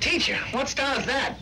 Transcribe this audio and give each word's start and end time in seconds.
Teacher, 0.00 0.38
what 0.52 0.68
style 0.68 0.96
is 1.00 1.06
that? 1.06 1.34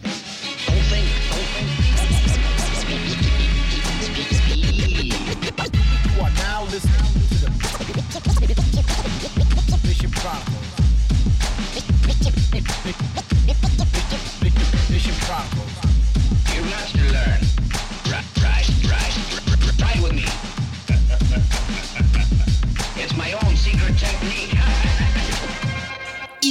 You 6.14 6.22
are 6.22 6.30
now 6.30 6.64
listening 6.64 6.96
to 7.28 7.44
the 7.44 7.50
Bishop 9.82 10.10
Chronicles. 10.14 10.72
Bishop 14.88 15.14
Chronicles. 15.26 15.72
You 16.54 16.62
must 16.64 16.96
learn. 16.96 17.40
Right, 18.10 18.24
right, 18.40 18.68
right, 18.88 19.14
right 19.82 20.00
with 20.02 20.14
me. 20.14 20.24
it's 23.02 23.14
my 23.18 23.32
own 23.32 23.54
secret 23.54 23.98
technique. 23.98 24.55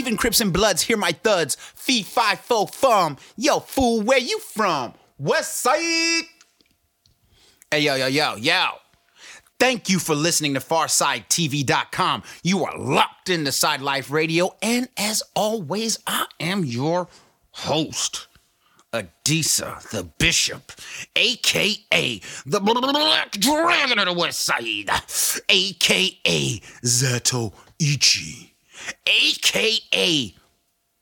Even 0.05 0.17
Crips 0.17 0.39
and 0.39 0.53
Bloods 0.53 0.83
hear 0.83 0.97
my 0.97 1.13
thuds. 1.13 1.55
Fee, 1.55 2.03
fi, 2.03 2.35
fo, 2.35 2.67
fum. 2.67 3.17
Yo, 3.37 3.59
fool, 3.59 4.01
where 4.01 4.19
you 4.19 4.37
from? 4.37 4.93
West 5.17 5.57
Side. 5.57 6.25
Hey, 7.71 7.79
yo, 7.79 7.95
yo, 7.95 8.05
yo, 8.05 8.35
yo. 8.35 8.67
Thank 9.59 9.89
you 9.89 9.97
for 9.97 10.13
listening 10.13 10.53
to 10.53 10.59
FarsideTV.com. 10.59 12.21
You 12.43 12.65
are 12.65 12.77
locked 12.77 13.31
into 13.31 13.51
Side 13.51 13.81
Life 13.81 14.11
Radio, 14.11 14.55
and 14.61 14.89
as 14.95 15.23
always, 15.35 15.97
I 16.05 16.27
am 16.39 16.63
your 16.63 17.07
host, 17.49 18.27
Adisa 18.93 19.89
the 19.89 20.03
Bishop, 20.03 20.71
aka 21.15 22.21
the 22.45 22.59
Black 22.59 23.31
Dragon 23.31 23.97
of 23.97 24.05
the 24.05 24.13
West 24.13 24.41
Side, 24.41 24.91
aka 25.49 26.59
Zato 26.83 27.53
Ichi, 27.79 28.54
aka 29.07 30.33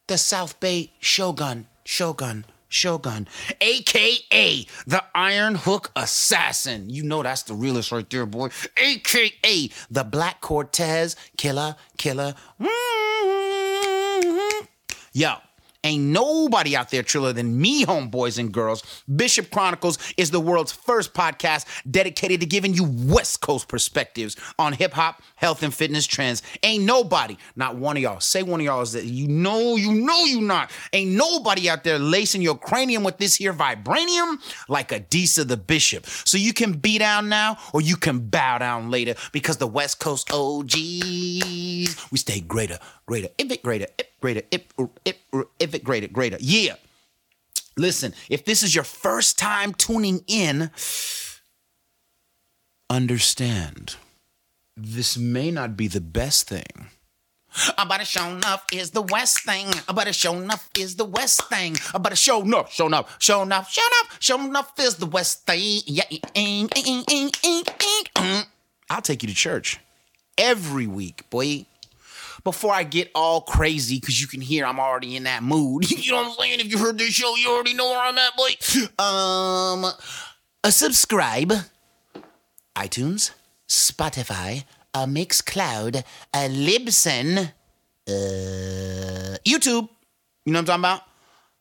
the 0.07 0.17
South 0.17 0.59
Bay 0.59 0.91
Shogun, 0.99 1.67
Shogun, 1.85 2.45
Shogun, 2.69 3.27
aka 3.61 4.65
the 4.87 5.03
Iron 5.15 5.55
Hook 5.55 5.91
Assassin. 5.95 6.90
You 6.90 7.03
know 7.03 7.23
that's 7.23 7.43
the 7.43 7.53
realest 7.53 7.91
right 7.91 8.09
there, 8.09 8.25
boy. 8.25 8.49
Aka 8.77 9.70
the 9.91 10.03
Black 10.03 10.41
Cortez 10.41 11.15
Killer, 11.37 11.75
Killer. 11.98 12.34
Mhm. 12.59 14.68
Yo. 15.13 15.35
Ain't 15.84 16.03
nobody 16.03 16.76
out 16.76 16.89
there 16.91 17.03
triller 17.03 17.34
than 17.34 17.59
me, 17.59 17.85
homeboys 17.85 18.39
and 18.39 18.51
girls. 18.53 18.84
Bishop 19.13 19.51
Chronicles 19.51 19.98
is 20.17 20.31
the 20.31 20.40
world's 20.40 20.71
first 20.71 21.13
podcast 21.13 21.65
dedicated 21.90 22.40
to 22.40 22.45
giving 22.45 22.73
you 22.73 22.85
West 22.85 23.41
Coast 23.41 23.67
perspectives 23.67 24.37
on 24.57 24.73
hip 24.73 24.93
hop, 24.93 25.21
health, 25.35 25.62
and 25.62 25.73
fitness 25.73 26.07
trends. 26.07 26.41
Ain't 26.63 26.85
nobody, 26.85 27.37
not 27.55 27.75
one 27.75 27.98
of 27.98 28.03
y'all, 28.03 28.20
say 28.20 28.43
one 28.43 28.62
of 28.62 28.65
y'all 28.65 28.81
is 28.81 28.93
that 28.93 29.05
you 29.05 29.27
know, 29.27 29.75
you 29.75 29.93
know 29.93 30.23
you 30.23 30.41
not. 30.41 30.71
Ain't 30.93 31.12
nobody 31.12 31.70
out 31.70 31.84
there 31.84 31.99
lacing 31.99 32.41
your 32.41 32.57
cranium 32.57 33.03
with 33.03 33.18
this 33.18 33.35
here 33.35 33.53
vibranium 33.53 34.37
like 34.70 34.90
Adisa 34.90 35.47
the 35.47 35.57
Bishop. 35.57 36.05
So 36.05 36.37
you 36.37 36.53
can 36.53 36.73
be 36.73 36.97
down 36.97 37.27
now 37.27 37.57
or 37.73 37.81
you 37.81 37.97
can 37.97 38.20
bow 38.20 38.57
down 38.57 38.90
later 38.90 39.15
because 39.31 39.57
the 39.57 39.68
West 39.68 39.99
Coast 39.99 40.31
OGs, 40.31 40.73
we 40.73 42.18
stay 42.18 42.40
greater, 42.40 42.79
greater, 43.05 43.29
if 43.37 43.51
it 43.51 43.63
greater, 43.63 43.87
if 43.98 44.20
greater, 44.20 44.41
if, 44.51 44.62
if, 45.05 45.18
if 45.59 45.76
it 45.76 45.84
greater, 45.84 46.07
greater. 46.07 46.37
Yeah. 46.40 46.76
Listen, 47.76 48.13
if 48.29 48.46
this 48.46 48.62
is 48.63 48.76
your 48.76 48.84
first 48.84 49.40
time 49.40 49.73
tuning 49.73 50.23
in, 50.27 50.70
understand 52.90 53.96
this 54.77 55.18
may 55.18 55.51
not 55.51 55.76
be 55.76 55.87
the 55.87 56.01
best 56.01 56.48
thing. 56.48 56.90
About 57.77 58.01
a 58.01 58.05
show 58.05 58.29
enough 58.29 58.65
is 58.71 58.91
the 58.91 59.01
West 59.01 59.41
thing. 59.41 59.68
About 59.87 60.07
a 60.07 60.13
show 60.13 60.35
enough 60.35 60.70
is 60.77 60.96
the 60.96 61.05
West 61.05 61.48
thing. 61.49 61.77
About 61.93 62.12
a 62.12 62.15
show 62.15 62.41
enough, 62.41 62.74
show 62.74 62.87
enough, 62.87 63.15
show 63.20 63.43
enough, 63.43 63.71
show 63.71 63.81
enough, 63.85 64.18
show 64.19 64.44
enough 64.44 64.72
is 64.79 64.96
the 64.96 65.06
West 65.06 65.46
thing. 65.46 65.81
Yeah, 65.85 66.06
ing, 66.34 66.69
ing, 66.75 67.03
ing, 67.12 67.31
ing, 67.44 67.63
ing. 68.19 68.44
I'll 68.90 69.01
take 69.01 69.22
you 69.22 69.30
to 69.30 69.35
church 69.35 69.80
every 70.38 70.88
week, 70.88 71.30
boy. 71.30 71.66
Before 72.44 72.74
I 72.74 72.84
get 72.84 73.09
all 73.16 73.42
crazy, 73.42 74.00
because 74.00 74.20
you 74.20 74.28
can 74.28 74.42
hear 74.42 74.66
I'm 74.66 74.80
already 74.80 75.16
in 75.16 75.24
that 75.24 75.44
mood. 75.44 75.90
you 76.06 76.12
know 76.12 76.18
what 76.18 76.28
I'm 76.28 76.34
saying? 76.34 76.59
If 76.59 76.72
you 76.72 76.78
heard 76.78 76.98
this 76.98 77.14
show, 77.14 77.36
you 77.38 77.50
already 77.50 77.74
know 77.74 77.90
where 77.90 78.00
I'm 78.00 78.18
at, 78.18 78.36
boy. 78.36 79.04
Um, 79.04 79.86
a 80.64 80.72
subscribe 80.72 81.53
iTunes, 82.76 83.32
Spotify, 83.68 84.66
a 84.94 85.06
Mixcloud, 85.06 86.03
a 86.34 86.50
Libsyn, 86.50 87.52
uh, 88.08 89.38
YouTube. 89.46 89.90
You 90.46 90.52
know 90.52 90.59
what 90.59 90.70
I'm 90.70 90.82
talking 90.82 90.82
about? 90.82 91.02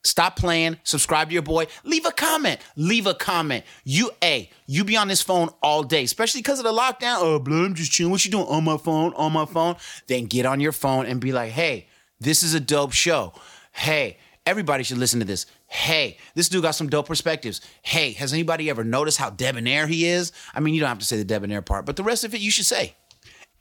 Stop 0.05 0.35
playing. 0.35 0.77
Subscribe 0.83 1.29
to 1.29 1.33
your 1.33 1.43
boy. 1.43 1.67
Leave 1.85 2.05
a 2.05 2.11
comment. 2.11 2.59
Leave 2.75 3.07
a 3.07 3.13
comment. 3.13 3.63
You, 3.85 4.11
a, 4.21 4.49
you 4.67 4.83
be 4.83 4.97
on 4.97 5.07
this 5.07 5.21
phone 5.21 5.49
all 5.61 5.83
day, 5.83 6.03
especially 6.03 6.39
because 6.39 6.59
of 6.59 6.65
the 6.65 6.73
lockdown. 6.73 7.17
Oh, 7.19 7.39
blah, 7.39 7.63
I'm 7.63 7.73
just 7.73 7.91
chilling. 7.91 8.11
What 8.11 8.25
you 8.25 8.31
doing 8.31 8.47
on 8.47 8.65
my 8.65 8.77
phone? 8.77 9.13
On 9.13 9.31
my 9.31 9.45
phone? 9.45 9.77
Then 10.07 10.25
get 10.25 10.45
on 10.45 10.59
your 10.59 10.73
phone 10.73 11.05
and 11.05 11.21
be 11.21 11.31
like, 11.31 11.51
hey, 11.51 11.87
this 12.19 12.43
is 12.43 12.53
a 12.53 12.59
dope 12.59 12.91
show. 12.91 13.33
Hey, 13.71 14.17
everybody 14.45 14.83
should 14.83 14.97
listen 14.97 15.21
to 15.21 15.25
this. 15.25 15.45
Hey, 15.67 16.17
this 16.35 16.49
dude 16.49 16.63
got 16.63 16.71
some 16.71 16.89
dope 16.89 17.07
perspectives. 17.07 17.61
Hey, 17.81 18.11
has 18.13 18.33
anybody 18.33 18.69
ever 18.69 18.83
noticed 18.83 19.17
how 19.17 19.29
debonair 19.29 19.87
he 19.87 20.05
is? 20.05 20.33
I 20.53 20.59
mean, 20.59 20.73
you 20.73 20.81
don't 20.81 20.89
have 20.89 20.99
to 20.99 21.05
say 21.05 21.17
the 21.17 21.23
debonair 21.23 21.61
part, 21.61 21.85
but 21.85 21.95
the 21.95 22.03
rest 22.03 22.25
of 22.25 22.35
it 22.35 22.41
you 22.41 22.51
should 22.51 22.65
say. 22.65 22.95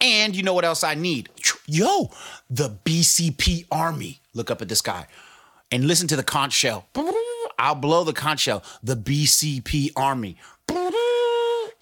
And 0.00 0.34
you 0.34 0.42
know 0.42 0.54
what 0.54 0.64
else 0.64 0.82
I 0.82 0.96
need? 0.96 1.28
Yo, 1.66 2.10
the 2.50 2.76
BCP 2.84 3.66
Army. 3.70 4.20
Look 4.34 4.50
up 4.50 4.60
at 4.60 4.68
the 4.68 4.74
sky 4.74 5.06
and 5.72 5.86
listen 5.86 6.06
to 6.08 6.16
the 6.16 6.22
conch 6.22 6.52
shell. 6.52 6.86
I'll 7.58 7.74
blow 7.74 8.04
the 8.04 8.12
conch 8.12 8.40
shell. 8.40 8.62
The 8.82 8.94
BCP 8.94 9.92
Army 9.96 10.36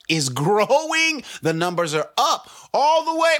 is 0.08 0.28
growing. 0.28 1.22
The 1.42 1.52
numbers 1.52 1.94
are 1.94 2.08
up 2.16 2.48
all 2.72 3.04
the 3.04 3.20
way. 3.20 3.36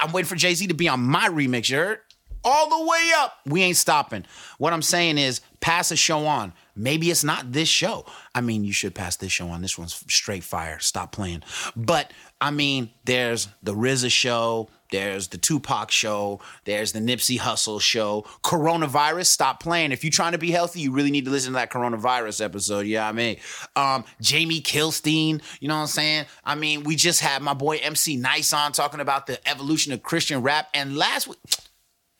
I'm 0.00 0.12
waiting 0.12 0.28
for 0.28 0.36
Jay 0.36 0.54
Z 0.54 0.66
to 0.66 0.74
be 0.74 0.88
on 0.88 1.00
my 1.00 1.28
remix, 1.28 1.70
you 1.70 1.76
heard? 1.76 2.00
All 2.42 2.70
the 2.70 2.86
way 2.86 3.10
up. 3.18 3.34
We 3.44 3.62
ain't 3.62 3.76
stopping. 3.76 4.24
What 4.56 4.72
I'm 4.72 4.80
saying 4.80 5.18
is, 5.18 5.42
pass 5.60 5.90
a 5.90 5.96
show 5.96 6.26
on. 6.26 6.54
Maybe 6.74 7.10
it's 7.10 7.22
not 7.22 7.52
this 7.52 7.68
show. 7.68 8.06
I 8.34 8.40
mean, 8.40 8.64
you 8.64 8.72
should 8.72 8.94
pass 8.94 9.16
this 9.16 9.30
show 9.30 9.48
on. 9.48 9.60
This 9.60 9.76
one's 9.76 9.92
straight 10.08 10.42
fire. 10.42 10.78
Stop 10.78 11.12
playing. 11.12 11.42
But 11.76 12.12
I 12.40 12.50
mean, 12.50 12.90
there's 13.04 13.48
the 13.62 13.74
RZA 13.74 14.10
show. 14.10 14.70
There's 14.90 15.28
the 15.28 15.38
Tupac 15.38 15.90
show. 15.90 16.40
There's 16.64 16.92
the 16.92 17.00
Nipsey 17.00 17.38
Hussle 17.38 17.80
show. 17.80 18.24
Coronavirus, 18.42 19.26
stop 19.26 19.62
playing. 19.62 19.92
If 19.92 20.04
you're 20.04 20.10
trying 20.10 20.32
to 20.32 20.38
be 20.38 20.50
healthy, 20.50 20.80
you 20.80 20.92
really 20.92 21.10
need 21.10 21.24
to 21.24 21.30
listen 21.30 21.52
to 21.52 21.58
that 21.58 21.70
coronavirus 21.70 22.44
episode. 22.44 22.86
Yeah, 22.86 23.08
I 23.08 23.12
mean, 23.12 23.36
um, 23.76 24.04
Jamie 24.20 24.60
Kilstein, 24.60 25.42
you 25.60 25.68
know 25.68 25.76
what 25.76 25.82
I'm 25.82 25.86
saying? 25.88 26.26
I 26.44 26.54
mean, 26.54 26.84
we 26.84 26.96
just 26.96 27.20
had 27.20 27.42
my 27.42 27.54
boy 27.54 27.78
MC 27.82 28.16
Nice 28.16 28.52
on 28.52 28.72
talking 28.72 29.00
about 29.00 29.26
the 29.26 29.46
evolution 29.48 29.92
of 29.92 30.02
Christian 30.02 30.42
rap. 30.42 30.68
And 30.74 30.96
last 30.96 31.28
week, 31.28 31.38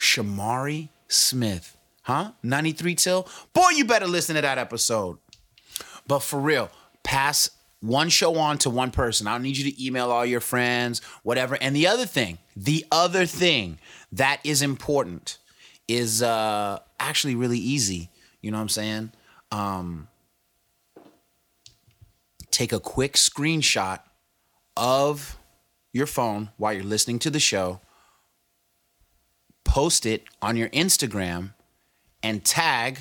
Shamari 0.00 0.88
Smith, 1.08 1.76
huh? 2.02 2.32
93 2.42 2.94
till? 2.94 3.28
Boy, 3.52 3.70
you 3.76 3.84
better 3.84 4.06
listen 4.06 4.36
to 4.36 4.42
that 4.42 4.58
episode. 4.58 5.18
But 6.06 6.20
for 6.20 6.40
real, 6.40 6.70
pass 7.02 7.50
one 7.80 8.08
show 8.10 8.36
on 8.36 8.58
to 8.58 8.70
one 8.70 8.90
person. 8.90 9.26
I 9.26 9.32
don't 9.32 9.42
need 9.42 9.56
you 9.56 9.70
to 9.70 9.84
email 9.84 10.10
all 10.10 10.26
your 10.26 10.40
friends, 10.40 11.00
whatever. 11.22 11.56
And 11.60 11.74
the 11.74 11.86
other 11.86 12.06
thing, 12.06 12.38
the 12.54 12.84
other 12.92 13.26
thing 13.26 13.78
that 14.12 14.40
is 14.44 14.62
important 14.62 15.38
is 15.88 16.22
uh 16.22 16.78
actually 16.98 17.34
really 17.34 17.58
easy. 17.58 18.10
You 18.42 18.50
know 18.50 18.58
what 18.58 18.62
I'm 18.62 18.68
saying? 18.68 19.12
Um 19.50 20.08
take 22.50 22.72
a 22.72 22.80
quick 22.80 23.14
screenshot 23.14 24.00
of 24.76 25.38
your 25.92 26.06
phone 26.06 26.50
while 26.56 26.72
you're 26.72 26.84
listening 26.84 27.18
to 27.20 27.30
the 27.30 27.40
show, 27.40 27.80
post 29.64 30.06
it 30.06 30.24
on 30.42 30.56
your 30.56 30.68
Instagram, 30.70 31.54
and 32.22 32.44
tag 32.44 32.98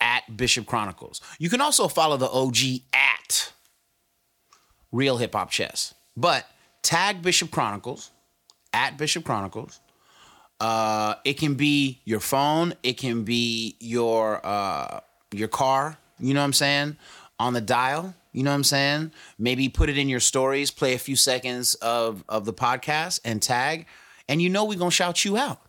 at 0.00 0.36
Bishop 0.36 0.66
Chronicles. 0.66 1.20
You 1.38 1.50
can 1.50 1.60
also 1.60 1.88
follow 1.88 2.16
the 2.16 2.30
OG 2.30 2.82
at 2.94 3.52
Real 4.92 5.18
Hip 5.18 5.34
Hop 5.34 5.50
Chess. 5.50 5.94
But 6.16 6.46
tag 6.82 7.22
Bishop 7.22 7.50
Chronicles 7.50 8.10
at 8.72 8.96
Bishop 8.98 9.24
Chronicles. 9.24 9.80
Uh, 10.60 11.14
it 11.24 11.34
can 11.34 11.54
be 11.54 12.00
your 12.04 12.20
phone. 12.20 12.74
It 12.82 12.94
can 12.94 13.24
be 13.24 13.76
your 13.80 14.44
uh, 14.44 15.00
your 15.32 15.48
car. 15.48 15.96
You 16.18 16.34
know 16.34 16.40
what 16.40 16.44
I'm 16.44 16.52
saying? 16.52 16.96
On 17.38 17.54
the 17.54 17.60
dial. 17.60 18.14
You 18.32 18.44
know 18.44 18.50
what 18.50 18.56
I'm 18.56 18.64
saying? 18.64 19.12
Maybe 19.38 19.68
put 19.68 19.88
it 19.88 19.98
in 19.98 20.08
your 20.08 20.20
stories. 20.20 20.70
Play 20.70 20.94
a 20.94 20.98
few 20.98 21.16
seconds 21.16 21.74
of 21.76 22.24
of 22.28 22.44
the 22.44 22.52
podcast 22.52 23.20
and 23.24 23.40
tag. 23.42 23.86
And 24.28 24.40
you 24.40 24.50
know 24.50 24.64
we're 24.64 24.78
gonna 24.78 24.90
shout 24.90 25.24
you 25.24 25.36
out. 25.36 25.60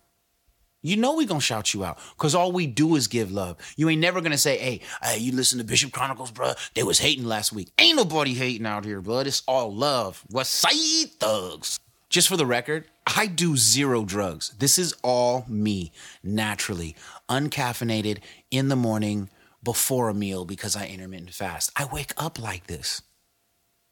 You 0.82 0.96
know 0.96 1.14
we 1.14 1.26
gonna 1.26 1.40
shout 1.40 1.72
you 1.72 1.84
out 1.84 1.98
because 2.16 2.34
all 2.34 2.50
we 2.50 2.66
do 2.66 2.96
is 2.96 3.06
give 3.06 3.30
love. 3.30 3.56
You 3.76 3.88
ain't 3.88 4.00
never 4.00 4.20
gonna 4.20 4.36
say, 4.36 4.58
"Hey, 4.58 4.80
hey, 5.02 5.18
you 5.18 5.30
listen 5.32 5.58
to 5.58 5.64
Bishop 5.64 5.92
Chronicles, 5.92 6.32
bro? 6.32 6.54
They 6.74 6.82
was 6.82 6.98
hating 6.98 7.24
last 7.24 7.52
week." 7.52 7.72
Ain't 7.78 7.96
nobody 7.96 8.34
hating 8.34 8.66
out 8.66 8.84
here, 8.84 9.00
blood. 9.00 9.28
It's 9.28 9.42
all 9.46 9.72
love. 9.74 10.22
West 10.28 10.52
Side 10.54 11.12
thugs. 11.20 11.78
just 12.08 12.28
for 12.28 12.36
the 12.36 12.44
record, 12.44 12.84
I 13.06 13.26
do 13.26 13.56
zero 13.56 14.04
drugs. 14.04 14.52
This 14.58 14.76
is 14.78 14.94
all 15.02 15.46
me, 15.48 15.92
naturally, 16.22 16.94
uncaffeinated 17.28 18.18
in 18.50 18.68
the 18.68 18.76
morning 18.76 19.30
before 19.62 20.10
a 20.10 20.14
meal 20.14 20.44
because 20.44 20.76
I 20.76 20.86
intermittent 20.88 21.32
fast. 21.32 21.70
I 21.74 21.86
wake 21.86 22.12
up 22.18 22.38
like 22.38 22.66
this. 22.66 23.00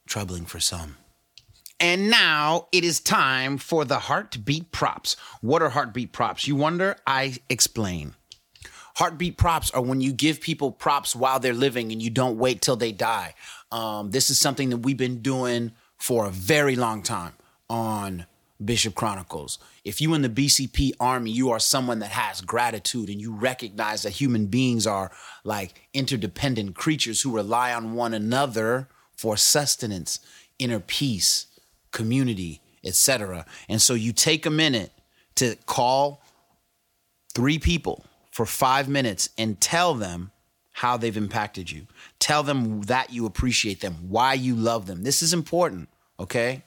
Troubling 0.07 0.45
for 0.45 0.61
some. 0.61 0.97
And 1.81 2.11
now 2.11 2.69
it 2.73 2.85
is 2.85 3.01
time 3.01 3.57
for 3.57 3.87
the 3.87 3.99
heartbeat 3.99 4.71
props. 4.71 5.17
What 5.41 5.63
are 5.63 5.71
heartbeat 5.71 6.13
props? 6.13 6.47
You 6.47 6.55
wonder? 6.55 6.97
I 7.07 7.37
explain. 7.49 8.15
Heartbeat 8.97 9.39
props 9.39 9.71
are 9.71 9.81
when 9.81 10.03
you 10.03 10.13
give 10.13 10.43
people 10.43 10.73
props 10.73 11.17
while 11.17 11.41
they're 11.41 11.55
living 11.55 11.91
and 11.91 12.03
you 12.03 12.11
don't 12.11 12.37
wait 12.37 12.61
till 12.61 12.77
they 12.77 12.93
die. 12.93 13.35
Um, 13.73 14.11
this 14.11 14.29
is 14.29 14.39
something 14.39 14.69
that 14.71 14.79
we've 14.79 14.97
been 14.99 15.23
doing 15.23 15.73
for 15.97 16.27
a 16.27 16.31
very 16.31 16.77
long 16.77 17.03
time 17.03 17.33
on 17.71 18.27
Bishop 18.63 18.95
Chronicles. 18.95 19.59
If 19.83 20.03
you 20.03 20.13
in 20.13 20.21
the 20.21 20.29
BCP 20.29 20.93
army, 21.01 21.31
you 21.31 21.51
are 21.51 21.59
someone 21.59 22.01
that 22.01 22.11
has 22.11 22.43
gratitude 22.43 23.09
and 23.09 23.19
you 23.19 23.33
recognize 23.33 24.03
that 24.03 24.11
human 24.11 24.47
beings 24.47 24.87
are 24.87 25.11
like 25.45 25.89
interdependent 25.95 26.75
creatures 26.75 27.23
who 27.23 27.35
rely 27.35 27.73
on 27.73 27.95
one 27.95 28.13
another 28.13 28.89
for 29.17 29.39
sustenance, 29.39 30.21
inner 30.59 30.81
peace, 30.81 31.47
community, 31.93 32.61
etc. 32.85 33.47
And 33.69 33.81
so 33.81 33.95
you 33.95 34.13
take 34.13 34.47
a 34.47 34.51
minute 34.51 34.93
to 35.37 35.57
call 35.67 36.23
three 37.35 37.59
people 37.59 38.05
for 38.33 38.47
5 38.47 38.89
minutes 38.89 39.31
and 39.39 39.61
tell 39.61 39.95
them 39.95 40.31
how 40.73 40.97
they've 40.97 41.17
impacted 41.17 41.71
you. 41.71 41.87
Tell 42.19 42.43
them 42.43 42.83
that 42.83 43.13
you 43.13 43.27
appreciate 43.27 43.81
them, 43.81 44.09
why 44.09 44.35
you 44.35 44.55
love 44.55 44.87
them. 44.87 45.03
This 45.03 45.23
is 45.23 45.33
important, 45.33 45.89
okay? 46.19 46.63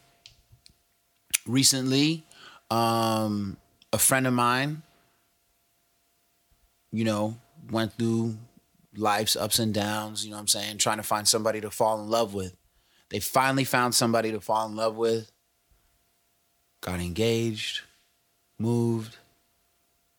recently 1.45 2.25
um 2.71 3.57
a 3.91 3.97
friend 3.97 4.25
of 4.25 4.33
mine 4.33 4.81
you 6.91 7.03
know 7.03 7.35
went 7.71 7.93
through 7.93 8.37
life's 8.95 9.35
ups 9.35 9.59
and 9.59 9.73
downs 9.73 10.23
you 10.23 10.31
know 10.31 10.37
what 10.37 10.41
i'm 10.41 10.47
saying 10.47 10.77
trying 10.77 10.97
to 10.97 11.03
find 11.03 11.27
somebody 11.27 11.59
to 11.59 11.69
fall 11.69 12.01
in 12.01 12.09
love 12.09 12.33
with 12.33 12.55
they 13.13 13.21
finally 13.21 13.63
found 13.63 13.95
somebody 13.95 14.31
to 14.31 14.41
fall 14.41 14.67
in 14.67 14.75
love 14.75 14.97
with 14.97 15.31
got 16.81 16.99
engaged 16.99 17.83
moved 18.59 19.15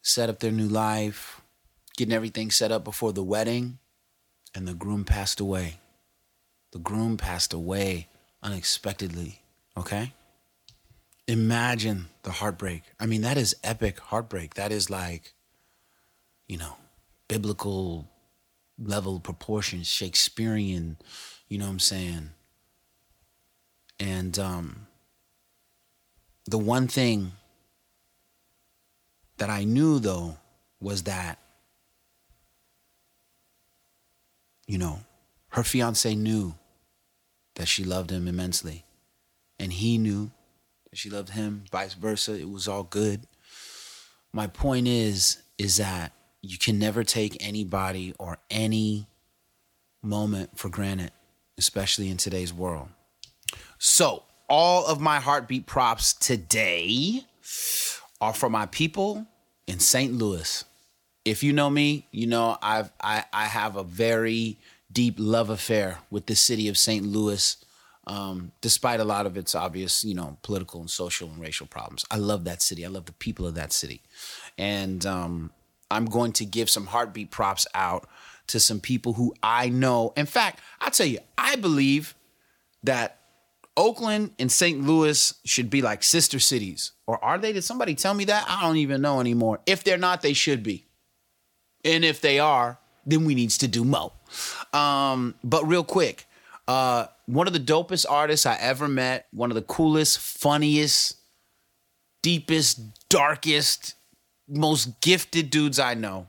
set 0.01 0.31
up 0.31 0.41
their 0.41 0.51
new 0.51 0.69
life 0.69 1.43
getting 1.99 2.15
everything 2.15 2.51
set 2.51 2.73
up 2.73 2.83
before 2.83 3.13
the 3.13 3.23
wedding 3.23 3.79
and 4.55 4.67
the 4.67 4.75
groom 4.75 5.05
passed 5.05 5.41
away 5.41 5.79
the 6.73 6.79
groom 6.79 7.19
passed 7.19 7.53
away 7.53 8.09
unexpectedly 8.43 9.43
okay 9.77 10.15
imagine 11.27 12.07
the 12.23 12.31
heartbreak. 12.33 12.83
I 13.01 13.07
mean, 13.07 13.23
that 13.23 13.37
is 13.37 13.57
epic 13.65 13.99
heartbreak. 13.99 14.55
That 14.55 14.73
is 14.73 14.91
like, 14.91 15.35
you 16.47 16.59
know, 16.59 16.77
biblical 17.29 18.09
level 18.79 19.21
proportions, 19.21 19.87
Shakespearean, 19.87 20.99
you 21.49 21.59
know 21.59 21.67
what 21.67 21.73
I'm 21.73 21.79
saying? 21.79 22.31
And 23.99 24.39
um 24.39 24.87
the 26.47 26.59
one 26.59 26.89
thing 26.89 27.33
that 29.39 29.51
I 29.51 29.65
knew 29.65 29.99
though 29.99 30.37
was 30.81 31.05
that 31.05 31.39
you 34.67 34.79
know, 34.79 35.01
her 35.51 35.63
fiance 35.63 36.15
knew 36.15 36.55
that 37.57 37.69
she 37.69 37.85
loved 37.85 38.11
him 38.11 38.27
immensely. 38.27 38.85
And 39.59 39.73
he 39.73 39.99
knew 39.99 40.31
that 40.91 40.97
she 40.97 41.11
loved 41.11 41.31
him, 41.31 41.65
vice 41.71 41.95
versa. 41.95 42.39
It 42.39 42.51
was 42.51 42.67
all 42.67 42.83
good. 42.83 43.27
My 44.33 44.47
point 44.47 44.89
is, 44.89 45.43
is 45.59 45.77
that 45.77 46.13
you 46.43 46.59
can 46.59 46.79
never 46.79 47.05
take 47.05 47.37
anybody 47.41 48.15
or 48.19 48.39
any 48.51 49.07
moment 50.03 50.59
for 50.59 50.69
granted, 50.69 51.13
especially 51.57 52.11
in 52.11 52.17
today's 52.17 52.53
world. 52.53 52.89
So, 53.79 54.23
all 54.49 54.87
of 54.87 55.01
my 55.01 55.21
heartbeat 55.21 55.67
props 55.67 56.13
today 56.13 57.25
are 58.21 58.35
for 58.35 58.51
my 58.51 58.67
people 58.67 59.27
in 59.67 59.79
St. 59.81 60.13
Louis. 60.13 60.65
If 61.25 61.43
you 61.43 61.53
know 61.53 61.71
me, 61.71 62.07
you 62.11 62.27
know 62.27 62.59
I've 62.63 62.93
I, 63.01 63.25
I 63.33 63.45
have 63.47 63.77
a 63.77 63.85
very 63.85 64.59
deep 64.93 65.17
love 65.19 65.51
affair 65.51 65.99
with 66.11 66.27
the 66.27 66.37
city 66.37 66.69
of 66.69 66.77
St. 66.77 67.05
Louis 67.05 67.57
um, 68.07 68.53
despite 68.61 69.01
a 69.01 69.05
lot 69.05 69.27
of 69.27 69.37
its 69.37 69.55
obvious, 69.55 70.05
you 70.05 70.15
know, 70.15 70.37
political 70.43 70.81
and 70.81 70.91
social 70.91 71.29
and 71.29 71.41
racial 71.41 71.67
problems. 71.67 72.05
I 72.11 72.19
love 72.19 72.45
that 72.45 72.63
city. 72.63 72.85
I 72.85 72.89
love 72.89 73.07
the 73.07 73.13
people 73.13 73.47
of 73.47 73.55
that 73.55 73.73
city. 73.73 74.03
And 74.59 75.05
um, 75.07 75.53
I'm 75.91 76.07
going 76.07 76.33
to 76.33 76.45
give 76.45 76.69
some 76.69 76.87
heartbeat 76.87 77.31
props 77.31 77.67
out 77.75 78.07
to 78.49 78.61
some 78.61 78.81
people 78.81 79.15
who 79.15 79.35
I 79.43 79.71
know. 79.71 80.13
In 80.17 80.27
fact, 80.27 80.61
I'll 80.81 80.91
tell 80.91 81.07
you, 81.07 81.19
I 81.39 81.57
believe 81.57 82.15
that 82.83 83.21
Oakland 83.77 84.33
and 84.39 84.51
St. 84.51 84.81
Louis 84.83 85.35
should 85.45 85.69
be 85.69 85.83
like 85.83 86.03
sister 86.03 86.39
cities. 86.39 86.93
Or 87.07 87.23
are 87.23 87.39
they? 87.39 87.53
Did 87.53 87.65
somebody 87.65 87.95
tell 87.95 88.15
me 88.15 88.25
that? 88.27 88.45
I 88.49 88.63
don't 88.63 88.77
even 88.77 89.03
know 89.03 89.21
anymore. 89.21 89.61
If 89.67 89.85
they're 89.85 89.99
not, 89.99 90.23
they 90.23 90.33
should 90.33 90.63
be. 90.63 90.87
And 91.85 92.05
if 92.05 92.21
they 92.21 92.39
are, 92.39 92.79
then 93.05 93.25
we 93.25 93.35
needs 93.35 93.59
to 93.59 93.69
do 93.69 93.85
more. 93.85 94.13
Um, 94.73 95.35
but 95.43 95.67
real 95.67 95.85
quick, 95.85 96.27
uh, 96.67 97.07
one 97.27 97.47
of 97.47 97.53
the 97.53 97.61
dopest 97.61 98.07
artists 98.09 98.47
I 98.47 98.57
ever 98.57 98.89
met, 98.89 99.27
one 99.33 99.51
of 99.51 99.55
the 99.55 99.63
coolest, 99.63 100.19
funniest, 100.19 101.17
deepest, 102.23 103.09
darkest, 103.09 103.95
most 104.49 105.01
gifted 105.01 105.51
dudes 105.51 105.79
I 105.79 105.95
know. 105.95 106.29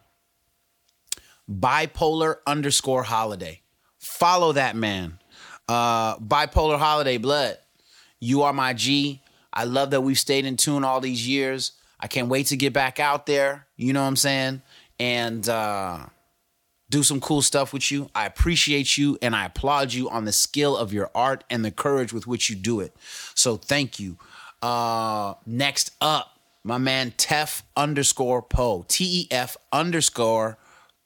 Bipolar 1.50 2.38
underscore 2.48 3.04
holiday. 3.04 3.62
Follow 4.00 4.52
that 4.54 4.76
man. 4.76 5.20
Uh, 5.68 6.18
Bipolar 6.18 6.78
holiday 6.78 7.18
blood. 7.18 7.58
You 8.20 8.44
are 8.44 8.54
my 8.54 8.74
G. 8.74 9.22
I 9.52 9.64
love 9.64 9.92
that 9.92 10.02
we've 10.02 10.20
stayed 10.20 10.46
in 10.46 10.58
tune 10.58 10.84
all 10.84 11.00
these 11.00 11.28
years. 11.28 11.72
I 12.00 12.08
can't 12.08 12.28
wait 12.28 12.48
to 12.48 12.58
get 12.58 12.74
back 12.74 13.00
out 13.00 13.26
there. 13.26 13.68
You 13.78 13.94
know 13.94 14.02
what 14.02 14.08
I'm 14.08 14.16
saying? 14.16 14.62
And 15.00 15.48
uh, 15.48 16.06
do 16.90 17.04
some 17.04 17.20
cool 17.20 17.42
stuff 17.42 17.74
with 17.74 17.92
you. 17.92 18.10
I 18.14 18.26
appreciate 18.26 18.98
you 18.98 19.18
and 19.22 19.36
I 19.36 19.46
applaud 19.46 19.94
you 19.94 20.10
on 20.10 20.26
the 20.26 20.32
skill 20.32 20.78
of 20.78 20.94
your 20.94 21.10
art 21.16 21.44
and 21.50 21.64
the 21.64 21.72
courage 21.72 22.14
with 22.14 22.28
which 22.28 22.50
you 22.50 22.56
do 22.56 22.80
it. 22.80 22.96
So 23.34 23.58
thank 23.58 24.00
you. 24.00 24.18
Uh, 24.62 25.36
next 25.46 25.92
up, 26.02 26.40
my 26.64 26.78
man 26.78 27.12
Tef 27.12 27.62
underscore 27.76 28.42
Poe. 28.42 28.86
T 28.88 29.22
E 29.22 29.28
F 29.32 29.58
underscore 29.72 30.58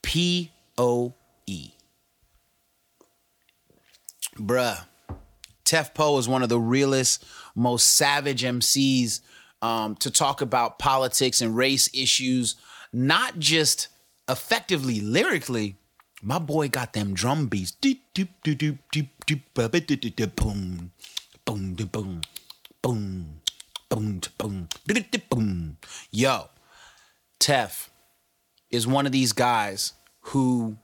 P 0.01 0.51
O 0.77 1.13
E. 1.45 1.72
Bruh. 4.39 4.86
Tef 5.65 5.93
Poe 5.93 6.17
is 6.17 6.27
one 6.27 6.41
of 6.41 6.50
the 6.50 6.60
realest, 6.60 7.24
most 7.55 7.89
savage 7.89 8.43
MCs 8.43 9.22
um, 9.62 9.96
to 9.98 10.10
talk 10.10 10.41
about 10.41 10.79
politics 10.79 11.41
and 11.41 11.55
race 11.55 11.89
issues, 11.93 12.55
not 12.91 13.38
just 13.38 13.88
effectively 14.27 15.00
lyrically, 15.00 15.75
my 16.22 16.39
boy 16.39 16.69
got 16.69 16.93
them 16.93 17.13
drum 17.13 17.48
beats. 17.48 17.72
Boom, 17.72 17.96
boom, 21.46 21.75
boom, 21.75 22.22
boom, 22.81 23.41
boom, 23.89 24.22
boom, 24.38 24.67
boom. 25.29 25.77
Yo, 26.12 26.50
Tef 27.39 27.89
is 28.69 28.86
one 28.86 29.05
of 29.05 29.12
these 29.12 29.34
guys 29.34 29.93
who 30.22 30.77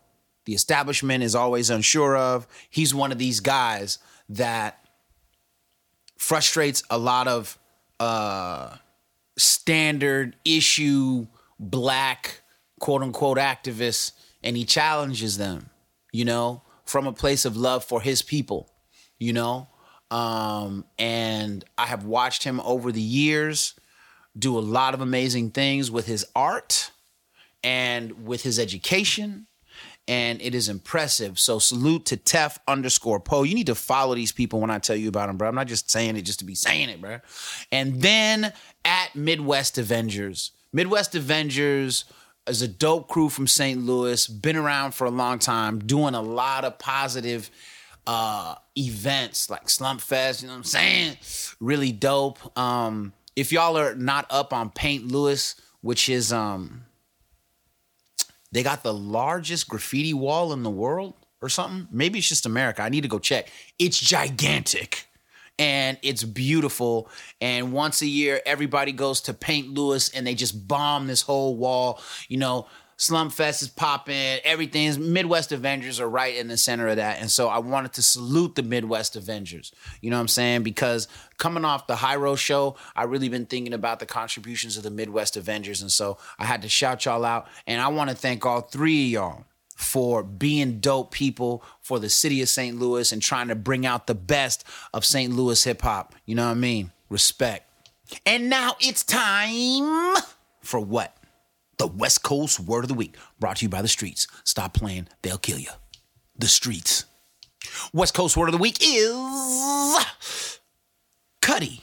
the 0.46 0.54
establishment 0.54 1.24
is 1.24 1.36
always 1.36 1.70
unsure 1.70 2.16
of. 2.16 2.48
He's 2.70 2.94
one 2.94 3.12
of 3.12 3.18
these 3.18 3.40
guys 3.40 4.00
that 4.30 4.80
frustrates 6.18 6.84
a 6.90 6.98
lot 6.98 7.28
of 7.28 7.58
uh, 8.00 8.78
standard 9.38 10.36
issue 10.46 11.28
black 11.60 12.42
quote 12.80 13.02
unquote 13.02 13.38
activists 13.38 14.12
and 14.44 14.56
he 14.56 14.66
challenges 14.66 15.38
them, 15.38 15.70
you 16.12 16.26
know, 16.26 16.62
from 16.86 17.08
a 17.08 17.14
place 17.14 17.46
of 17.46 17.58
love 17.58 17.84
for 17.84 18.02
his 18.02 18.22
people, 18.22 18.70
you 19.18 19.34
know. 19.34 19.68
Um, 20.12 20.86
and 21.00 21.66
I 21.78 21.88
have 21.88 22.06
watched 22.06 22.44
him 22.44 22.60
over 22.62 22.92
the 22.92 23.02
years 23.02 23.74
do 24.38 24.58
a 24.58 24.60
lot 24.60 24.94
of 24.94 25.02
amazing 25.02 25.52
things 25.52 25.90
with 25.90 26.06
his 26.06 26.26
art 26.36 26.92
and 27.64 28.28
with 28.28 28.44
his 28.44 28.60
education. 28.60 29.48
And 30.08 30.40
it 30.42 30.54
is 30.54 30.70
impressive. 30.70 31.40
So 31.40 31.58
salute 31.58 32.06
to 32.08 32.18
Tef 32.18 32.60
underscore 32.68 33.20
Poe. 33.20 33.42
You 33.42 33.56
need 33.56 33.68
to 33.68 33.76
follow 33.76 34.14
these 34.14 34.32
people 34.32 34.60
when 34.60 34.70
I 34.70 34.78
tell 34.78 34.96
you 34.96 35.10
about 35.10 35.28
them, 35.28 35.38
bro. 35.38 35.50
I'm 35.50 35.56
not 35.56 35.68
just 35.68 35.90
saying 35.90 36.16
it 36.16 36.22
just 36.22 36.40
to 36.40 36.46
be 36.46 36.54
saying 36.54 36.90
it, 36.90 37.02
bro. 37.02 37.20
And 37.72 38.02
then 38.02 38.54
at 38.84 39.16
Midwest 39.16 39.80
Avengers. 39.80 40.52
Midwest 40.72 41.16
Avengers 41.16 42.06
is 42.48 42.62
a 42.62 42.68
dope 42.68 43.08
crew 43.08 43.30
from 43.30 43.48
St. 43.48 43.82
Louis, 43.82 44.28
been 44.28 44.56
around 44.56 44.94
for 44.94 45.06
a 45.06 45.12
long 45.12 45.40
time, 45.40 45.80
doing 45.80 46.14
a 46.14 46.22
lot 46.22 46.64
of 46.66 46.78
positive 46.78 47.50
uh 48.08 48.54
events 48.78 49.50
like 49.50 49.68
Slump 49.68 50.00
Fest, 50.00 50.44
you 50.44 50.48
know 50.48 50.54
what 50.54 50.58
I'm 50.58 50.64
saying? 50.66 51.18
Really 51.60 51.92
dope. 51.92 52.56
Um 52.58 53.14
if 53.36 53.52
y'all 53.52 53.78
are 53.78 53.96
not 53.96 54.28
up 54.30 54.54
on 54.54 54.70
Paint 54.70 55.12
Louis, 55.12 55.56
which 55.82 56.08
is 56.08 56.32
um 56.32 56.85
they 58.56 58.64
got 58.64 58.84
the 58.84 58.94
largest 58.94 59.68
graffiti 59.68 60.14
wall 60.14 60.54
in 60.54 60.64
the 60.64 60.70
world 60.70 61.14
or 61.42 61.50
something. 61.50 61.90
Maybe 61.92 62.20
it's 62.20 62.30
just 62.30 62.46
America. 62.46 62.82
I 62.82 62.88
need 62.88 63.02
to 63.02 63.10
go 63.10 63.20
check. 63.20 63.50
It's 63.78 64.00
gigantic 64.00 65.08
and 65.60 65.98
it's 66.02 66.24
beautiful. 66.24 67.10
And 67.42 67.74
once 67.74 68.02
a 68.02 68.06
year, 68.06 68.40
everybody 68.46 68.94
goes 68.94 69.20
to 69.22 69.34
Paint 69.34 69.74
Louis 69.74 70.08
and 70.08 70.26
they 70.26 70.36
just 70.36 70.70
bomb 70.70 71.06
this 71.08 71.22
whole 71.22 71.58
wall. 71.58 72.02
You 72.30 72.38
know, 72.38 72.68
Slump 72.98 73.34
Fest 73.34 73.62
is 73.62 73.68
popping. 73.68 74.40
Everything's 74.44 74.98
Midwest 74.98 75.52
Avengers 75.52 76.00
are 76.00 76.10
right 76.10 76.36
in 76.36 76.48
the 76.48 76.56
center 76.56 76.88
of 76.88 76.96
that. 76.96 77.20
And 77.20 77.30
so 77.30 77.50
I 77.50 77.60
wanted 77.60 77.94
to 77.94 78.02
salute 78.02 78.56
the 78.56 78.64
Midwest 78.64 79.18
Avengers. 79.18 79.74
You 80.02 80.10
know 80.10 80.16
what 80.16 80.22
I'm 80.22 80.28
saying? 80.30 80.64
Because 80.64 81.10
coming 81.38 81.66
off 81.66 81.88
the 81.88 81.98
High 81.98 82.16
Road 82.16 82.38
show, 82.38 82.78
I 82.96 83.04
really 83.04 83.28
been 83.28 83.46
thinking 83.46 83.74
about 83.74 84.00
the 84.00 84.06
contributions 84.06 84.78
of 84.78 84.84
the 84.84 84.92
Midwest 84.92 85.36
Avengers. 85.36 85.82
And 85.82 85.92
so 85.92 86.18
I 86.40 86.46
had 86.46 86.62
to 86.62 86.70
shout 86.70 87.04
y'all 87.04 87.26
out. 87.26 87.48
And 87.68 87.82
I 87.82 87.90
want 87.90 88.10
to 88.12 88.16
thank 88.16 88.46
all 88.46 88.62
three 88.62 89.06
of 89.08 89.12
y'all 89.12 89.46
for 89.76 90.24
being 90.24 90.80
dope 90.80 91.12
people 91.12 91.62
for 91.82 92.00
the 92.00 92.08
city 92.08 92.42
of 92.42 92.48
St. 92.48 92.80
Louis 92.80 93.12
and 93.12 93.22
trying 93.22 93.50
to 93.50 93.56
bring 93.56 93.86
out 93.86 94.08
the 94.08 94.16
best 94.16 94.64
of 94.94 95.04
St. 95.04 95.34
Louis 95.34 95.62
hip 95.62 95.82
hop. 95.82 96.16
You 96.26 96.36
know 96.36 96.46
what 96.46 96.52
I 96.52 96.56
mean? 96.56 96.92
Respect. 97.10 97.70
And 98.26 98.50
now 98.50 98.78
it's 98.80 99.04
time 99.04 100.16
for 100.62 100.80
what? 100.80 101.16
The 101.78 101.88
West 101.88 102.24
Coast 102.24 102.60
Word 102.60 102.84
of 102.84 102.88
the 102.88 102.94
Week, 102.94 103.16
brought 103.40 103.58
to 103.58 103.66
you 103.66 103.70
by 103.70 103.82
the 103.82 103.88
streets. 103.88 104.28
Stop 104.44 104.74
playing, 104.74 105.08
they'll 105.22 105.38
kill 105.38 105.60
you. 105.60 105.72
The 106.38 106.48
streets. 106.48 107.06
West 107.94 108.14
Coast 108.14 108.38
Word 108.38 108.48
of 108.48 108.54
the 108.54 108.60
Week 108.60 108.78
is 108.82 110.60
Cutty. 111.42 111.82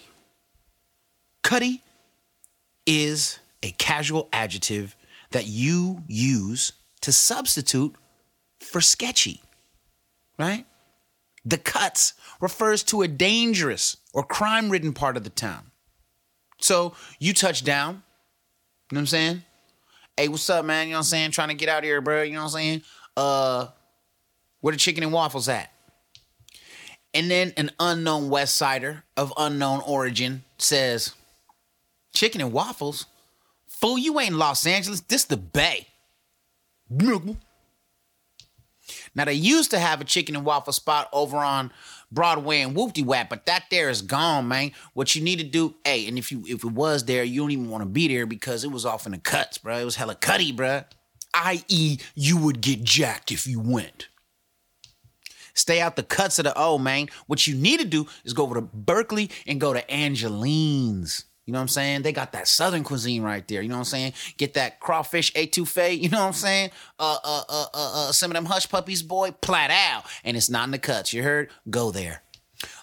Cutty 1.42 1.82
is 2.86 3.38
a 3.62 3.70
casual 3.72 4.28
adjective 4.32 4.96
that 5.30 5.46
you 5.46 6.02
use 6.06 6.72
to 7.00 7.12
substitute 7.12 7.94
for 8.60 8.80
sketchy, 8.80 9.40
right? 10.38 10.66
The 11.44 11.58
cuts 11.58 12.14
refers 12.40 12.82
to 12.84 13.02
a 13.02 13.08
dangerous 13.08 13.96
or 14.12 14.22
crime 14.22 14.70
ridden 14.70 14.92
part 14.92 15.16
of 15.16 15.24
the 15.24 15.30
town. 15.30 15.70
So 16.60 16.94
you 17.18 17.34
touch 17.34 17.64
down, 17.64 17.94
you 18.90 18.94
know 18.94 18.98
what 18.98 19.00
I'm 19.00 19.06
saying? 19.06 19.42
Hey, 20.16 20.28
what's 20.28 20.48
up, 20.50 20.64
man? 20.64 20.88
You 20.88 20.92
know 20.92 20.98
what 20.98 21.00
I'm 21.00 21.04
saying? 21.04 21.30
Trying 21.30 21.48
to 21.48 21.54
get 21.54 21.70
out 21.70 21.84
here, 21.84 22.00
bro. 22.02 22.22
You 22.22 22.34
know 22.34 22.40
what 22.40 22.44
I'm 22.44 22.50
saying? 22.50 22.82
Uh, 23.16 23.68
where 24.60 24.72
the 24.72 24.78
chicken 24.78 25.02
and 25.02 25.12
waffles 25.12 25.48
at? 25.48 25.72
And 27.14 27.30
then 27.30 27.52
an 27.56 27.70
unknown 27.80 28.28
West 28.28 28.56
Sider 28.56 29.04
of 29.16 29.32
unknown 29.38 29.80
origin 29.86 30.44
says, 30.58 31.14
Chicken 32.12 32.42
and 32.42 32.52
waffles? 32.52 33.06
Fool, 33.66 33.98
you 33.98 34.20
ain't 34.20 34.34
Los 34.34 34.66
Angeles. 34.66 35.00
This 35.00 35.24
the 35.24 35.38
Bay. 35.38 35.88
Now 39.14 39.24
they 39.24 39.32
used 39.32 39.70
to 39.70 39.78
have 39.78 40.02
a 40.02 40.04
chicken 40.04 40.36
and 40.36 40.44
waffle 40.44 40.72
spot 40.74 41.08
over 41.12 41.38
on 41.38 41.72
Broadway 42.12 42.60
and 42.60 42.76
Whoopty 42.76 43.04
Wap, 43.04 43.28
but 43.30 43.46
that 43.46 43.64
there 43.70 43.88
is 43.88 44.02
gone, 44.02 44.48
man. 44.48 44.72
What 44.94 45.14
you 45.14 45.22
need 45.22 45.38
to 45.38 45.44
do, 45.44 45.74
hey, 45.84 46.06
and 46.06 46.18
if 46.18 46.30
you 46.30 46.42
if 46.46 46.64
it 46.64 46.72
was 46.72 47.04
there, 47.04 47.24
you 47.24 47.40
don't 47.40 47.50
even 47.50 47.70
want 47.70 47.82
to 47.82 47.88
be 47.88 48.08
there 48.08 48.26
because 48.26 48.64
it 48.64 48.70
was 48.70 48.84
off 48.84 49.06
in 49.06 49.12
the 49.12 49.18
cuts, 49.18 49.58
bro. 49.58 49.78
It 49.78 49.84
was 49.84 49.96
hella 49.96 50.14
cutty, 50.14 50.52
bro. 50.52 50.84
I.e., 51.34 51.98
you 52.14 52.36
would 52.36 52.60
get 52.60 52.84
jacked 52.84 53.32
if 53.32 53.46
you 53.46 53.58
went. 53.58 54.08
Stay 55.54 55.80
out 55.80 55.96
the 55.96 56.02
cuts 56.02 56.38
of 56.38 56.44
the 56.44 56.56
O, 56.56 56.78
man. 56.78 57.08
What 57.26 57.46
you 57.46 57.54
need 57.54 57.80
to 57.80 57.86
do 57.86 58.06
is 58.24 58.32
go 58.32 58.42
over 58.42 58.54
to 58.56 58.62
Berkeley 58.62 59.30
and 59.46 59.60
go 59.60 59.72
to 59.72 59.90
Angeline's. 59.90 61.24
You 61.44 61.52
know 61.52 61.58
what 61.58 61.62
I'm 61.62 61.68
saying? 61.68 62.02
They 62.02 62.12
got 62.12 62.32
that 62.32 62.46
southern 62.46 62.84
cuisine 62.84 63.22
right 63.22 63.46
there. 63.48 63.62
You 63.62 63.68
know 63.68 63.74
what 63.74 63.80
I'm 63.80 63.84
saying? 63.86 64.12
Get 64.36 64.54
that 64.54 64.78
crawfish 64.78 65.32
etouffee. 65.32 66.00
You 66.00 66.08
know 66.08 66.20
what 66.20 66.28
I'm 66.28 66.32
saying? 66.32 66.70
Uh, 66.98 67.16
uh, 67.24 67.42
uh, 67.48 67.66
uh, 67.74 68.08
uh 68.08 68.12
some 68.12 68.30
of 68.30 68.34
them 68.34 68.44
hush 68.44 68.68
puppies, 68.68 69.02
boy, 69.02 69.32
plat 69.32 69.70
out. 69.70 70.04
And 70.24 70.36
it's 70.36 70.50
not 70.50 70.64
in 70.64 70.70
the 70.70 70.78
cuts. 70.78 71.12
You 71.12 71.22
heard? 71.22 71.50
Go 71.68 71.90
there. 71.90 72.22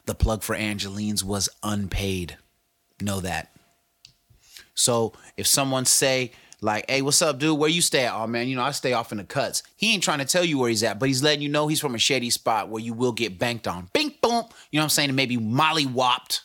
The 0.06 0.16
plug 0.16 0.44
for 0.44 0.56
Angeline's 0.56 1.24
was 1.24 1.48
unpaid. 1.64 2.38
Know 3.02 3.22
that. 3.22 3.54
So 4.74 5.14
if 5.38 5.48
someone 5.48 5.86
say 5.86 6.32
like, 6.62 6.90
"Hey, 6.90 7.02
what's 7.02 7.22
up, 7.22 7.40
dude? 7.40 7.58
Where 7.58 7.70
you 7.70 7.82
stay 7.82 8.06
at?" 8.06 8.14
Oh 8.14 8.28
man, 8.28 8.48
you 8.48 8.56
know 8.56 8.64
I 8.64 8.72
stay 8.72 8.94
off 8.94 9.12
in 9.12 9.18
the 9.18 9.24
cuts. 9.24 9.64
He 9.76 9.94
ain't 9.94 10.04
trying 10.04 10.20
to 10.20 10.26
tell 10.26 10.44
you 10.44 10.58
where 10.58 10.70
he's 10.70 10.84
at, 10.84 11.00
but 11.00 11.08
he's 11.08 11.24
letting 11.24 11.42
you 11.42 11.50
know 11.50 11.68
he's 11.68 11.80
from 11.80 11.96
a 11.96 12.00
shady 12.00 12.30
spot 12.30 12.70
where 12.70 12.82
you 12.82 12.94
will 12.94 13.12
get 13.12 13.40
banked 13.40 13.68
on. 13.68 13.90
Bing 13.94 14.14
boom. 14.22 14.46
You 14.72 14.80
know 14.80 14.82
what 14.82 14.84
I'm 14.84 14.90
saying? 14.90 15.10
And 15.10 15.16
maybe 15.16 15.38
molly 15.38 15.86
whopped, 15.86 16.44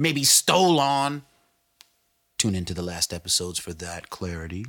maybe 0.00 0.24
stole 0.24 0.80
on. 0.80 1.22
Tune 2.38 2.54
into 2.54 2.72
the 2.72 2.82
last 2.82 3.12
episodes 3.12 3.58
for 3.58 3.74
that 3.74 4.08
clarity. 4.08 4.64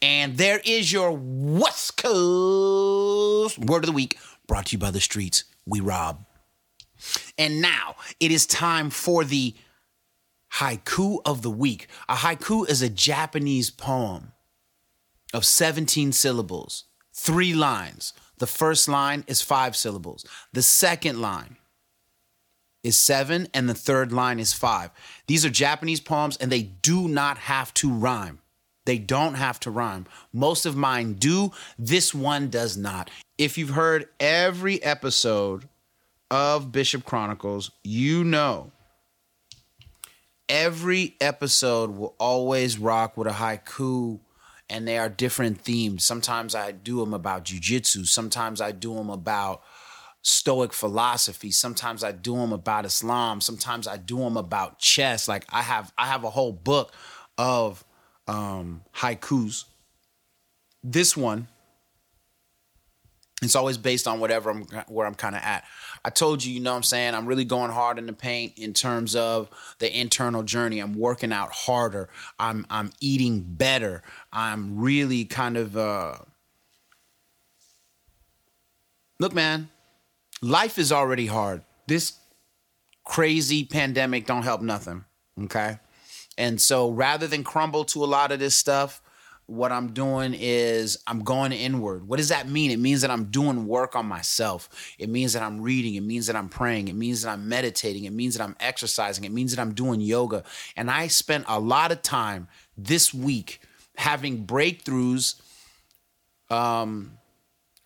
And 0.00 0.38
there 0.38 0.60
is 0.64 0.92
your 0.92 1.12
West 1.12 1.96
Coast 1.96 3.58
word 3.58 3.82
of 3.82 3.86
the 3.86 3.92
week, 3.92 4.16
brought 4.46 4.66
to 4.66 4.72
you 4.72 4.78
by 4.78 4.92
the 4.92 5.00
streets. 5.00 5.42
We 5.66 5.80
rob. 5.80 6.24
And 7.36 7.60
now 7.60 7.96
it 8.20 8.30
is 8.30 8.46
time 8.46 8.90
for 8.90 9.24
the 9.24 9.54
haiku 10.54 11.18
of 11.26 11.42
the 11.42 11.50
week. 11.50 11.88
A 12.08 12.14
haiku 12.14 12.68
is 12.68 12.80
a 12.80 12.88
Japanese 12.88 13.70
poem 13.70 14.32
of 15.34 15.44
17 15.44 16.12
syllables, 16.12 16.84
three 17.12 17.54
lines. 17.54 18.12
The 18.38 18.46
first 18.46 18.88
line 18.88 19.24
is 19.26 19.42
five 19.42 19.74
syllables. 19.74 20.24
The 20.52 20.62
second 20.62 21.20
line 21.20 21.56
is 22.82 22.96
seven, 22.98 23.48
and 23.52 23.68
the 23.68 23.74
third 23.74 24.12
line 24.12 24.38
is 24.38 24.52
five. 24.52 24.90
These 25.26 25.44
are 25.44 25.50
Japanese 25.50 26.00
poems, 26.00 26.36
and 26.36 26.50
they 26.50 26.62
do 26.62 27.08
not 27.08 27.38
have 27.38 27.74
to 27.74 27.92
rhyme. 27.92 28.40
They 28.86 28.98
don't 28.98 29.34
have 29.34 29.60
to 29.60 29.70
rhyme. 29.70 30.06
Most 30.32 30.64
of 30.64 30.76
mine 30.76 31.14
do. 31.14 31.52
This 31.78 32.14
one 32.14 32.48
does 32.48 32.76
not. 32.76 33.10
If 33.36 33.58
you've 33.58 33.70
heard 33.70 34.08
every 34.18 34.82
episode 34.82 35.68
of 36.30 36.72
Bishop 36.72 37.04
Chronicles, 37.04 37.70
you 37.84 38.24
know 38.24 38.72
every 40.48 41.14
episode 41.20 41.90
will 41.90 42.14
always 42.18 42.78
rock 42.78 43.16
with 43.16 43.26
a 43.26 43.32
haiku 43.32 44.18
and 44.70 44.86
they 44.86 44.98
are 44.98 45.08
different 45.08 45.60
themes. 45.60 46.04
Sometimes 46.04 46.54
I 46.54 46.72
do 46.72 47.00
them 47.00 47.14
about 47.14 47.44
jujitsu. 47.44 48.06
Sometimes 48.06 48.60
I 48.60 48.72
do 48.72 48.94
them 48.94 49.10
about 49.10 49.62
stoic 50.22 50.72
philosophy. 50.72 51.50
Sometimes 51.50 52.02
i 52.04 52.12
do 52.12 52.36
them 52.36 52.52
about 52.52 52.84
islam. 52.84 53.40
Sometimes 53.40 53.86
i 53.86 53.96
do 53.96 54.18
them 54.18 54.36
about 54.36 54.78
chess. 54.78 55.28
Like 55.28 55.44
i 55.50 55.62
have 55.62 55.92
i 55.96 56.06
have 56.06 56.24
a 56.24 56.30
whole 56.30 56.52
book 56.52 56.92
of 57.36 57.84
um 58.26 58.82
haikus. 58.94 59.64
This 60.82 61.16
one 61.16 61.48
it's 63.40 63.54
always 63.54 63.78
based 63.78 64.08
on 64.08 64.18
whatever 64.18 64.50
i'm 64.50 64.66
where 64.88 65.06
i'm 65.06 65.14
kind 65.14 65.36
of 65.36 65.42
at. 65.42 65.64
I 66.04 66.10
told 66.10 66.44
you 66.44 66.52
you 66.52 66.60
know 66.60 66.72
what 66.72 66.78
i'm 66.78 66.82
saying? 66.82 67.14
I'm 67.14 67.26
really 67.26 67.44
going 67.44 67.70
hard 67.70 67.98
in 67.98 68.06
the 68.06 68.12
paint 68.12 68.54
in 68.58 68.72
terms 68.72 69.14
of 69.14 69.48
the 69.78 69.96
internal 69.96 70.42
journey. 70.42 70.80
I'm 70.80 70.94
working 70.94 71.32
out 71.32 71.52
harder. 71.52 72.08
I'm 72.38 72.66
i'm 72.70 72.90
eating 73.00 73.44
better. 73.46 74.02
I'm 74.32 74.78
really 74.80 75.24
kind 75.24 75.56
of 75.56 75.76
uh 75.76 76.16
look 79.20 79.32
man 79.32 79.70
life 80.40 80.78
is 80.78 80.92
already 80.92 81.26
hard. 81.26 81.62
This 81.86 82.14
crazy 83.04 83.64
pandemic 83.64 84.26
don't 84.26 84.42
help 84.42 84.60
nothing. 84.60 85.04
Okay. 85.44 85.78
And 86.36 86.60
so 86.60 86.90
rather 86.90 87.26
than 87.26 87.42
crumble 87.42 87.84
to 87.86 88.04
a 88.04 88.06
lot 88.06 88.32
of 88.32 88.38
this 88.38 88.54
stuff, 88.54 89.02
what 89.46 89.72
I'm 89.72 89.94
doing 89.94 90.34
is 90.38 90.98
I'm 91.06 91.24
going 91.24 91.52
inward. 91.52 92.06
What 92.06 92.18
does 92.18 92.28
that 92.28 92.46
mean? 92.46 92.70
It 92.70 92.78
means 92.78 93.00
that 93.00 93.10
I'm 93.10 93.24
doing 93.24 93.66
work 93.66 93.96
on 93.96 94.04
myself. 94.04 94.68
It 94.98 95.08
means 95.08 95.32
that 95.32 95.42
I'm 95.42 95.62
reading. 95.62 95.94
It 95.94 96.02
means 96.02 96.26
that 96.26 96.36
I'm 96.36 96.50
praying. 96.50 96.88
It 96.88 96.94
means 96.94 97.22
that 97.22 97.30
I'm 97.30 97.48
meditating. 97.48 98.04
It 98.04 98.12
means 98.12 98.36
that 98.36 98.44
I'm 98.44 98.56
exercising. 98.60 99.24
It 99.24 99.32
means 99.32 99.56
that 99.56 99.60
I'm 99.60 99.72
doing 99.72 100.02
yoga. 100.02 100.44
And 100.76 100.90
I 100.90 101.06
spent 101.06 101.46
a 101.48 101.58
lot 101.58 101.92
of 101.92 102.02
time 102.02 102.46
this 102.76 103.14
week 103.14 103.60
having 103.96 104.46
breakthroughs 104.46 105.40
um, 106.50 107.17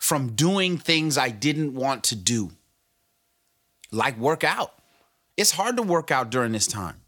from 0.03 0.33
doing 0.33 0.79
things 0.79 1.17
I 1.17 1.29
didn't 1.29 1.75
want 1.75 2.03
to 2.05 2.17
do, 2.17 2.51
like 3.93 4.19
work 4.19 4.43
out. 4.43 4.75
It's 5.37 5.53
hard 5.53 5.77
to 5.77 5.83
work 5.85 6.11
out 6.11 6.29
during 6.29 6.51
this 6.51 6.67
time. 6.67 7.01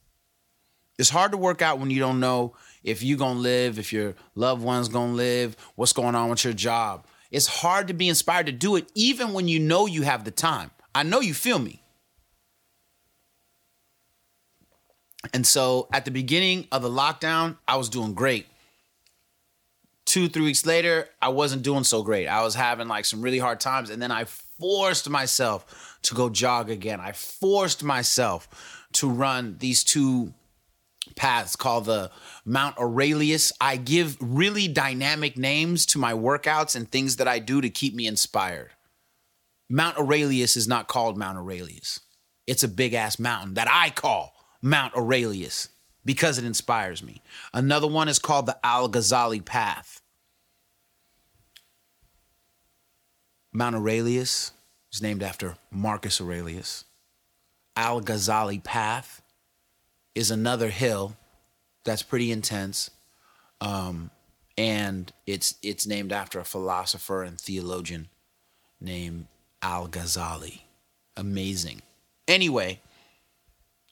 It's 0.96 1.10
hard 1.10 1.32
to 1.32 1.36
work 1.36 1.60
out 1.60 1.80
when 1.80 1.90
you 1.90 1.98
don't 1.98 2.20
know 2.20 2.54
if 2.84 3.02
you're 3.02 3.18
to 3.18 3.40
live, 3.40 3.80
if 3.80 3.92
your 3.92 4.14
loved 4.36 4.62
one's 4.62 4.88
to 5.08 5.16
live, 5.16 5.56
what's 5.74 5.92
going 5.92 6.14
on 6.14 6.30
with 6.30 6.44
your 6.44 6.52
job. 6.52 7.04
It's 7.32 7.48
hard 7.48 7.88
to 7.88 7.94
be 7.94 8.08
inspired 8.08 8.46
to 8.46 8.52
do 8.52 8.76
it 8.76 8.88
even 8.94 9.32
when 9.32 9.48
you 9.48 9.58
know 9.58 9.86
you 9.86 10.02
have 10.02 10.22
the 10.22 10.30
time. 10.30 10.70
I 10.94 11.02
know 11.02 11.20
you 11.20 11.34
feel 11.34 11.58
me. 11.58 11.82
And 15.32 15.44
so 15.44 15.88
at 15.92 16.04
the 16.04 16.12
beginning 16.12 16.68
of 16.70 16.82
the 16.82 16.90
lockdown, 16.90 17.56
I 17.66 17.74
was 17.74 17.88
doing 17.88 18.14
great 18.14 18.46
two, 20.04 20.28
three 20.28 20.44
weeks 20.44 20.66
later, 20.66 21.08
I 21.20 21.28
wasn't 21.28 21.62
doing 21.62 21.84
so 21.84 22.02
great. 22.02 22.26
I 22.26 22.42
was 22.42 22.54
having 22.54 22.88
like 22.88 23.04
some 23.04 23.23
really 23.23 23.38
hard 23.38 23.61
times. 23.61 23.90
And 23.90 24.00
then 24.00 24.11
I 24.11 24.25
forced 24.25 25.08
myself 25.08 25.99
to 26.02 26.14
go 26.14 26.28
jog 26.28 26.70
again. 26.70 27.00
I 27.00 27.12
forced 27.12 27.82
myself 27.82 28.49
to 28.94 29.08
run 29.08 29.56
these 29.58 29.82
two 29.82 30.32
paths 31.16 31.56
called 31.56 31.87
the 31.87 32.11
Mount 32.44 32.78
Aurelius. 32.78 33.52
I 33.61 33.76
give 33.76 34.16
really 34.20 34.68
dynamic 34.68 35.37
names 35.37 35.87
to 35.87 35.99
my 35.99 36.12
workouts 36.12 36.76
and 36.76 36.90
things 36.90 37.16
that 37.16 37.28
I 37.28 37.38
do 37.38 37.61
to 37.61 37.70
keep 37.70 37.94
me 37.94 38.06
inspired. 38.06 38.70
Mount 39.68 39.99
Aurelius 39.99 40.56
is 40.56 40.68
not 40.68 40.88
called 40.88 41.16
Mount 41.16 41.38
Aurelius. 41.38 42.00
It's 42.46 42.62
a 42.62 42.68
big 42.68 42.94
ass 42.94 43.18
mountain 43.18 43.54
that 43.54 43.68
I 43.70 43.90
call 43.90 44.34
Mount 44.61 44.94
Aurelius 44.94 45.68
because 46.04 46.38
it 46.38 46.44
inspires 46.44 47.02
me. 47.02 47.23
Another 47.52 47.87
one 47.87 48.08
is 48.08 48.18
called 48.18 48.46
the 48.46 48.58
Al 48.64 48.88
Ghazali 48.88 49.44
Path. 49.44 50.00
Mount 53.52 53.76
Aurelius 53.76 54.52
is 54.92 55.00
named 55.00 55.23
after 55.23 55.56
Marcus 55.70 56.20
Aurelius. 56.20 56.84
Al 57.76 58.00
Ghazali 58.00 58.62
Path 58.62 59.23
is 60.14 60.30
another 60.30 60.70
hill 60.70 61.16
that's 61.84 62.02
pretty 62.02 62.30
intense. 62.30 62.90
Um, 63.61 64.11
and 64.56 65.12
it's 65.26 65.56
it's 65.62 65.87
named 65.87 66.12
after 66.12 66.38
a 66.38 66.44
philosopher 66.44 67.23
and 67.23 67.40
theologian 67.40 68.08
named 68.80 69.26
Al 69.62 69.88
Ghazali. 69.88 70.61
Amazing. 71.16 71.82
Anyway, 72.28 72.80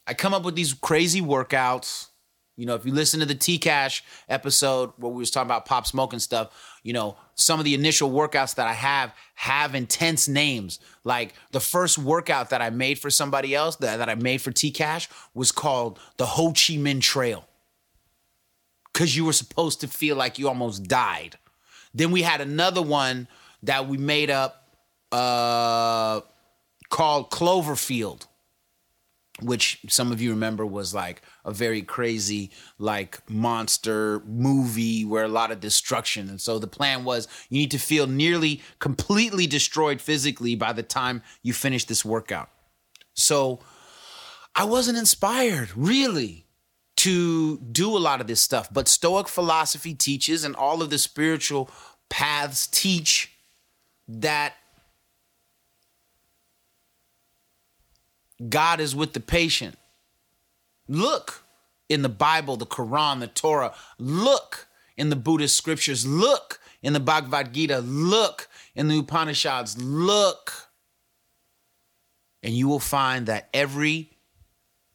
I 0.06 0.14
come 0.14 0.34
up 0.34 0.44
with 0.44 0.54
these 0.54 0.74
crazy 0.74 1.20
workouts. 1.20 2.08
You 2.56 2.66
know, 2.66 2.74
if 2.74 2.84
you 2.84 2.92
listen 2.92 3.20
to 3.20 3.26
the 3.26 3.34
T 3.34 3.58
Cash 3.58 4.04
episode 4.28 4.92
where 4.96 5.10
we 5.10 5.18
was 5.18 5.30
talking 5.30 5.46
about 5.48 5.64
pop 5.64 5.86
smoke 5.86 6.12
and 6.12 6.20
stuff, 6.20 6.78
you 6.82 6.92
know, 6.92 7.16
some 7.34 7.58
of 7.58 7.64
the 7.64 7.74
initial 7.74 8.10
workouts 8.10 8.56
that 8.56 8.66
I 8.66 8.74
have 8.74 9.14
have 9.34 9.74
intense 9.74 10.28
names. 10.28 10.78
Like 11.02 11.34
the 11.52 11.60
first 11.60 11.98
workout 11.98 12.50
that 12.50 12.60
I 12.60 12.70
made 12.70 12.98
for 12.98 13.10
somebody 13.10 13.54
else 13.54 13.76
that, 13.76 13.96
that 13.96 14.08
I 14.08 14.16
made 14.16 14.42
for 14.42 14.50
T 14.50 14.70
Cash 14.70 15.08
was 15.34 15.50
called 15.50 15.98
the 16.18 16.26
Ho 16.26 16.48
Chi 16.48 16.74
Minh 16.74 17.00
Trail. 17.00 17.48
Cause 18.92 19.16
you 19.16 19.24
were 19.24 19.32
supposed 19.32 19.80
to 19.80 19.88
feel 19.88 20.16
like 20.16 20.38
you 20.38 20.48
almost 20.48 20.84
died. 20.84 21.38
Then 21.94 22.10
we 22.10 22.20
had 22.20 22.42
another 22.42 22.82
one 22.82 23.26
that 23.62 23.88
we 23.88 23.96
made 23.96 24.30
up 24.30 24.68
uh 25.10 26.20
called 26.90 27.30
Cloverfield 27.30 28.26
which 29.42 29.80
some 29.88 30.12
of 30.12 30.20
you 30.20 30.30
remember 30.30 30.64
was 30.64 30.94
like 30.94 31.22
a 31.44 31.52
very 31.52 31.82
crazy 31.82 32.50
like 32.78 33.20
monster 33.30 34.20
movie 34.26 35.04
where 35.04 35.24
a 35.24 35.28
lot 35.28 35.50
of 35.50 35.60
destruction. 35.60 36.28
And 36.28 36.40
so 36.40 36.58
the 36.58 36.66
plan 36.66 37.04
was 37.04 37.28
you 37.48 37.58
need 37.58 37.70
to 37.72 37.78
feel 37.78 38.06
nearly 38.06 38.62
completely 38.78 39.46
destroyed 39.46 40.00
physically 40.00 40.54
by 40.54 40.72
the 40.72 40.82
time 40.82 41.22
you 41.42 41.52
finish 41.52 41.84
this 41.84 42.04
workout. 42.04 42.50
So 43.14 43.60
i 44.54 44.64
wasn't 44.64 44.98
inspired 44.98 45.70
really 45.74 46.44
to 46.96 47.58
do 47.58 47.96
a 47.96 47.98
lot 47.98 48.20
of 48.20 48.26
this 48.26 48.40
stuff. 48.40 48.68
But 48.72 48.86
stoic 48.86 49.28
philosophy 49.28 49.94
teaches 49.94 50.44
and 50.44 50.54
all 50.54 50.82
of 50.82 50.90
the 50.90 50.98
spiritual 50.98 51.70
paths 52.08 52.66
teach 52.66 53.32
that 54.06 54.54
God 58.48 58.80
is 58.80 58.94
with 58.96 59.12
the 59.12 59.20
patient. 59.20 59.76
Look 60.88 61.44
in 61.88 62.02
the 62.02 62.08
Bible, 62.08 62.56
the 62.56 62.66
Quran, 62.66 63.20
the 63.20 63.26
Torah. 63.26 63.74
Look 63.98 64.66
in 64.96 65.10
the 65.10 65.16
Buddhist 65.16 65.56
scriptures. 65.56 66.06
Look 66.06 66.60
in 66.82 66.92
the 66.92 67.00
Bhagavad 67.00 67.52
Gita. 67.52 67.78
Look 67.78 68.48
in 68.74 68.88
the 68.88 68.98
Upanishads. 68.98 69.80
Look. 69.80 70.68
And 72.42 72.54
you 72.54 72.68
will 72.68 72.80
find 72.80 73.26
that 73.26 73.48
every 73.54 74.10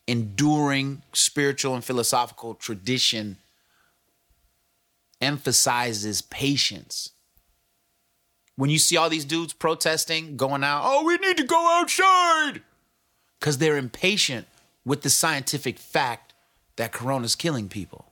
enduring 0.08 1.04
spiritual 1.14 1.76
and 1.76 1.84
philosophical 1.84 2.56
tradition 2.56 3.38
emphasizes 5.22 6.22
patience. 6.22 7.12
When 8.56 8.70
you 8.70 8.80
see 8.80 8.98
all 8.98 9.10
these 9.10 9.26
dudes 9.26 9.54
protesting, 9.54 10.36
going 10.36 10.64
out, 10.64 10.82
oh, 10.84 11.06
we 11.06 11.18
need 11.18 11.38
to 11.38 11.44
go 11.44 11.80
outside 11.80 12.62
because 13.40 13.58
they're 13.58 13.78
impatient 13.78 14.48
with 14.86 15.02
the 15.02 15.10
scientific 15.10 15.78
fact 15.78 16.34
that 16.78 16.92
corona's 16.92 17.36
killing 17.36 17.70
people. 17.70 18.06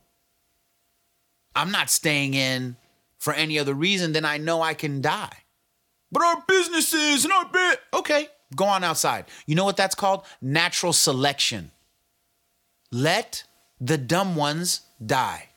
I'm 1.54 1.70
not 1.70 1.88
staying 1.88 2.34
in 2.34 2.76
for 3.18 3.32
any 3.32 3.58
other 3.58 3.74
reason 3.74 4.12
than 4.12 4.24
I 4.24 4.38
know 4.38 4.60
I 4.60 4.74
can 4.74 5.00
die. 5.00 5.38
But 6.12 6.22
our 6.22 6.44
businesses 6.46 7.24
and 7.24 7.32
our 7.32 7.46
bit. 7.46 7.80
Okay, 7.94 8.28
go 8.54 8.66
on 8.66 8.84
outside. 8.84 9.24
You 9.46 9.54
know 9.54 9.64
what 9.64 9.76
that's 9.76 9.94
called? 9.94 10.24
Natural 10.40 10.92
selection. 10.92 11.70
Let 12.92 13.44
the 13.80 13.98
dumb 13.98 14.36
ones 14.36 14.82
die. 15.04 15.48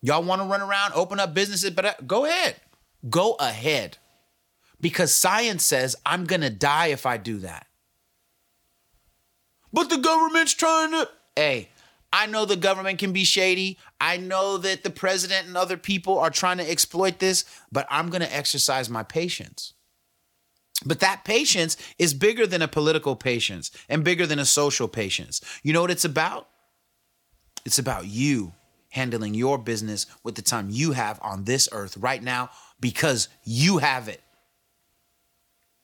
Y'all 0.00 0.22
want 0.22 0.40
to 0.40 0.48
run 0.48 0.60
around, 0.60 0.92
open 0.94 1.18
up 1.18 1.34
businesses, 1.34 1.70
but 1.70 1.84
uh, 1.84 1.94
go 2.06 2.24
ahead. 2.24 2.56
Go 3.10 3.34
ahead. 3.34 3.98
Because 4.80 5.12
science 5.12 5.64
says 5.64 5.96
I'm 6.04 6.24
going 6.24 6.42
to 6.42 6.50
die 6.50 6.88
if 6.88 7.06
I 7.06 7.16
do 7.16 7.38
that. 7.38 7.65
But 9.76 9.90
the 9.90 9.98
government's 9.98 10.54
trying 10.54 10.92
to. 10.92 11.06
Hey, 11.36 11.68
I 12.10 12.24
know 12.24 12.46
the 12.46 12.56
government 12.56 12.98
can 12.98 13.12
be 13.12 13.24
shady. 13.24 13.76
I 14.00 14.16
know 14.16 14.56
that 14.56 14.82
the 14.82 14.90
president 14.90 15.48
and 15.48 15.54
other 15.54 15.76
people 15.76 16.18
are 16.18 16.30
trying 16.30 16.56
to 16.56 16.70
exploit 16.70 17.18
this, 17.18 17.44
but 17.70 17.86
I'm 17.90 18.08
going 18.08 18.22
to 18.22 18.34
exercise 18.34 18.88
my 18.88 19.02
patience. 19.02 19.74
But 20.86 21.00
that 21.00 21.26
patience 21.26 21.76
is 21.98 22.14
bigger 22.14 22.46
than 22.46 22.62
a 22.62 22.68
political 22.68 23.16
patience 23.16 23.70
and 23.86 24.02
bigger 24.02 24.24
than 24.24 24.38
a 24.38 24.46
social 24.46 24.88
patience. 24.88 25.42
You 25.62 25.74
know 25.74 25.82
what 25.82 25.90
it's 25.90 26.06
about? 26.06 26.48
It's 27.66 27.78
about 27.78 28.06
you 28.06 28.54
handling 28.88 29.34
your 29.34 29.58
business 29.58 30.06
with 30.24 30.36
the 30.36 30.42
time 30.42 30.68
you 30.70 30.92
have 30.92 31.20
on 31.20 31.44
this 31.44 31.68
earth 31.70 31.98
right 31.98 32.22
now 32.22 32.48
because 32.80 33.28
you 33.44 33.76
have 33.76 34.08
it. 34.08 34.22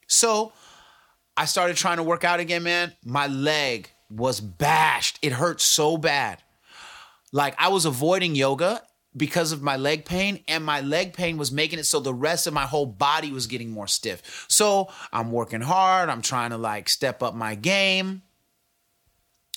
So 0.07 0.55
I 1.43 1.45
started 1.45 1.77
trying 1.77 1.97
to 1.97 2.05
work 2.05 2.23
out 2.23 2.39
again, 2.39 2.63
man. 2.63 2.93
My 3.05 3.27
leg 3.27 3.91
was 4.09 4.41
bashed. 4.41 5.19
It 5.23 5.33
hurt 5.33 5.61
so 5.61 5.97
bad. 5.97 6.41
Like 7.33 7.57
I 7.59 7.67
was 7.67 7.85
avoiding 7.85 8.37
yoga 8.37 8.81
because 9.17 9.51
of 9.51 9.61
my 9.61 9.77
leg 9.77 10.05
pain, 10.05 10.45
and 10.47 10.65
my 10.65 10.83
leg 10.83 11.15
pain 11.15 11.39
was 11.39 11.51
making 11.51 11.81
it 11.81 11.87
so 11.87 11.99
the 11.99 12.15
rest 12.15 12.47
of 12.47 12.55
my 12.55 12.63
whole 12.63 12.87
body 12.87 13.33
was 13.33 13.49
getting 13.49 13.73
more 13.73 13.89
stiff. 13.89 14.47
So 14.49 14.89
I'm 15.13 15.33
working 15.33 15.63
hard. 15.63 16.11
I'm 16.11 16.23
trying 16.23 16.51
to 16.51 16.59
like 16.59 16.89
step 16.89 17.25
up 17.25 17.35
my 17.35 17.57
game. 17.57 18.23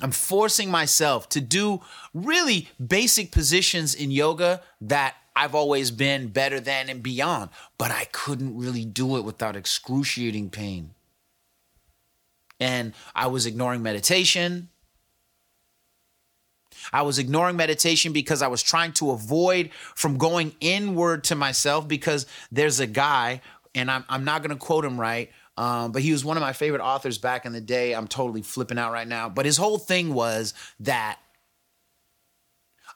I'm 0.02 0.10
forcing 0.10 0.72
myself 0.72 1.30
to 1.30 1.40
do 1.40 1.82
really 2.16 2.68
basic 2.84 3.32
positions 3.32 3.94
in 3.94 4.10
yoga 4.10 4.64
that 4.82 5.14
I've 5.36 5.54
always 5.54 5.92
been 5.92 6.30
better 6.30 6.60
than 6.60 6.90
and 6.90 7.04
beyond, 7.04 7.52
but 7.78 7.92
I 7.92 8.06
couldn't 8.06 8.58
really 8.58 8.86
do 8.86 9.18
it 9.18 9.24
without 9.24 9.56
excruciating 9.56 10.50
pain 10.50 10.95
and 12.60 12.94
I 13.14 13.28
was 13.28 13.46
ignoring 13.46 13.84
meditation. 13.84 14.70
I 16.94 17.02
was 17.02 17.20
ignoring 17.20 17.56
meditation 17.56 18.14
because 18.14 18.42
I 18.42 18.48
was 18.48 18.62
trying 18.62 18.94
to 18.94 19.12
avoid 19.12 19.72
from 19.96 20.18
going 20.18 20.56
inward 20.60 21.24
to 21.26 21.36
myself 21.36 21.88
because 21.88 22.26
there's 22.52 22.80
a 22.80 22.88
guy, 22.88 23.42
and 23.74 23.90
I'm, 23.90 24.06
I'm 24.08 24.24
not 24.24 24.42
going 24.42 24.52
to 24.52 24.64
quote 24.64 24.86
him 24.86 25.00
right, 25.00 25.32
um, 25.58 25.92
but 25.92 26.02
he 26.02 26.12
was 26.12 26.24
one 26.24 26.38
of 26.38 26.42
my 26.42 26.54
favorite 26.54 26.82
authors 26.82 27.18
back 27.18 27.46
in 27.46 27.54
the 27.54 27.62
day. 27.62 27.94
I'm 27.94 28.08
totally 28.08 28.42
flipping 28.42 28.78
out 28.78 28.92
right 28.92 29.08
now. 29.08 29.30
But 29.30 29.46
his 29.46 29.58
whole 29.58 29.78
thing 29.78 30.14
was 30.14 30.54
that 30.82 31.20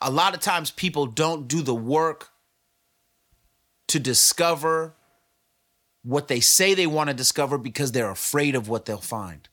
a 0.02 0.12
lot 0.12 0.34
of 0.34 0.40
times 0.40 0.72
people 0.72 1.06
don't 1.06 1.48
do 1.48 1.62
the 1.62 1.76
work 1.76 2.30
to 3.88 4.00
discover 4.00 4.96
what 6.04 6.28
they 6.28 6.40
say 6.40 6.74
they 6.74 6.88
want 6.88 7.10
to 7.10 7.14
discover 7.14 7.58
because 7.58 7.92
they're 7.92 8.10
afraid 8.10 8.56
of 8.56 8.70
what 8.70 8.86
they'll 8.86 8.98
find. 8.98 9.50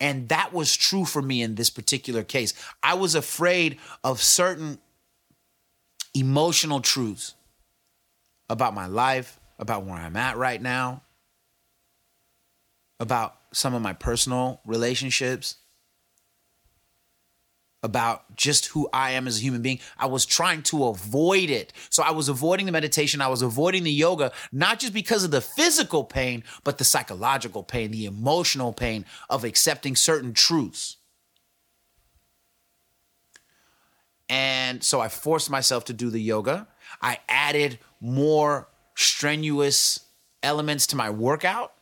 And 0.00 0.28
that 0.30 0.52
was 0.54 0.74
true 0.74 1.04
for 1.04 1.20
me 1.20 1.42
in 1.42 1.56
this 1.56 1.68
particular 1.68 2.22
case. 2.22 2.54
I 2.82 2.94
was 2.94 3.14
afraid 3.14 3.78
of 4.02 4.22
certain 4.22 4.78
emotional 6.14 6.80
truths 6.80 7.34
about 8.48 8.74
my 8.74 8.86
life, 8.86 9.38
about 9.58 9.84
where 9.84 9.96
I'm 9.96 10.16
at 10.16 10.38
right 10.38 10.60
now, 10.60 11.02
about 12.98 13.36
some 13.52 13.74
of 13.74 13.82
my 13.82 13.92
personal 13.92 14.60
relationships, 14.64 15.56
about 17.82 18.36
just 18.36 18.66
who 18.66 18.88
I 18.92 19.12
am 19.12 19.26
as 19.26 19.38
a 19.38 19.42
human 19.42 19.62
being. 19.62 19.80
I 19.98 20.06
was 20.06 20.26
trying 20.26 20.62
to 20.64 20.86
avoid 20.86 21.50
it. 21.50 21.72
So 21.88 22.02
I 22.02 22.10
was 22.10 22.28
avoiding 22.28 22.66
the 22.66 22.72
meditation, 22.72 23.20
I 23.20 23.28
was 23.28 23.42
avoiding 23.42 23.84
the 23.84 23.90
yoga, 23.90 24.32
not 24.52 24.78
just 24.78 24.92
because 24.92 25.24
of 25.24 25.30
the 25.30 25.40
physical 25.40 26.04
pain, 26.04 26.44
but 26.64 26.78
the 26.78 26.84
psychological 26.84 27.62
pain, 27.62 27.90
the 27.90 28.06
emotional 28.06 28.72
pain 28.72 29.04
of 29.28 29.44
accepting 29.44 29.96
certain 29.96 30.34
truths. 30.34 30.96
And 34.28 34.84
so 34.84 35.00
I 35.00 35.08
forced 35.08 35.50
myself 35.50 35.86
to 35.86 35.92
do 35.92 36.10
the 36.10 36.20
yoga. 36.20 36.68
I 37.02 37.18
added 37.28 37.78
more 38.00 38.68
strenuous 38.94 40.00
elements 40.42 40.86
to 40.88 40.96
my 40.96 41.10
workout 41.10 41.72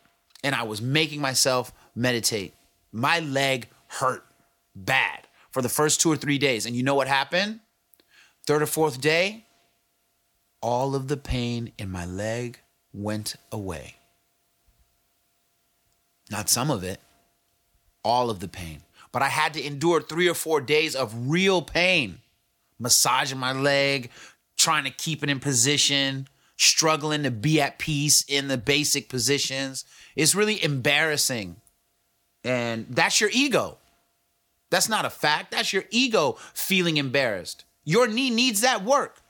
and 0.42 0.54
I 0.54 0.62
was 0.62 0.80
making 0.80 1.20
myself 1.20 1.72
meditate. 1.94 2.54
My 2.92 3.20
leg 3.20 3.68
hurt 3.88 4.24
bad 4.74 5.27
for 5.58 5.62
the 5.62 5.68
first 5.68 6.00
two 6.00 6.12
or 6.12 6.14
three 6.14 6.38
days. 6.38 6.66
And 6.66 6.76
you 6.76 6.84
know 6.84 6.94
what 6.94 7.08
happened? 7.08 7.58
Third 8.46 8.62
or 8.62 8.66
fourth 8.66 9.00
day, 9.00 9.44
all 10.62 10.94
of 10.94 11.08
the 11.08 11.16
pain 11.16 11.72
in 11.76 11.90
my 11.90 12.06
leg 12.06 12.60
went 12.92 13.34
away. 13.50 13.96
Not 16.30 16.48
some 16.48 16.70
of 16.70 16.84
it, 16.84 17.00
all 18.04 18.30
of 18.30 18.38
the 18.38 18.46
pain. 18.46 18.82
But 19.10 19.22
I 19.22 19.30
had 19.30 19.52
to 19.54 19.66
endure 19.66 20.00
three 20.00 20.28
or 20.28 20.34
four 20.34 20.60
days 20.60 20.94
of 20.94 21.28
real 21.28 21.60
pain, 21.60 22.20
massaging 22.78 23.40
my 23.40 23.50
leg, 23.50 24.12
trying 24.56 24.84
to 24.84 24.90
keep 24.90 25.24
it 25.24 25.28
in 25.28 25.40
position, 25.40 26.28
struggling 26.56 27.24
to 27.24 27.32
be 27.32 27.60
at 27.60 27.80
peace 27.80 28.24
in 28.28 28.46
the 28.46 28.58
basic 28.58 29.08
positions. 29.08 29.84
It's 30.14 30.36
really 30.36 30.62
embarrassing. 30.62 31.56
And 32.44 32.86
that's 32.88 33.20
your 33.20 33.30
ego. 33.32 33.78
That's 34.70 34.88
not 34.88 35.04
a 35.04 35.10
fact. 35.10 35.50
That's 35.50 35.72
your 35.72 35.84
ego 35.90 36.36
feeling 36.54 36.96
embarrassed. 36.96 37.64
Your 37.84 38.06
knee 38.06 38.30
needs 38.30 38.60
that 38.60 38.84
work. 38.84 39.22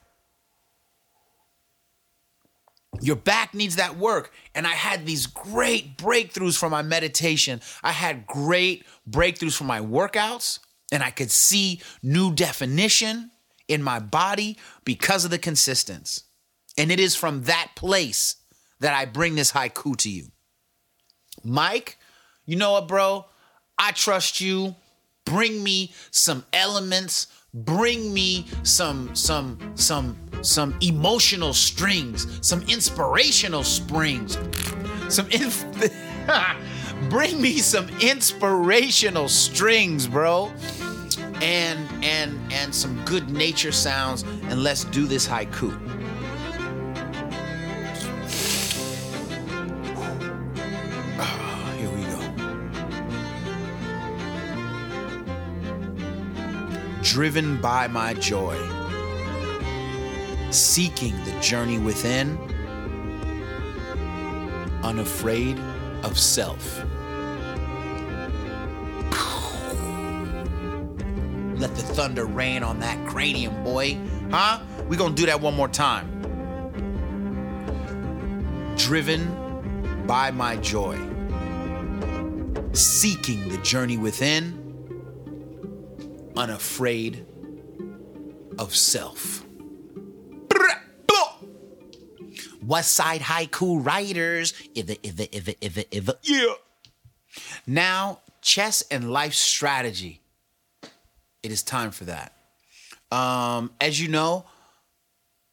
Your 3.01 3.17
back 3.17 3.55
needs 3.55 3.77
that 3.77 3.97
work. 3.97 4.33
And 4.55 4.67
I 4.67 4.73
had 4.73 5.07
these 5.07 5.27
great 5.27 5.97
breakthroughs 5.97 6.59
from 6.59 6.73
my 6.73 6.83
meditation. 6.83 7.61
I 7.83 7.93
had 7.93 8.27
great 8.27 8.85
breakthroughs 9.09 9.57
from 9.57 9.69
my 9.69 9.81
workouts, 9.81 10.59
and 10.91 11.03
I 11.03 11.11
could 11.11 11.31
see 11.31 11.81
new 12.03 12.35
definition 12.35 13.31
in 13.69 13.83
my 13.83 14.01
body 14.01 14.57
because 14.85 15.25
of 15.25 15.31
the 15.31 15.39
consistency. 15.39 16.23
And 16.77 16.91
it 16.91 16.99
is 16.99 17.15
from 17.15 17.45
that 17.45 17.73
place 17.77 18.37
that 18.81 18.95
I 18.95 19.05
bring 19.05 19.35
this 19.35 19.53
haiku 19.53 19.97
to 19.99 20.11
you. 20.11 20.29
Mike, 21.45 21.99
you 22.47 22.57
know 22.57 22.73
what, 22.73 22.89
bro? 22.89 23.27
I 23.79 23.93
trust 23.93 24.41
you. 24.41 24.75
Bring 25.29 25.63
me 25.63 25.93
some 26.11 26.45
elements. 26.53 27.27
Bring 27.55 28.13
me 28.13 28.47
some 28.63 29.15
some 29.15 29.59
some 29.75 30.17
some 30.43 30.77
emotional 30.81 31.53
strings, 31.53 32.27
some 32.47 32.63
inspirational 32.63 33.65
springs, 33.65 34.39
some 35.09 35.29
inf- 35.31 35.65
bring 37.11 37.41
me 37.41 37.59
some 37.59 37.89
inspirational 38.01 39.29
strings, 39.29 40.07
bro. 40.07 40.53
And 41.41 42.05
and 42.05 42.39
and 42.53 42.75
some 42.75 43.03
good 43.05 43.31
nature 43.31 43.73
sounds 43.73 44.23
and 44.23 44.63
let's 44.63 44.85
do 44.85 45.07
this 45.07 45.27
haiku. 45.27 45.73
Driven 57.19 57.61
by 57.61 57.89
my 57.89 58.15
joy 58.15 58.57
seeking 60.51 61.17
the 61.25 61.33
journey 61.41 61.77
within, 61.77 62.39
unafraid 64.85 65.59
of 66.05 66.17
self. 66.17 66.79
Let 71.59 71.75
the 71.75 71.83
thunder 71.83 72.25
rain 72.25 72.63
on 72.63 72.79
that 72.79 73.05
cranium, 73.09 73.65
boy. 73.65 73.99
Huh? 74.31 74.61
we 74.87 74.97
gonna 74.97 75.17
do 75.17 75.27
that 75.27 75.41
one 75.41 75.57
more 75.57 75.67
time. 75.67 76.07
Driven 78.77 80.07
by 80.07 80.31
my 80.31 80.55
joy, 80.59 80.97
seeking 82.75 83.49
the 83.49 83.59
journey 83.65 83.97
within, 83.97 84.58
unafraid 86.39 87.27
of 88.59 88.75
self. 88.75 89.45
West 92.69 92.93
Side 92.93 93.23
Haiku 93.23 93.85
Writers. 93.85 94.53
Iva, 94.75 94.97
Iva, 95.03 95.37
Iva, 95.37 95.55
Iva, 95.65 95.97
Iva. 95.97 96.15
Yeah. 96.23 96.55
Now, 97.67 98.21
chess 98.43 98.85
and 98.91 99.11
life 99.11 99.33
strategy. 99.33 100.21
It 101.43 101.51
is 101.51 101.63
time 101.63 101.91
for 101.93 102.05
that. 102.05 102.35
Um, 103.11 103.73
as 103.81 103.99
you 103.99 104.09
know, 104.09 104.45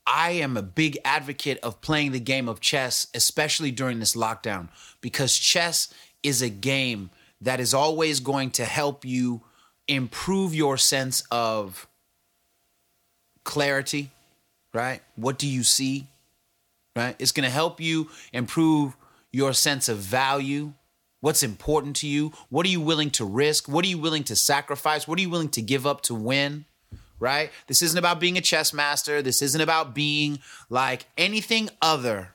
I 0.06 0.32
am 0.32 0.58
a 0.58 0.62
big 0.62 0.98
advocate 1.06 1.58
of 1.64 1.80
playing 1.80 2.12
the 2.12 2.20
game 2.20 2.50
of 2.50 2.60
chess, 2.60 3.08
especially 3.14 3.72
during 3.72 4.00
this 4.00 4.16
lockdown, 4.16 4.68
because 5.00 5.38
chess 5.38 5.94
is 6.22 6.42
a 6.42 6.50
game 6.50 7.12
that 7.40 7.62
is 7.62 7.74
always 7.74 8.20
going 8.20 8.52
to 8.52 8.66
help 8.66 9.06
you 9.06 9.42
improve 9.88 10.56
your 10.56 10.78
sense 10.78 11.24
of 11.32 11.88
clarity, 13.44 14.12
right? 14.74 15.02
What 15.16 15.38
do 15.38 15.48
you 15.48 15.64
see? 15.64 16.08
right? 16.96 17.16
It's 17.20 17.32
going 17.32 17.44
to 17.44 17.50
help 17.50 17.82
you 17.82 18.10
improve 18.32 18.96
your 19.32 19.54
sense 19.54 19.90
of 19.90 19.98
value. 19.98 20.74
What's 21.20 21.44
important 21.44 21.98
to 21.98 22.08
you? 22.08 22.32
What 22.50 22.66
are 22.66 22.70
you 22.70 22.82
willing 22.82 23.12
to 23.12 23.26
risk? 23.26 23.68
What 23.68 23.84
are 23.86 23.88
you 23.88 23.98
willing 23.98 24.24
to 24.26 24.36
sacrifice? 24.36 25.08
What 25.08 25.20
are 25.20 25.22
you 25.22 25.30
willing 25.30 25.50
to 25.50 25.62
give 25.62 25.86
up 25.86 26.02
to 26.02 26.16
win? 26.16 26.66
Right? 27.20 27.52
This 27.68 27.82
isn't 27.82 27.98
about 27.98 28.20
being 28.20 28.38
a 28.38 28.42
chess 28.42 28.74
master. 28.74 29.22
This 29.22 29.42
isn't 29.42 29.62
about 29.62 29.96
being 29.96 30.40
like 30.70 31.06
anything 31.18 31.70
other 31.82 32.30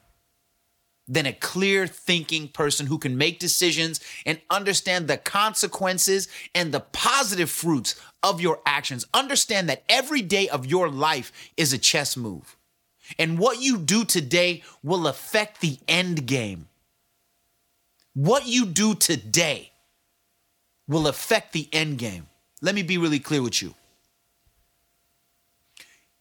than 1.11 1.27
a 1.27 1.33
clear 1.33 1.89
thinking 1.89 2.47
person 2.47 2.87
who 2.87 2.97
can 2.97 3.19
make 3.19 3.41
decisions 3.41 4.01
and 4.25 4.41
understand 4.49 5.09
the 5.09 5.17
consequences 5.17 6.29
and 6.55 6.73
the 6.73 6.81
positive 6.81 7.51
fruits 7.51 8.01
of 8.23 8.41
your 8.41 8.61
actions. 8.65 9.05
Understand 9.13 9.69
that 9.69 9.83
every 9.89 10.23
day 10.23 10.49
of 10.49 10.65
your 10.65 10.89
life 10.89 11.33
is 11.57 11.73
a 11.73 11.79
chess 11.79 12.17
move. 12.17 12.57
And 13.19 13.41
what 13.41 13.61
you 13.61 13.77
do 13.77 14.05
today 14.05 14.63
will 14.85 15.09
affect 15.09 15.61
the 15.61 15.79
end 15.89 16.27
game. 16.27 16.69
What 18.15 18.47
you 18.47 18.65
do 18.65 18.95
today 18.95 19.73
will 20.87 21.09
affect 21.09 21.53
the 21.53 21.69
end 21.73 21.99
game. 21.99 22.29
Let 22.63 22.77
me 22.77 22.85
be 22.85 22.99
really 22.99 23.19
clear 23.19 23.43
with 23.43 23.61
you. 23.61 23.75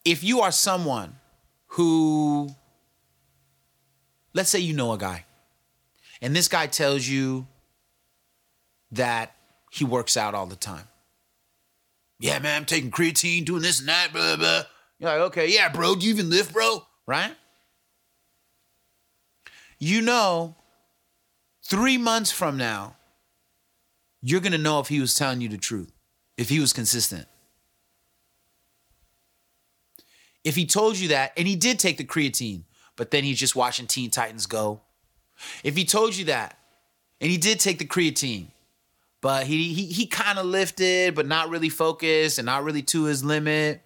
If 0.04 0.24
you 0.24 0.42
are 0.42 0.52
someone 0.52 1.16
who, 1.68 2.56
let's 4.34 4.50
say 4.50 4.60
you 4.60 4.74
know 4.74 4.94
a 4.94 4.98
guy, 4.98 5.26
and 6.22 6.36
this 6.36 6.48
guy 6.48 6.68
tells 6.68 7.08
you 7.08 7.48
that 8.92 9.36
he 9.72 9.86
works 9.86 10.18
out 10.18 10.34
all 10.34 10.48
the 10.48 10.56
time. 10.56 10.88
Yeah, 12.20 12.40
man, 12.40 12.58
I'm 12.58 12.66
taking 12.66 12.92
creatine, 12.92 13.46
doing 13.46 13.62
this 13.62 13.80
and 13.80 13.88
that, 13.88 14.12
blah, 14.12 14.36
blah. 14.36 14.64
You're 15.00 15.10
like, 15.10 15.20
okay, 15.28 15.48
yeah, 15.48 15.70
bro, 15.70 15.96
do 15.96 16.06
you 16.06 16.14
even 16.14 16.30
lift, 16.30 16.54
bro? 16.54 16.84
Right? 17.08 17.34
You 19.80 20.02
know, 20.02 20.56
three 21.64 21.98
months 21.98 22.32
from 22.32 22.58
now, 22.58 22.98
you're 24.22 24.42
going 24.42 24.52
to 24.52 24.58
know 24.58 24.80
if 24.80 24.90
he 24.90 25.00
was 25.00 25.16
telling 25.16 25.40
you 25.40 25.48
the 25.48 25.58
truth, 25.58 25.94
if 26.38 26.50
he 26.50 26.60
was 26.60 26.74
consistent. 26.74 27.26
If 30.44 30.56
he 30.56 30.66
told 30.66 30.98
you 30.98 31.10
that, 31.10 31.32
and 31.38 31.48
he 31.48 31.56
did 31.56 31.80
take 31.80 31.98
the 31.98 32.04
creatine, 32.04 32.64
but 33.00 33.12
then 33.12 33.24
he's 33.24 33.40
just 33.40 33.56
watching 33.56 33.88
Teen 33.88 34.10
Titans 34.10 34.46
Go. 34.46 34.82
If 35.64 35.78
he 35.78 35.86
told 35.86 36.18
you 36.18 36.26
that, 36.26 36.58
and 37.22 37.32
he 37.32 37.38
did 37.38 37.58
take 37.62 37.80
the 37.80 37.86
creatine, 37.86 38.48
but 39.22 39.48
he 39.48 39.74
he, 39.74 39.86
he 39.86 40.06
kind 40.06 40.38
of 40.38 40.46
lifted, 40.46 41.16
but 41.16 41.26
not 41.26 41.50
really 41.50 41.70
focused 41.70 42.40
and 42.40 42.46
not 42.46 42.66
really 42.66 42.82
to 42.82 43.06
his 43.06 43.24
limit, 43.24 43.82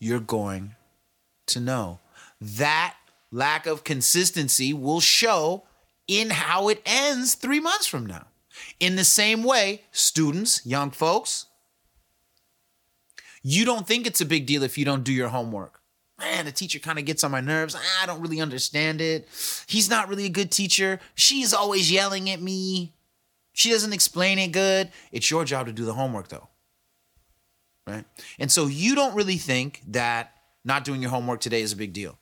you're 0.00 0.18
going 0.18 0.74
to 1.46 1.60
know. 1.60 2.00
That 2.40 2.96
lack 3.30 3.66
of 3.66 3.84
consistency 3.84 4.72
will 4.72 5.00
show 5.00 5.62
in 6.08 6.30
how 6.30 6.68
it 6.68 6.82
ends 6.84 7.36
three 7.36 7.60
months 7.60 7.86
from 7.86 8.04
now. 8.04 8.26
In 8.80 8.96
the 8.96 9.04
same 9.04 9.44
way, 9.44 9.82
students, 9.92 10.60
young 10.66 10.90
folks, 10.90 11.46
you 13.44 13.64
don't 13.64 13.86
think 13.86 14.08
it's 14.08 14.20
a 14.20 14.26
big 14.26 14.44
deal 14.44 14.64
if 14.64 14.76
you 14.76 14.84
don't 14.84 15.04
do 15.04 15.12
your 15.12 15.28
homework. 15.28 15.83
Man, 16.18 16.44
the 16.44 16.52
teacher 16.52 16.78
kind 16.78 16.98
of 16.98 17.04
gets 17.04 17.24
on 17.24 17.30
my 17.30 17.40
nerves. 17.40 17.76
I 18.02 18.06
don't 18.06 18.20
really 18.20 18.40
understand 18.40 19.00
it. 19.00 19.28
He's 19.66 19.90
not 19.90 20.08
really 20.08 20.26
a 20.26 20.30
good 20.30 20.50
teacher. 20.50 21.00
She's 21.14 21.52
always 21.52 21.90
yelling 21.90 22.30
at 22.30 22.40
me. 22.40 22.92
She 23.52 23.70
doesn't 23.70 23.92
explain 23.92 24.38
it 24.38 24.52
good. 24.52 24.90
It's 25.10 25.30
your 25.30 25.44
job 25.44 25.66
to 25.66 25.72
do 25.72 25.84
the 25.84 25.94
homework, 25.94 26.28
though. 26.28 26.48
Right? 27.86 28.04
And 28.38 28.50
so 28.50 28.66
you 28.66 28.94
don't 28.94 29.14
really 29.14 29.36
think 29.36 29.82
that 29.88 30.32
not 30.64 30.84
doing 30.84 31.02
your 31.02 31.10
homework 31.10 31.40
today 31.40 31.60
is 31.60 31.72
a 31.72 31.76
big 31.76 31.92
deal 31.92 32.18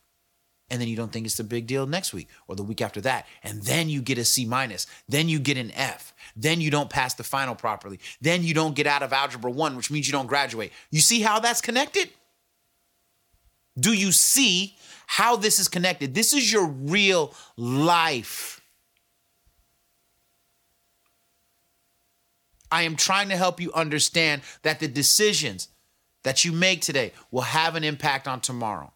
and 0.73 0.81
then 0.81 0.89
you 0.89 0.97
don't 0.97 1.13
think 1.13 1.27
it's 1.27 1.39
a 1.39 1.45
big 1.45 1.67
deal 1.67 1.87
next 1.87 2.15
week 2.15 2.29
or 2.49 2.57
the 2.57 2.63
week 2.63 2.81
after 2.81 3.01
that 3.03 3.27
and 3.45 3.63
then 3.63 3.89
you 3.89 4.01
get 4.01 4.19
a 4.19 4.25
c 4.25 4.45
minus 4.45 4.87
then 5.09 5.29
you 5.29 5.39
get 5.39 5.57
an 5.57 5.71
f 5.73 6.15
then 6.35 6.61
you 6.61 6.71
don't 6.71 6.91
pass 6.91 7.15
the 7.15 7.23
final 7.23 7.55
properly 7.55 8.01
then 8.21 8.43
you 8.43 8.55
don't 8.55 8.75
get 8.75 8.87
out 8.87 9.03
of 9.03 9.13
algebra 9.13 9.51
1 9.51 9.77
which 9.77 9.91
means 9.91 10.07
you 10.07 10.13
don't 10.13 10.27
graduate 10.27 10.73
you 10.91 11.01
see 11.01 11.21
how 11.21 11.39
that's 11.39 11.61
connected 11.61 12.11
Do 13.79 13.93
you 13.93 14.13
see 14.13 14.77
how 15.07 15.37
this 15.37 15.59
is 15.59 15.69
connected? 15.69 16.15
This 16.15 16.33
is 16.33 16.53
your 16.53 16.67
real 16.67 17.35
life. 17.57 18.61
I 22.71 22.83
am 22.83 22.97
trying 22.97 23.29
to 23.29 23.37
help 23.37 23.61
you 23.61 23.73
understand 23.75 24.43
that 24.63 24.81
the 24.81 24.89
decisions 24.89 25.69
that 26.23 26.45
you 26.45 26.53
make 26.53 26.81
today 26.81 27.13
will 27.31 27.43
have 27.43 27.75
an 27.75 27.85
impact 27.85 28.27
on 28.27 28.41
tomorrow. 28.41 28.93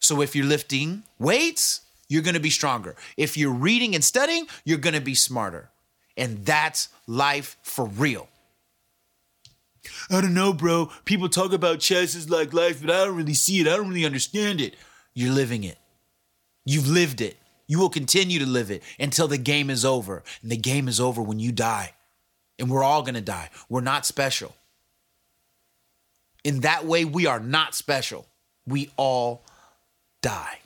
So 0.00 0.20
if 0.20 0.34
you're 0.34 0.46
lifting 0.46 1.04
weights, 1.18 1.82
you're 2.08 2.22
going 2.22 2.34
to 2.34 2.40
be 2.40 2.50
stronger. 2.50 2.96
If 3.16 3.36
you're 3.36 3.52
reading 3.52 3.94
and 3.94 4.02
studying, 4.02 4.46
you're 4.64 4.78
going 4.78 4.94
to 4.94 5.00
be 5.00 5.14
smarter. 5.14 5.70
And 6.16 6.44
that's 6.44 6.88
life 7.06 7.56
for 7.62 7.86
real. 7.86 8.28
I 10.10 10.20
don't 10.20 10.34
know, 10.34 10.52
bro. 10.52 10.90
People 11.04 11.28
talk 11.28 11.52
about 11.52 11.80
chess 11.80 12.14
as 12.14 12.30
like 12.30 12.52
life, 12.52 12.80
but 12.80 12.90
I 12.90 13.04
don't 13.04 13.16
really 13.16 13.34
see 13.34 13.60
it. 13.60 13.66
I 13.66 13.76
don't 13.76 13.88
really 13.88 14.04
understand 14.04 14.60
it. 14.60 14.74
You're 15.14 15.32
living 15.32 15.64
it. 15.64 15.78
You've 16.64 16.88
lived 16.88 17.20
it. 17.20 17.36
You 17.66 17.78
will 17.78 17.90
continue 17.90 18.38
to 18.38 18.46
live 18.46 18.70
it 18.70 18.82
until 18.98 19.28
the 19.28 19.38
game 19.38 19.70
is 19.70 19.84
over. 19.84 20.22
And 20.42 20.50
the 20.50 20.56
game 20.56 20.88
is 20.88 21.00
over 21.00 21.22
when 21.22 21.40
you 21.40 21.52
die. 21.52 21.94
And 22.58 22.70
we're 22.70 22.84
all 22.84 23.02
going 23.02 23.14
to 23.14 23.20
die. 23.20 23.50
We're 23.68 23.80
not 23.80 24.06
special. 24.06 24.54
In 26.44 26.60
that 26.60 26.84
way, 26.84 27.04
we 27.04 27.26
are 27.26 27.40
not 27.40 27.74
special. 27.74 28.26
We 28.66 28.90
all 28.96 29.44
die. 30.22 30.58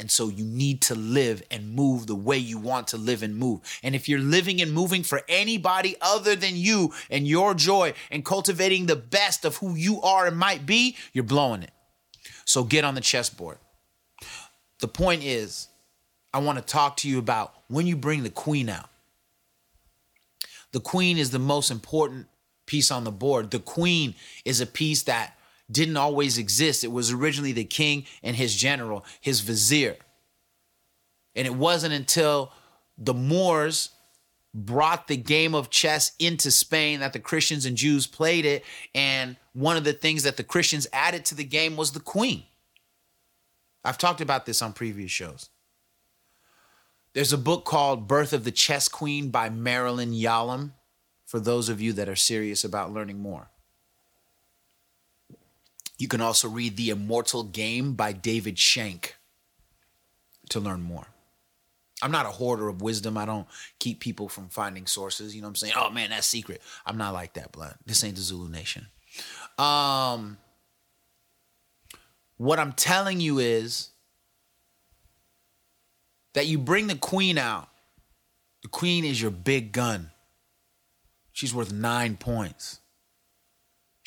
And 0.00 0.10
so 0.10 0.30
you 0.30 0.46
need 0.46 0.80
to 0.82 0.94
live 0.94 1.42
and 1.50 1.74
move 1.74 2.06
the 2.06 2.14
way 2.14 2.38
you 2.38 2.56
want 2.56 2.88
to 2.88 2.96
live 2.96 3.22
and 3.22 3.36
move. 3.36 3.60
And 3.82 3.94
if 3.94 4.08
you're 4.08 4.18
living 4.18 4.62
and 4.62 4.72
moving 4.72 5.02
for 5.02 5.20
anybody 5.28 5.94
other 6.00 6.34
than 6.34 6.56
you 6.56 6.94
and 7.10 7.28
your 7.28 7.52
joy 7.52 7.92
and 8.10 8.24
cultivating 8.24 8.86
the 8.86 8.96
best 8.96 9.44
of 9.44 9.58
who 9.58 9.74
you 9.74 10.00
are 10.00 10.26
and 10.26 10.38
might 10.38 10.64
be, 10.64 10.96
you're 11.12 11.22
blowing 11.22 11.62
it. 11.62 11.72
So 12.46 12.64
get 12.64 12.82
on 12.82 12.94
the 12.94 13.02
chessboard. 13.02 13.58
The 14.78 14.88
point 14.88 15.22
is, 15.22 15.68
I 16.32 16.38
want 16.38 16.56
to 16.56 16.64
talk 16.64 16.96
to 16.98 17.08
you 17.08 17.18
about 17.18 17.52
when 17.68 17.86
you 17.86 17.94
bring 17.94 18.22
the 18.22 18.30
queen 18.30 18.70
out. 18.70 18.88
The 20.72 20.80
queen 20.80 21.18
is 21.18 21.30
the 21.30 21.38
most 21.38 21.70
important 21.70 22.28
piece 22.64 22.90
on 22.90 23.04
the 23.04 23.12
board. 23.12 23.50
The 23.50 23.58
queen 23.58 24.14
is 24.46 24.62
a 24.62 24.66
piece 24.66 25.02
that 25.02 25.36
didn't 25.70 25.96
always 25.96 26.38
exist. 26.38 26.84
It 26.84 26.92
was 26.92 27.12
originally 27.12 27.52
the 27.52 27.64
king 27.64 28.04
and 28.22 28.36
his 28.36 28.56
general, 28.56 29.04
his 29.20 29.40
vizier. 29.40 29.96
And 31.34 31.46
it 31.46 31.54
wasn't 31.54 31.94
until 31.94 32.52
the 32.98 33.14
Moors 33.14 33.90
brought 34.52 35.06
the 35.06 35.16
game 35.16 35.54
of 35.54 35.70
chess 35.70 36.12
into 36.18 36.50
Spain 36.50 37.00
that 37.00 37.12
the 37.12 37.20
Christians 37.20 37.66
and 37.66 37.76
Jews 37.76 38.06
played 38.06 38.44
it. 38.44 38.64
And 38.94 39.36
one 39.52 39.76
of 39.76 39.84
the 39.84 39.92
things 39.92 40.24
that 40.24 40.36
the 40.36 40.44
Christians 40.44 40.86
added 40.92 41.24
to 41.26 41.34
the 41.34 41.44
game 41.44 41.76
was 41.76 41.92
the 41.92 42.00
queen. 42.00 42.44
I've 43.84 43.98
talked 43.98 44.20
about 44.20 44.46
this 44.46 44.60
on 44.60 44.72
previous 44.72 45.10
shows. 45.10 45.48
There's 47.12 47.32
a 47.32 47.38
book 47.38 47.64
called 47.64 48.06
Birth 48.06 48.32
of 48.32 48.44
the 48.44 48.52
Chess 48.52 48.88
Queen 48.88 49.30
by 49.30 49.48
Marilyn 49.50 50.12
Yalom 50.12 50.72
for 51.26 51.40
those 51.40 51.68
of 51.68 51.80
you 51.80 51.92
that 51.94 52.08
are 52.08 52.16
serious 52.16 52.64
about 52.64 52.92
learning 52.92 53.20
more. 53.20 53.50
You 56.00 56.08
can 56.08 56.22
also 56.22 56.48
read 56.48 56.78
The 56.78 56.88
Immortal 56.88 57.42
Game 57.42 57.92
by 57.92 58.12
David 58.12 58.56
Shenk 58.56 59.12
to 60.48 60.58
learn 60.58 60.80
more. 60.80 61.08
I'm 62.02 62.10
not 62.10 62.24
a 62.24 62.30
hoarder 62.30 62.68
of 62.68 62.80
wisdom. 62.80 63.18
I 63.18 63.26
don't 63.26 63.46
keep 63.78 64.00
people 64.00 64.26
from 64.26 64.48
finding 64.48 64.86
sources. 64.86 65.36
You 65.36 65.42
know 65.42 65.48
what 65.48 65.50
I'm 65.50 65.56
saying? 65.56 65.74
Oh 65.76 65.90
man, 65.90 66.08
that's 66.08 66.26
secret. 66.26 66.62
I'm 66.86 66.96
not 66.96 67.12
like 67.12 67.34
that, 67.34 67.52
blood. 67.52 67.74
This 67.84 68.02
ain't 68.02 68.14
the 68.14 68.22
Zulu 68.22 68.48
Nation. 68.48 68.86
Um, 69.58 70.38
what 72.38 72.58
I'm 72.58 72.72
telling 72.72 73.20
you 73.20 73.38
is 73.38 73.90
that 76.32 76.46
you 76.46 76.56
bring 76.56 76.86
the 76.86 76.96
queen 76.96 77.36
out. 77.36 77.68
The 78.62 78.68
queen 78.68 79.04
is 79.04 79.20
your 79.20 79.30
big 79.30 79.72
gun. 79.72 80.12
She's 81.32 81.54
worth 81.54 81.70
nine 81.70 82.16
points. 82.16 82.79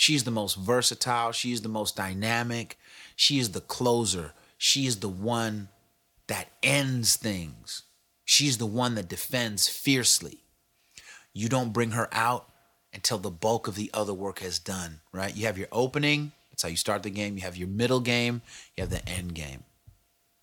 She's 0.03 0.25
the 0.25 0.31
most 0.31 0.55
versatile. 0.55 1.31
She's 1.31 1.61
the 1.61 1.69
most 1.69 1.95
dynamic. 1.95 2.77
She 3.15 3.39
is 3.39 3.51
the 3.51 3.61
closer. 3.61 4.33
She 4.57 4.85
is 4.85 4.99
the 4.99 5.07
one 5.07 5.69
that 6.27 6.49
ends 6.61 7.15
things. 7.15 7.83
She's 8.25 8.57
the 8.57 8.65
one 8.65 8.95
that 8.95 9.07
defends 9.07 9.69
fiercely. 9.69 10.39
You 11.33 11.47
don't 11.47 11.71
bring 11.71 11.91
her 11.91 12.09
out 12.11 12.49
until 12.93 13.17
the 13.17 13.31
bulk 13.31 13.69
of 13.69 13.75
the 13.75 13.89
other 13.93 14.13
work 14.13 14.39
has 14.39 14.59
done, 14.59 14.99
right? 15.13 15.33
You 15.33 15.45
have 15.45 15.57
your 15.57 15.69
opening, 15.71 16.33
that's 16.51 16.63
how 16.63 16.67
you 16.67 16.75
start 16.75 17.03
the 17.03 17.09
game. 17.09 17.37
You 17.37 17.43
have 17.43 17.55
your 17.55 17.69
middle 17.69 18.01
game, 18.01 18.41
you 18.75 18.81
have 18.81 18.89
the 18.89 19.07
end 19.07 19.33
game, 19.33 19.63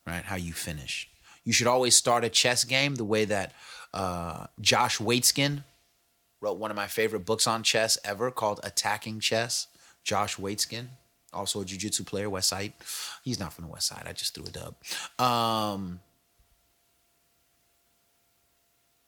right? 0.06 0.24
How 0.24 0.36
you 0.36 0.54
finish. 0.54 1.06
You 1.44 1.52
should 1.52 1.66
always 1.66 1.94
start 1.94 2.24
a 2.24 2.30
chess 2.30 2.64
game 2.64 2.94
the 2.94 3.04
way 3.04 3.26
that 3.26 3.52
uh, 3.92 4.46
Josh 4.58 4.96
Waitzkin 4.96 5.64
wrote 6.40 6.58
one 6.58 6.70
of 6.70 6.76
my 6.76 6.86
favorite 6.86 7.26
books 7.26 7.46
on 7.46 7.62
chess 7.62 7.98
ever 8.04 8.30
called 8.30 8.60
Attacking 8.62 9.20
Chess. 9.20 9.66
Josh 10.02 10.36
Waitzkin, 10.36 10.86
also 11.32 11.60
a 11.60 11.64
jiu-jitsu 11.64 12.04
player, 12.04 12.30
West 12.30 12.48
Side. 12.48 12.72
He's 13.22 13.38
not 13.38 13.52
from 13.52 13.66
the 13.66 13.70
West 13.70 13.86
Side. 13.86 14.04
I 14.06 14.12
just 14.12 14.34
threw 14.34 14.44
a 14.44 14.48
dub. 14.48 14.74
Um, 15.18 16.00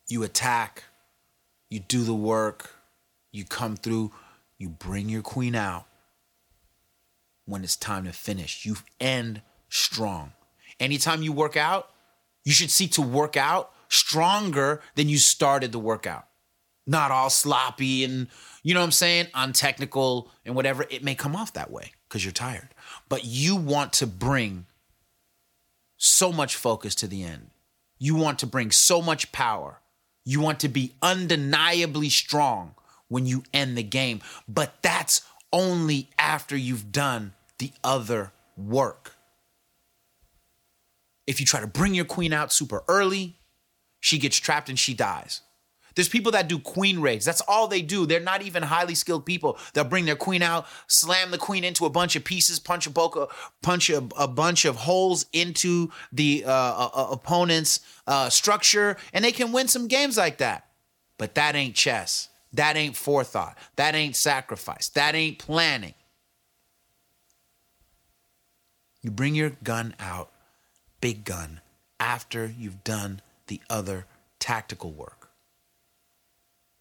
you 0.07 0.23
attack, 0.23 0.85
you 1.71 1.81
do 1.81 2.05
the 2.05 2.15
work, 2.15 2.77
you 3.31 3.45
come 3.45 3.77
through, 3.77 4.13
you 4.59 4.69
bring 4.69 5.09
your 5.09 5.23
queen 5.23 5.55
out. 5.55 5.87
When 7.47 7.65
it's 7.65 7.75
time 7.75 8.05
to 8.05 8.13
finish, 8.13 8.67
you 8.67 8.77
end 9.01 9.43
strong. 9.71 10.33
Anytime 10.79 11.23
you 11.23 11.33
work 11.33 11.57
out, 11.57 11.89
you 12.45 12.53
should 12.53 12.71
seek 12.71 12.93
to 12.93 13.03
work 13.03 13.37
out 13.37 13.73
stronger 13.89 14.83
than 14.95 15.09
you 15.09 15.19
started 15.19 15.73
the 15.73 15.79
workout. 15.79 16.27
Not 16.87 17.11
all 17.11 17.31
sloppy 17.31 18.05
and, 18.05 18.29
you 18.63 18.75
know 18.75 18.81
what 18.81 18.87
I'm 18.87 18.93
saying, 18.93 19.29
untechnical 19.35 20.31
and 20.45 20.55
whatever. 20.55 20.85
It 20.91 21.05
may 21.05 21.15
come 21.15 21.37
off 21.37 21.53
that 21.53 21.71
way 21.71 21.93
because 22.09 22.25
you're 22.25 22.33
tired. 22.33 22.69
But 23.09 23.25
you 23.25 23.57
want 23.57 23.93
to 23.95 24.07
bring 24.07 24.67
so 25.97 26.33
much 26.33 26.57
focus 26.57 26.95
to 26.97 27.07
the 27.07 27.23
end. 27.23 27.51
You 27.99 28.17
want 28.17 28.41
to 28.41 28.47
bring 28.47 28.73
so 28.73 29.01
much 29.01 29.31
power. 29.31 29.81
You 30.25 30.41
want 30.41 30.61
to 30.61 30.69
be 30.69 30.95
undeniably 31.01 32.09
strong 32.09 32.75
when 33.09 33.27
you 33.27 33.45
end 33.55 33.79
the 33.79 33.83
game. 33.85 34.21
But 34.49 34.83
that's 34.83 35.23
only 35.53 36.11
after 36.19 36.57
you've 36.57 36.91
done 36.91 37.35
the 37.59 37.71
other 37.85 38.33
work. 38.57 39.15
If 41.27 41.39
you 41.39 41.47
try 41.47 41.61
to 41.61 41.67
bring 41.69 41.95
your 41.95 42.05
queen 42.05 42.33
out 42.33 42.53
super 42.53 42.83
early, 42.89 43.37
she 44.01 44.19
gets 44.19 44.37
trapped 44.37 44.69
and 44.69 44.79
she 44.79 44.95
dies. 44.95 45.43
There's 45.95 46.09
people 46.09 46.33
that 46.33 46.49
do 46.49 46.59
queen 46.59 47.01
raids. 47.01 47.25
That's 47.25 47.41
all 47.43 47.69
they 47.69 47.83
do. 47.83 48.07
They're 48.07 48.21
not 48.21 48.43
even 48.43 48.63
highly 48.63 48.95
skilled 48.95 49.27
people. 49.27 49.59
They'll 49.73 49.85
bring 49.85 50.05
their 50.05 50.17
queen 50.17 50.43
out, 50.43 50.67
slam 50.87 51.31
the 51.31 51.39
queen 51.39 51.65
into 51.65 51.85
a 51.87 51.91
bunch 51.91 52.17
of 52.17 52.25
pieces, 52.25 52.59
punch 52.59 52.87
a, 52.87 52.91
boca, 52.91 53.29
punch 53.63 53.91
a, 53.91 54.05
a 54.17 54.29
bunch 54.29 54.65
of 54.65 54.77
holes 54.77 55.27
into 55.33 55.91
the 56.13 56.45
uh, 56.47 56.51
uh, 56.51 57.09
opponent's 57.11 57.81
uh, 58.07 58.29
structure, 58.29 58.97
and 59.13 59.25
they 59.25 59.33
can 59.33 59.53
win 59.53 59.69
some 59.69 59.89
games 59.89 60.17
like 60.17 60.39
that. 60.39 60.67
But 61.19 61.35
that 61.35 61.55
ain't 61.55 61.75
chess. 61.75 62.29
That 62.53 62.77
ain't 62.77 62.97
forethought. 62.97 63.57
That 63.77 63.95
ain't 63.95 64.17
sacrifice. 64.17 64.89
That 64.91 65.15
ain't 65.15 65.39
planning. 65.39 65.95
You 69.03 69.11
bring 69.11 69.35
your 69.35 69.51
gun 69.65 69.95
out, 69.99 70.31
big 71.01 71.25
gun, 71.25 71.61
after 71.99 72.47
you've 72.47 72.85
done 72.85 73.21
the 73.49 73.61
other 73.69 74.07
tactical 74.39 74.93
work. 74.93 75.22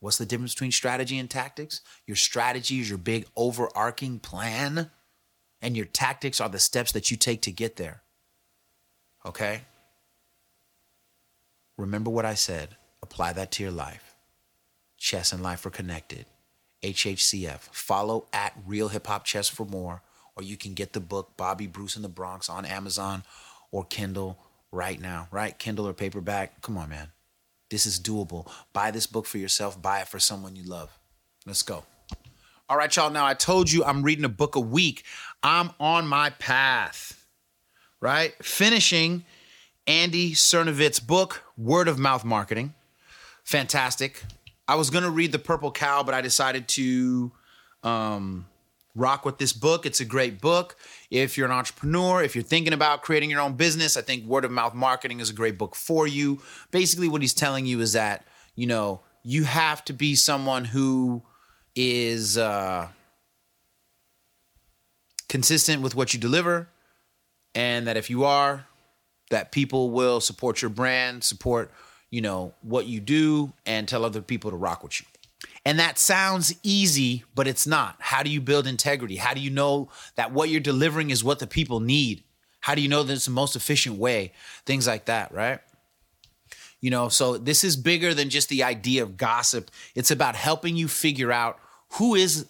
What's 0.02 0.18
the 0.18 0.26
difference 0.26 0.56
between 0.56 0.72
strategy 0.72 1.20
and 1.20 1.30
tactics? 1.30 1.82
Your 2.08 2.18
strategy 2.18 2.80
is 2.80 2.90
your 2.90 2.98
big 2.98 3.28
overarching 3.38 4.20
plan, 4.20 4.90
and 5.62 5.78
your 5.78 5.86
tactics 5.86 6.42
are 6.42 6.50
the 6.50 6.60
steps 6.60 6.92
that 6.94 7.12
you 7.12 7.18
take 7.18 7.44
to 7.44 7.52
get 7.52 7.76
there. 7.76 8.02
Okay? 9.24 9.62
Remember 11.78 12.10
what 12.10 12.26
I 12.26 12.34
said. 12.34 12.76
Apply 13.04 13.32
that 13.34 13.52
to 13.52 13.64
your 13.64 13.72
life. 13.72 14.16
Chess 14.98 15.32
and 15.32 15.44
life 15.44 15.66
are 15.68 15.72
connected. 15.72 16.26
HHCF. 16.82 17.60
Follow 17.72 18.26
at 18.34 18.58
Real 18.66 18.88
Hip 18.88 19.06
Hop 19.06 19.24
Chess 19.24 19.50
for 19.50 19.68
more, 19.68 20.02
or 20.36 20.42
you 20.42 20.58
can 20.58 20.74
get 20.74 20.94
the 20.94 21.00
book 21.00 21.38
Bobby 21.38 21.68
Bruce 21.68 21.96
in 21.96 22.02
the 22.02 22.10
Bronx 22.10 22.50
on 22.50 22.66
Amazon 22.66 23.22
or 23.70 23.86
Kindle 23.86 24.40
right 24.72 25.00
now, 25.00 25.28
right? 25.30 25.58
Kindle 25.60 25.88
or 25.88 25.94
paperback. 25.94 26.62
Come 26.64 26.76
on, 26.76 26.90
man. 26.90 27.10
This 27.72 27.86
is 27.86 28.00
doable. 28.00 28.48
Buy 28.74 28.92
this 28.92 29.08
book 29.08 29.26
for 29.26 29.40
yourself, 29.40 29.82
buy 29.82 30.02
it 30.02 30.10
for 30.10 30.20
someone 30.20 30.56
you 30.56 30.64
love. 30.64 30.92
Let's 31.46 31.64
go. 31.64 31.86
All 32.70 32.78
right, 32.78 32.94
y'all. 32.96 33.10
Now, 33.10 33.26
I 33.26 33.34
told 33.34 33.72
you 33.72 33.84
I'm 33.84 34.04
reading 34.04 34.26
a 34.26 34.30
book 34.30 34.56
a 34.56 34.60
week. 34.60 35.04
I'm 35.42 35.72
on 35.80 36.06
my 36.06 36.30
path, 36.32 37.26
right? 38.00 38.34
Finishing 38.44 39.26
Andy 39.88 40.34
Sernovitz's 40.34 41.00
book, 41.00 41.44
Word 41.58 41.88
of 41.88 41.98
Mouth 41.98 42.24
Marketing. 42.24 42.74
Fantastic. 43.44 44.24
I 44.68 44.76
was 44.76 44.90
going 44.90 45.04
to 45.04 45.10
read 45.10 45.32
The 45.32 45.40
Purple 45.40 45.72
Cow, 45.72 46.04
but 46.04 46.14
I 46.14 46.22
decided 46.22 46.68
to 46.70 47.32
um, 47.84 48.46
rock 48.96 49.26
with 49.26 49.38
this 49.38 49.54
book. 49.54 49.86
It's 49.86 50.00
a 50.00 50.06
great 50.06 50.42
book. 50.42 50.76
If 51.10 51.38
you're 51.38 51.46
an 51.48 51.52
entrepreneur, 51.52 52.22
if 52.22 52.36
you're 52.36 52.44
thinking 52.44 52.74
about 52.74 53.02
creating 53.02 53.30
your 53.30 53.42
own 53.42 53.54
business, 53.54 53.98
I 53.98 54.02
think 54.02 54.26
word 54.26 54.46
of 54.46 54.52
mouth 54.52 54.74
marketing 54.74 55.20
is 55.20 55.30
a 55.30 55.34
great 55.34 55.58
book 55.58 55.76
for 55.76 56.08
you. 56.08 56.42
Basically, 56.72 57.08
what 57.08 57.22
he's 57.22 57.34
telling 57.34 57.66
you 57.66 57.80
is 57.80 57.94
that, 57.94 58.26
you 58.56 58.68
know, 58.68 59.02
you 59.24 59.44
have 59.44 59.86
to 59.86 59.94
be 59.94 60.16
someone 60.16 60.66
who 60.66 61.24
is 61.76 62.38
uh, 62.38 62.88
consistent 65.30 65.82
with 65.82 65.96
what 65.96 66.14
you 66.14 66.20
deliver, 66.20 66.68
and 67.56 67.88
that 67.88 67.98
if 67.98 68.10
you 68.10 68.24
are, 68.24 68.66
that 69.30 69.52
people 69.52 69.92
will 69.92 70.20
support 70.20 70.62
your 70.62 70.70
brand, 70.70 71.24
support, 71.24 71.72
you 72.10 72.20
know, 72.20 72.54
what 72.62 72.88
you 72.88 73.00
do, 73.00 73.54
and 73.66 73.88
tell 73.88 74.04
other 74.04 74.22
people 74.22 74.52
to 74.52 74.58
rock 74.58 74.84
with 74.84 75.00
you. 75.00 75.08
And 75.66 75.80
that 75.80 76.00
sounds 76.00 76.56
easy, 76.64 77.24
but 77.36 77.48
it's 77.48 77.68
not. 77.68 77.96
How 78.00 78.24
do 78.24 78.30
you 78.30 78.42
build 78.42 78.66
integrity? 78.66 79.18
How 79.18 79.34
do 79.34 79.42
you 79.42 79.52
know 79.52 79.90
that 80.16 80.32
what 80.32 80.50
you're 80.50 80.60
delivering 80.60 81.12
is 81.12 81.24
what 81.24 81.40
the 81.40 81.48
people 81.48 81.80
need? 81.80 82.24
How 82.62 82.76
do 82.76 82.82
you 82.82 82.88
know 82.88 83.04
that 83.04 83.14
it's 83.14 83.26
the 83.26 83.32
most 83.32 83.56
efficient 83.56 83.98
way? 83.98 84.34
Things 84.66 84.88
like 84.88 85.06
that, 85.06 85.32
right? 85.32 85.60
You 86.80 86.90
know, 86.90 87.10
so 87.10 87.38
this 87.38 87.64
is 87.64 87.76
bigger 87.76 88.14
than 88.14 88.30
just 88.30 88.50
the 88.50 88.64
idea 88.64 89.04
of 89.04 89.18
gossip. 89.18 89.70
It's 89.94 90.10
about 90.10 90.36
helping 90.36 90.76
you 90.76 90.88
figure 90.88 91.32
out 91.32 91.60
who 91.94 92.16
is 92.16 92.48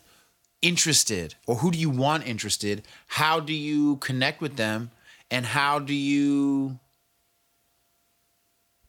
interested 0.62 1.36
or 1.47 1.56
who 1.56 1.71
do 1.71 1.77
you 1.77 1.89
want 1.89 2.27
interested? 2.27 2.84
How 3.08 3.39
do 3.39 3.54
you 3.54 3.97
connect 3.97 4.41
with 4.41 4.56
them? 4.56 4.91
And 5.30 5.45
how 5.45 5.80
do 5.80 5.93
you 5.93 6.80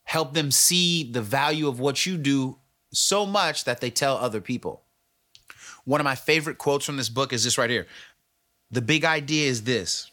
help 0.04 0.34
them 0.34 0.50
see 0.50 1.10
the 1.10 1.22
value 1.22 1.68
of 1.68 1.80
what 1.80 2.04
you 2.04 2.18
do 2.18 2.58
so 2.92 3.26
much 3.26 3.64
that 3.64 3.80
they 3.80 3.90
tell 3.90 4.16
other 4.16 4.40
people? 4.40 4.82
One 5.84 6.00
of 6.00 6.04
my 6.04 6.14
favorite 6.14 6.58
quotes 6.58 6.84
from 6.84 6.96
this 6.96 7.08
book 7.08 7.32
is 7.32 7.44
this 7.44 7.58
right 7.58 7.70
here. 7.70 7.86
The 8.70 8.82
big 8.82 9.04
idea 9.04 9.48
is 9.48 9.64
this 9.64 10.10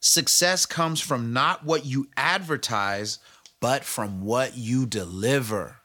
success 0.00 0.66
comes 0.66 1.00
from 1.00 1.32
not 1.32 1.64
what 1.64 1.84
you 1.84 2.08
advertise, 2.16 3.18
but 3.60 3.84
from 3.84 4.22
what 4.22 4.56
you 4.56 4.86
deliver. 4.86 5.76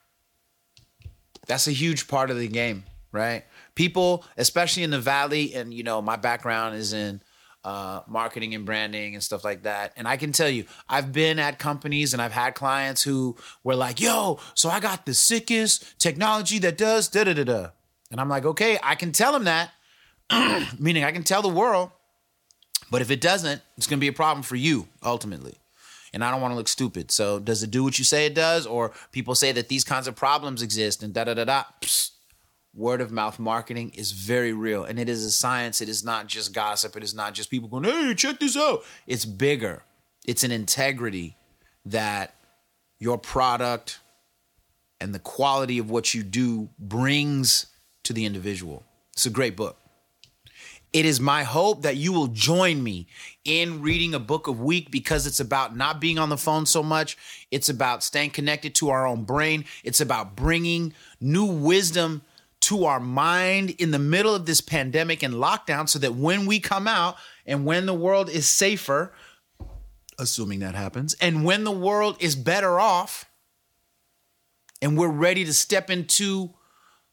That's 1.48 1.68
a 1.68 1.72
huge 1.72 2.08
part 2.08 2.32
of 2.32 2.38
the 2.38 2.48
game, 2.48 2.84
right? 3.12 3.44
People, 3.76 4.26
especially 4.38 4.84
in 4.84 4.92
the 4.92 5.00
valley, 5.00 5.54
and 5.54 5.74
you 5.74 5.84
know, 5.84 6.02
my 6.02 6.16
background 6.16 6.76
is 6.76 6.94
in 6.94 7.22
uh, 7.65 8.01
marketing 8.08 8.54
and 8.54 8.63
branding 8.63 9.15
and 9.15 9.23
stuff 9.23 9.43
like 9.43 9.63
that. 9.63 9.91
And 9.97 10.08
I 10.08 10.17
can 10.17 10.32
tell 10.32 10.47
you, 10.47 10.65
I've 10.88 11.12
been 11.12 11.39
at 11.39 11.58
companies 11.58 12.13
and 12.13 12.21
I've 12.21 12.32
had 12.32 12.54
clients 12.54 13.01
who 13.01 13.36
were 13.63 13.75
like, 13.75 13.99
"Yo, 13.99 14.39
so 14.54 14.69
I 14.69 14.80
got 14.80 15.08
the 15.08 15.15
sickest 15.15 15.97
technology 15.99 16.60
that 16.60 16.78
does 16.78 17.08
da 17.08 17.23
da 17.23 17.34
da 17.34 17.43
da," 17.43 17.69
and 18.12 18.21
I'm 18.21 18.30
like, 18.30 18.45
"Okay, 18.45 18.78
I 18.84 18.93
can 18.93 19.12
tell 19.12 19.34
them 19.34 19.45
that," 19.45 19.71
meaning 20.80 21.04
I 21.04 21.12
can 21.12 21.23
tell 21.23 21.41
the 21.41 21.49
world, 21.49 21.89
but 22.91 23.01
if 23.01 23.10
it 23.10 23.19
doesn't, 23.19 23.62
it's 23.78 23.88
to 23.88 23.97
be 23.97 24.08
a 24.08 24.13
problem 24.13 24.43
for 24.43 24.56
you 24.56 24.88
ultimately. 25.04 25.56
And 26.13 26.23
I 26.23 26.32
don't 26.32 26.39
want 26.39 26.54
to 26.54 26.56
look 26.56 26.69
stupid. 26.69 27.12
So, 27.12 27.39
does 27.39 27.62
it 27.62 27.71
do 27.71 27.84
what 27.84 27.99
you 27.99 28.06
say 28.06 28.25
it 28.25 28.36
does? 28.36 28.65
Or 28.65 28.93
people 29.12 29.36
say 29.36 29.51
that 29.51 29.67
these 29.67 29.84
kinds 29.84 30.08
of 30.08 30.15
problems 30.15 30.62
exist 30.62 31.04
and 31.04 31.13
da 31.13 31.25
da 31.25 31.34
da 31.34 31.43
da. 31.43 31.63
Psst. 31.82 32.12
Word 32.76 33.00
of 33.00 33.10
mouth 33.10 33.40
marketing 33.40 33.94
is 33.96 34.12
very 34.12 34.52
real 34.52 34.84
and 34.84 35.00
it 35.00 35.08
is 35.08 35.24
a 35.24 35.32
science. 35.32 35.80
It 35.80 35.88
is 35.88 36.04
not 36.04 36.28
just 36.28 36.54
gossip. 36.54 36.98
It 36.98 37.04
is 37.04 37.16
not 37.16 37.34
just 37.34 37.50
people 37.50 37.70
going, 37.70 37.86
hey, 37.86 38.14
check 38.16 38.40
this 38.40 38.58
out. 38.58 38.84
It's 39.08 39.24
bigger. 39.24 39.84
It's 40.26 40.44
an 40.44 40.52
integrity 40.52 41.38
that 41.86 42.36
your 43.00 43.18
product 43.18 44.00
and 45.00 45.16
the 45.16 45.20
quality 45.20 45.78
of 45.78 45.90
what 45.90 46.14
you 46.14 46.22
do 46.22 46.68
brings 46.78 47.68
to 48.04 48.12
the 48.12 48.26
individual. 48.26 48.84
It's 49.14 49.26
a 49.26 49.30
great 49.30 49.56
book. 49.56 49.78
It 50.92 51.06
is 51.06 51.20
my 51.20 51.44
hope 51.44 51.82
that 51.82 51.98
you 51.98 52.14
will 52.14 52.28
join 52.28 52.82
me 52.82 53.08
in 53.44 53.82
reading 53.82 54.14
a 54.14 54.20
book 54.20 54.48
a 54.48 54.52
week 54.52 54.92
because 54.92 55.28
it's 55.28 55.42
about 55.42 55.76
not 55.76 56.00
being 56.00 56.18
on 56.18 56.30
the 56.30 56.38
phone 56.38 56.66
so 56.66 56.82
much. 56.82 57.18
It's 57.52 57.70
about 57.70 58.04
staying 58.04 58.32
connected 58.32 58.76
to 58.76 58.90
our 58.90 59.06
own 59.06 59.24
brain. 59.24 59.66
It's 59.84 60.00
about 60.00 60.36
bringing 60.36 60.94
new 61.20 61.46
wisdom 61.46 62.22
to 62.62 62.86
our 62.86 63.00
mind 63.00 63.72
in 63.72 63.91
the 63.91 64.00
middle 64.00 64.34
of 64.34 64.46
this 64.46 64.62
pandemic 64.62 65.22
and 65.22 65.36
lockdown 65.36 65.88
so 65.88 66.00
that 66.00 66.15
when 66.15 66.46
we 66.46 66.60
come 66.60 66.88
out 66.88 67.15
and 67.46 67.65
when 67.65 67.86
the 67.86 67.94
world 67.94 68.30
is 68.30 68.48
safer, 68.48 69.13
assuming 70.18 70.60
that 70.60 70.74
happens, 70.74 71.13
and 71.22 71.46
when 71.46 71.63
the 71.63 71.72
world 71.72 72.18
is 72.20 72.36
better 72.36 72.80
off 72.80 73.26
and 74.82 74.98
we're 74.98 75.08
ready 75.10 75.46
to 75.46 75.54
step 75.54 75.89
into 75.89 76.54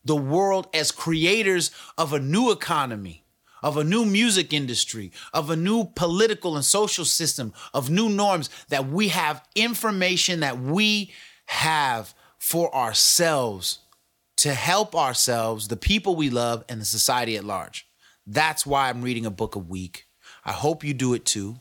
the 0.05 0.17
world 0.17 0.69
as 0.75 0.91
creators 0.91 1.71
of 1.99 2.13
a 2.13 2.19
new 2.19 2.51
economy, 2.51 3.25
of 3.63 3.77
a 3.77 3.85
new 3.85 4.05
music 4.05 4.53
industry, 4.53 5.13
of 5.33 5.51
a 5.51 5.57
new 5.57 5.85
political 5.95 6.57
and 6.57 6.65
social 6.65 7.05
system, 7.05 7.53
of 7.73 7.91
new 7.91 8.09
norms, 8.09 8.51
that 8.71 8.89
we 8.89 9.09
have 9.09 9.47
information 9.55 10.41
that 10.41 10.59
we 10.59 11.13
have 11.47 12.15
for 12.39 12.75
ourselves 12.75 13.82
to 14.39 14.55
help 14.55 14.95
ourselves, 14.95 15.69
the 15.69 15.77
people 15.77 16.17
we 16.17 16.31
love, 16.31 16.65
and 16.69 16.81
the 16.81 16.85
society 16.85 17.37
at 17.37 17.45
large. 17.45 17.87
That's 18.27 18.67
why 18.67 18.89
I'm 18.89 19.03
reading 19.03 19.27
a 19.27 19.31
book 19.31 19.55
a 19.55 19.61
week. 19.61 20.07
I 20.45 20.53
hope 20.53 20.85
you 20.85 20.95
do 20.95 21.15
it 21.15 21.25
too. 21.25 21.57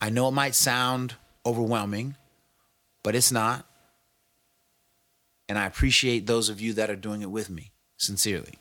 I 0.00 0.10
know 0.10 0.28
it 0.28 0.32
might 0.32 0.54
sound 0.54 1.14
overwhelming, 1.44 2.16
but 3.02 3.14
it's 3.14 3.32
not. 3.32 3.66
And 5.48 5.58
I 5.58 5.66
appreciate 5.66 6.26
those 6.26 6.48
of 6.48 6.60
you 6.60 6.74
that 6.74 6.90
are 6.90 6.96
doing 6.96 7.22
it 7.22 7.30
with 7.30 7.50
me, 7.50 7.72
sincerely. 7.96 8.54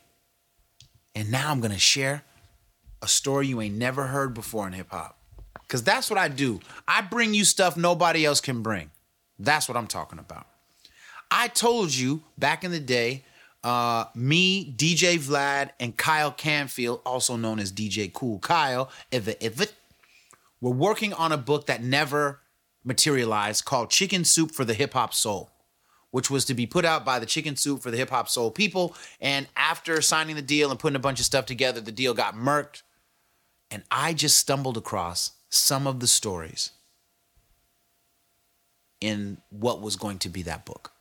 And 1.16 1.32
now 1.32 1.52
I'm 1.52 1.60
going 1.60 1.72
to 1.72 1.80
share 1.80 2.24
a 3.02 3.08
story 3.08 3.48
you 3.48 3.62
ain't 3.62 3.76
never 3.76 4.08
heard 4.08 4.34
before 4.34 4.68
in 4.68 4.74
hip 4.74 4.88
hop. 4.90 5.18
Because 5.62 5.84
that's 5.84 6.10
what 6.10 6.18
I 6.18 6.28
do. 6.28 6.60
I 6.88 7.02
bring 7.02 7.34
you 7.34 7.46
stuff 7.46 7.78
nobody 7.78 8.26
else 8.26 8.42
can 8.42 8.64
bring. 8.64 8.90
That's 9.38 9.68
what 9.70 9.78
I'm 9.78 9.88
talking 9.88 10.20
about. 10.20 10.48
I 11.32 11.48
told 11.48 11.94
you 11.94 12.24
back 12.38 12.64
in 12.64 12.72
the 12.72 12.80
day, 12.80 13.24
uh, 13.64 14.06
me, 14.16 14.74
DJ 14.74 15.20
Vlad, 15.20 15.72
and 15.80 15.96
Kyle 15.96 16.32
Canfield, 16.32 17.02
also 17.06 17.36
known 17.36 17.60
as 17.60 17.72
DJ 17.72 18.12
Cool 18.12 18.40
Kyle, 18.40 18.90
if 19.12 19.28
it, 19.28 19.74
we're 20.62 20.72
working 20.72 21.14
on 21.14 21.32
a 21.32 21.38
book 21.38 21.68
that 21.68 21.84
never 21.84 22.42
materialized 22.84 23.66
called 23.66 23.90
Chicken 23.90 24.26
Soup 24.26 24.52
for 24.52 24.66
the 24.66 24.74
Hip 24.74 24.94
Hop 24.94 25.14
Soul, 25.14 25.52
which 26.12 26.30
was 26.30 26.46
to 26.46 26.54
be 26.54 26.66
put 26.66 26.86
out 26.86 27.06
by 27.06 27.20
the 27.20 27.26
Chicken 27.26 27.56
Soup 27.56 27.82
for 27.82 27.92
the 27.92 27.98
Hip 27.98 28.10
Hop 28.10 28.30
Soul 28.30 28.52
people. 28.52 28.96
And 29.22 29.48
after 29.56 30.02
signing 30.02 30.36
the 30.36 30.42
deal 30.42 30.72
and 30.72 30.80
putting 30.80 30.96
a 30.96 31.00
bunch 31.00 31.20
of 31.20 31.26
stuff 31.26 31.46
together, 31.46 31.82
the 31.82 31.92
deal 31.92 32.14
got 32.14 32.36
murked. 32.36 32.82
And 33.72 33.84
I 33.92 34.14
just 34.14 34.38
stumbled 34.38 34.78
across 34.78 35.32
some 35.50 35.86
of 35.86 36.00
the 36.00 36.08
stories 36.08 36.72
in 39.00 39.38
what 39.50 39.82
was 39.82 39.96
going 39.96 40.18
to 40.20 40.30
be 40.30 40.42
that 40.44 40.66
book. 40.66 40.92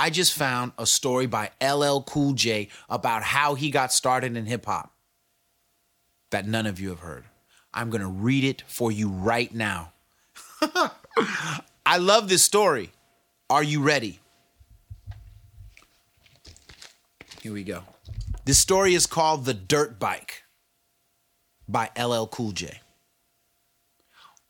I 0.00 0.08
just 0.08 0.32
found 0.32 0.72
a 0.78 0.86
story 0.86 1.26
by 1.26 1.50
LL 1.62 2.00
Cool 2.00 2.32
J 2.32 2.68
about 2.88 3.22
how 3.22 3.54
he 3.54 3.70
got 3.70 3.92
started 3.92 4.34
in 4.34 4.46
hip 4.46 4.64
hop 4.64 4.94
that 6.30 6.48
none 6.48 6.64
of 6.64 6.80
you 6.80 6.88
have 6.88 7.00
heard. 7.00 7.24
I'm 7.74 7.90
going 7.90 8.00
to 8.00 8.08
read 8.08 8.42
it 8.42 8.64
for 8.66 8.90
you 8.90 9.10
right 9.10 9.54
now. 9.54 9.92
I 11.84 11.98
love 11.98 12.30
this 12.30 12.42
story. 12.42 12.92
Are 13.50 13.62
you 13.62 13.82
ready? 13.82 14.20
Here 17.42 17.52
we 17.52 17.62
go. 17.62 17.82
This 18.46 18.58
story 18.58 18.94
is 18.94 19.06
called 19.06 19.44
The 19.44 19.52
Dirt 19.52 19.98
Bike 19.98 20.44
by 21.68 21.90
LL 22.02 22.24
Cool 22.24 22.52
J. 22.52 22.80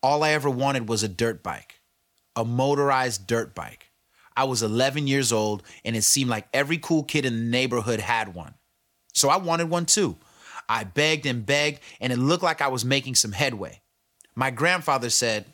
All 0.01 0.23
I 0.23 0.29
ever 0.29 0.49
wanted 0.49 0.87
was 0.87 1.03
a 1.03 1.09
dirt 1.09 1.43
bike, 1.43 1.81
a 2.37 2.45
motorized 2.45 3.27
dirt 3.27 3.53
bike. 3.53 3.90
I 4.35 4.45
was 4.45 4.63
11 4.63 5.07
years 5.07 5.31
old, 5.31 5.63
and 5.83 5.95
it 5.95 6.03
seemed 6.03 6.29
like 6.29 6.47
every 6.53 6.77
cool 6.77 7.03
kid 7.03 7.25
in 7.25 7.35
the 7.35 7.49
neighborhood 7.51 7.99
had 7.99 8.33
one. 8.33 8.53
So 9.13 9.29
I 9.29 9.37
wanted 9.37 9.69
one 9.69 9.85
too. 9.85 10.17
I 10.69 10.83
begged 10.85 11.25
and 11.25 11.45
begged, 11.45 11.79
and 11.99 12.13
it 12.13 12.19
looked 12.19 12.43
like 12.43 12.61
I 12.61 12.69
was 12.69 12.85
making 12.85 13.15
some 13.15 13.33
headway. 13.33 13.81
My 14.35 14.51
grandfather 14.51 15.09
said, 15.09 15.45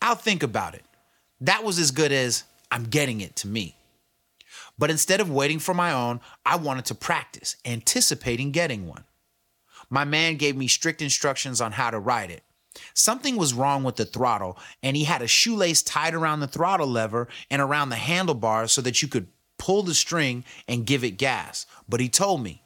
I'll 0.00 0.14
think 0.14 0.42
about 0.42 0.74
it. 0.74 0.84
That 1.40 1.64
was 1.64 1.78
as 1.78 1.90
good 1.90 2.12
as 2.12 2.44
I'm 2.70 2.84
getting 2.84 3.20
it 3.20 3.36
to 3.36 3.48
me. 3.48 3.76
But 4.78 4.90
instead 4.90 5.20
of 5.20 5.30
waiting 5.30 5.58
for 5.58 5.74
my 5.74 5.92
own, 5.92 6.20
I 6.44 6.56
wanted 6.56 6.84
to 6.86 6.94
practice, 6.94 7.56
anticipating 7.64 8.50
getting 8.50 8.86
one. 8.86 9.04
My 9.90 10.04
man 10.04 10.36
gave 10.36 10.56
me 10.56 10.68
strict 10.68 11.02
instructions 11.02 11.60
on 11.60 11.72
how 11.72 11.90
to 11.90 11.98
ride 11.98 12.30
it. 12.30 12.42
Something 12.94 13.36
was 13.36 13.54
wrong 13.54 13.84
with 13.84 13.96
the 13.96 14.04
throttle, 14.04 14.58
and 14.82 14.96
he 14.96 15.04
had 15.04 15.22
a 15.22 15.28
shoelace 15.28 15.82
tied 15.82 16.14
around 16.14 16.40
the 16.40 16.48
throttle 16.48 16.88
lever 16.88 17.28
and 17.50 17.62
around 17.62 17.88
the 17.88 17.96
handlebars 17.96 18.72
so 18.72 18.80
that 18.82 19.02
you 19.02 19.08
could 19.08 19.28
pull 19.58 19.82
the 19.82 19.94
string 19.94 20.44
and 20.68 20.86
give 20.86 21.04
it 21.04 21.12
gas. 21.12 21.66
But 21.88 22.00
he 22.00 22.08
told 22.08 22.42
me, 22.42 22.62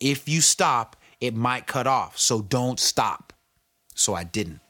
if 0.00 0.28
you 0.28 0.40
stop, 0.40 0.96
it 1.20 1.34
might 1.34 1.66
cut 1.66 1.86
off, 1.86 2.18
so 2.18 2.40
don't 2.40 2.78
stop. 2.78 3.32
So 3.94 4.14
I 4.14 4.24
didn't. 4.24 4.60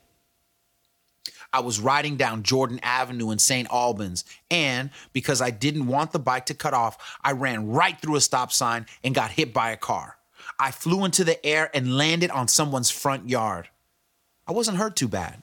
I 1.53 1.61
was 1.61 1.81
riding 1.81 2.17
down 2.17 2.43
Jordan 2.43 2.79
Avenue 2.83 3.31
in 3.31 3.39
St. 3.39 3.69
Albans, 3.73 4.25
and 4.51 4.91
because 5.13 5.41
I 5.41 5.51
didn't 5.51 5.87
want 5.87 6.13
the 6.13 6.19
bike 6.19 6.47
to 6.47 6.55
cut 6.55 6.75
off, 6.75 7.19
I 7.25 7.33
ran 7.33 7.69
right 7.69 7.99
through 7.99 8.17
a 8.17 8.21
stop 8.21 8.53
sign 8.53 8.87
and 9.03 9.15
got 9.15 9.31
hit 9.31 9.55
by 9.55 9.71
a 9.71 9.77
car. 9.77 10.19
I 10.59 10.71
flew 10.71 11.05
into 11.05 11.25
the 11.25 11.45
air 11.45 11.71
and 11.75 11.97
landed 11.97 12.31
on 12.31 12.49
someone's 12.49 12.91
front 12.91 13.29
yard. 13.29 13.69
I 14.49 14.53
wasn't 14.53 14.79
hurt 14.79 14.97
too 14.97 15.09
bad. 15.09 15.43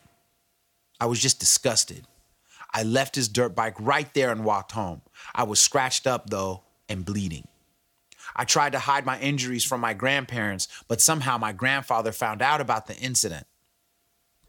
I 0.99 1.05
was 1.05 1.19
just 1.19 1.39
disgusted. 1.39 2.07
I 2.73 2.83
left 2.83 3.15
his 3.15 3.27
dirt 3.27 3.55
bike 3.55 3.75
right 3.79 4.11
there 4.13 4.31
and 4.31 4.43
walked 4.43 4.71
home. 4.71 5.01
I 5.33 5.43
was 5.43 5.61
scratched 5.61 6.07
up, 6.07 6.29
though, 6.29 6.63
and 6.89 7.05
bleeding. 7.05 7.47
I 8.35 8.43
tried 8.43 8.71
to 8.71 8.79
hide 8.79 9.05
my 9.05 9.19
injuries 9.19 9.63
from 9.63 9.79
my 9.79 9.93
grandparents, 9.93 10.67
but 10.87 10.99
somehow 10.99 11.37
my 11.37 11.53
grandfather 11.53 12.11
found 12.11 12.41
out 12.41 12.59
about 12.59 12.87
the 12.87 12.97
incident. 12.97 13.45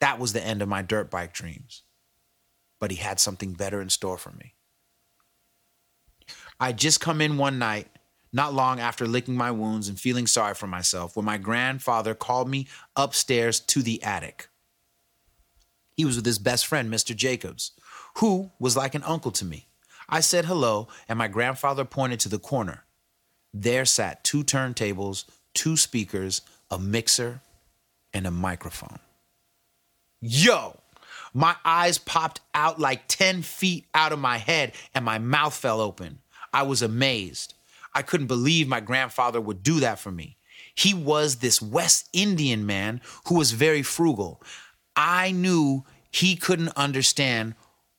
That 0.00 0.18
was 0.18 0.32
the 0.32 0.44
end 0.44 0.62
of 0.62 0.68
my 0.68 0.82
dirt 0.82 1.11
bike 1.11 1.32
dreams. 1.32 1.82
But 2.80 2.90
he 2.90 2.96
had 2.96 3.20
something 3.20 3.52
better 3.52 3.80
in 3.80 3.90
store 3.90 4.18
for 4.18 4.32
me. 4.32 4.54
I'd 6.59 6.78
just 6.78 7.00
come 7.00 7.20
in 7.20 7.36
one 7.36 7.59
night, 7.59 7.88
not 8.37 8.53
long 8.53 8.78
after 8.78 9.07
licking 9.07 9.34
my 9.34 9.51
wounds 9.51 9.89
and 9.89 9.99
feeling 9.99 10.26
sorry 10.26 10.55
for 10.55 10.66
myself, 10.66 11.16
when 11.16 11.24
my 11.24 11.39
grandfather 11.39 12.14
called 12.14 12.51
me 12.51 12.68
upstairs 12.95 13.59
to 13.59 13.80
the 13.80 14.03
attic. 14.03 14.49
He 15.97 16.05
was 16.05 16.16
with 16.16 16.26
his 16.26 16.39
best 16.39 16.66
friend, 16.66 16.93
Mr. 16.93 17.16
Jacobs, 17.16 17.72
who 18.18 18.51
was 18.59 18.76
like 18.76 18.95
an 18.95 19.03
uncle 19.05 19.30
to 19.32 19.45
me. 19.47 19.66
I 20.07 20.20
said 20.20 20.45
hello, 20.45 20.89
and 21.09 21.18
my 21.18 21.28
grandfather 21.28 21.87
pointed 21.87 22.20
to 22.20 22.28
the 22.28 22.39
corner. 22.39 22.84
There 23.55 23.87
sat 23.87 24.22
two 24.22 24.45
turntables, 24.45 25.24
two 25.55 25.78
speakers, 25.78 26.43
a 26.70 26.78
mixer, 26.78 27.41
and 28.12 28.26
a 28.26 28.30
microphone. 28.30 28.99
Yo! 30.20 30.78
My 31.32 31.57
eyes 31.64 31.97
popped 31.97 32.41
out 32.55 32.78
like 32.78 33.09
10 33.09 33.41
feet 33.43 33.87
out 33.95 34.12
of 34.12 34.18
my 34.18 34.37
head, 34.37 34.72
and 34.95 35.07
my 35.07 35.18
mouth 35.18 35.55
fell 35.55 35.80
open. 35.80 36.18
I 36.53 36.64
was 36.64 36.82
amazed. 36.82 37.55
I 37.97 38.03
couldn't 38.03 38.26
believe 38.26 38.68
my 38.68 38.80
grandfather 38.80 39.40
would 39.40 39.62
do 39.62 39.80
that 39.80 39.99
for 39.99 40.11
me. 40.11 40.36
He 40.74 40.92
was 40.92 41.36
this 41.36 41.62
West 41.62 42.11
Indian 42.12 42.66
man 42.66 43.01
who 43.26 43.36
was 43.36 43.53
very 43.53 43.82
frugal. 43.82 44.42
I 44.94 45.30
knew 45.30 45.86
he 46.11 46.36
couldn't 46.36 46.76
understand 46.76 47.55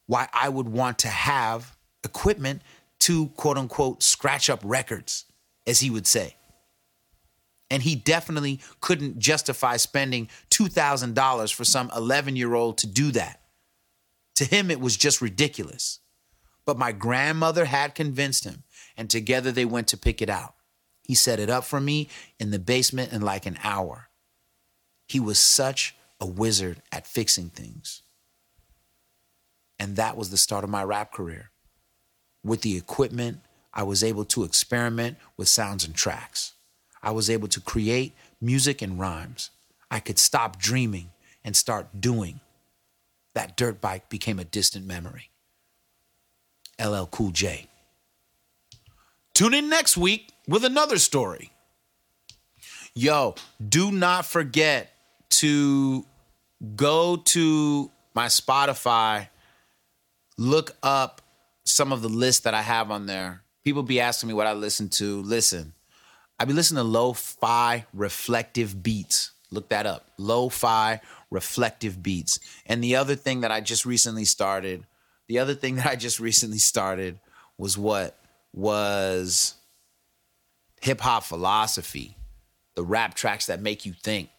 why 0.05 0.29
I 0.31 0.49
would 0.49 0.69
want 0.69 0.99
to 0.99 1.07
have 1.07 1.75
equipment 2.03 2.61
to 2.99 3.29
quote 3.29 3.57
unquote 3.57 4.03
scratch 4.03 4.51
up 4.51 4.61
records, 4.63 5.25
as 5.65 5.79
he 5.79 5.89
would 5.89 6.05
say. 6.05 6.35
And 7.71 7.81
he 7.81 7.95
definitely 7.95 8.59
couldn't 8.79 9.17
justify 9.17 9.77
spending 9.77 10.29
$2,000 10.51 11.51
for 11.55 11.65
some 11.65 11.89
11 11.95 12.35
year 12.35 12.53
old 12.53 12.77
to 12.77 12.87
do 12.87 13.09
that. 13.13 13.41
To 14.35 14.45
him, 14.45 14.69
it 14.69 14.79
was 14.79 14.95
just 14.95 15.21
ridiculous. 15.23 16.01
But 16.67 16.77
my 16.77 16.91
grandmother 16.91 17.65
had 17.65 17.95
convinced 17.95 18.43
him, 18.43 18.63
and 18.97 19.09
together 19.09 19.51
they 19.51 19.65
went 19.65 19.87
to 19.89 19.97
pick 19.97 20.21
it 20.21 20.29
out. 20.29 20.55
He 21.03 21.15
set 21.15 21.39
it 21.39 21.49
up 21.49 21.63
for 21.63 21.79
me 21.79 22.09
in 22.39 22.51
the 22.51 22.59
basement 22.59 23.13
in 23.13 23.21
like 23.21 23.45
an 23.45 23.57
hour. 23.63 24.09
He 25.07 25.19
was 25.19 25.39
such 25.39 25.95
a 26.19 26.25
wizard 26.25 26.81
at 26.91 27.07
fixing 27.07 27.49
things. 27.49 28.01
And 29.79 29.95
that 29.95 30.17
was 30.17 30.31
the 30.31 30.37
start 30.37 30.63
of 30.63 30.69
my 30.69 30.83
rap 30.83 31.13
career. 31.13 31.51
With 32.43 32.61
the 32.61 32.75
equipment, 32.75 33.39
I 33.73 33.83
was 33.83 34.03
able 34.03 34.25
to 34.25 34.43
experiment 34.43 35.17
with 35.37 35.47
sounds 35.47 35.85
and 35.85 35.95
tracks. 35.95 36.53
I 37.01 37.11
was 37.11 37.29
able 37.29 37.47
to 37.49 37.61
create 37.61 38.15
music 38.41 38.81
and 38.81 38.99
rhymes. 38.99 39.51
I 39.91 39.99
could 39.99 40.19
stop 40.19 40.57
dreaming 40.57 41.11
and 41.45 41.55
start 41.55 42.01
doing. 42.01 42.39
That 43.33 43.55
dirt 43.55 43.79
bike 43.79 44.09
became 44.09 44.39
a 44.39 44.43
distant 44.43 44.85
memory. 44.85 45.29
LL 46.83 47.05
Cool 47.05 47.31
J. 47.31 47.67
Tune 49.37 49.53
in 49.53 49.69
next 49.69 49.95
week 49.97 50.31
with 50.47 50.65
another 50.65 50.97
story. 50.97 51.51
Yo, 52.95 53.35
do 53.69 53.91
not 53.91 54.25
forget 54.25 54.89
to 55.29 56.07
go 56.75 57.17
to 57.17 57.91
my 58.15 58.25
Spotify, 58.25 59.27
look 60.39 60.75
up 60.81 61.21
some 61.65 61.91
of 61.91 62.01
the 62.01 62.09
lists 62.09 62.45
that 62.45 62.55
I 62.55 62.63
have 62.63 62.89
on 62.89 63.05
there. 63.05 63.43
People 63.63 63.83
be 63.83 63.99
asking 63.99 64.25
me 64.27 64.33
what 64.33 64.47
I 64.47 64.53
listen 64.53 64.89
to. 64.89 65.21
Listen, 65.21 65.73
I 66.39 66.45
be 66.45 66.53
listening 66.53 66.83
to 66.83 66.89
lo-fi 66.89 67.85
reflective 67.93 68.81
beats. 68.81 69.33
Look 69.51 69.69
that 69.69 69.85
up. 69.85 70.09
Lo-fi 70.17 70.99
reflective 71.29 72.01
beats. 72.01 72.39
And 72.65 72.83
the 72.83 72.95
other 72.95 73.13
thing 73.13 73.41
that 73.41 73.51
I 73.51 73.61
just 73.61 73.85
recently 73.85 74.25
started, 74.25 74.87
the 75.27 75.37
other 75.37 75.53
thing 75.53 75.75
that 75.77 75.85
I 75.85 75.95
just 75.95 76.19
recently 76.19 76.57
started 76.57 77.19
was 77.59 77.77
what 77.77 78.17
was 78.57 79.53
hip 80.81 80.99
hop 80.99 81.23
philosophy, 81.23 82.17
the 82.75 82.83
rap 82.83 83.13
tracks 83.13 83.45
that 83.45 83.61
make 83.61 83.85
you 83.85 83.93
think. 84.03 84.29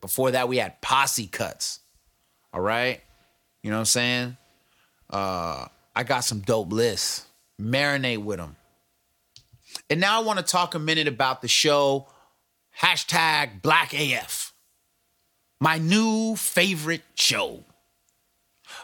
Before 0.00 0.32
that, 0.32 0.48
we 0.48 0.56
had 0.56 0.80
posse 0.80 1.26
cuts. 1.26 1.80
All 2.52 2.60
right. 2.60 3.00
You 3.62 3.70
know 3.70 3.76
what 3.76 3.80
I'm 3.80 3.86
saying? 3.86 4.36
Uh, 5.08 5.66
I 5.94 6.02
got 6.02 6.20
some 6.20 6.40
dope 6.40 6.72
lists. 6.72 7.26
Marinate 7.60 8.18
with 8.18 8.38
them. 8.38 8.56
And 9.88 10.00
now 10.00 10.20
I 10.20 10.24
want 10.24 10.38
to 10.38 10.44
talk 10.44 10.74
a 10.74 10.78
minute 10.78 11.06
about 11.06 11.42
the 11.42 11.48
show 11.48 12.08
hashtag 12.80 13.62
Black 13.62 13.92
AF, 13.92 14.52
my 15.60 15.78
new 15.78 16.34
favorite 16.34 17.02
show. 17.14 17.62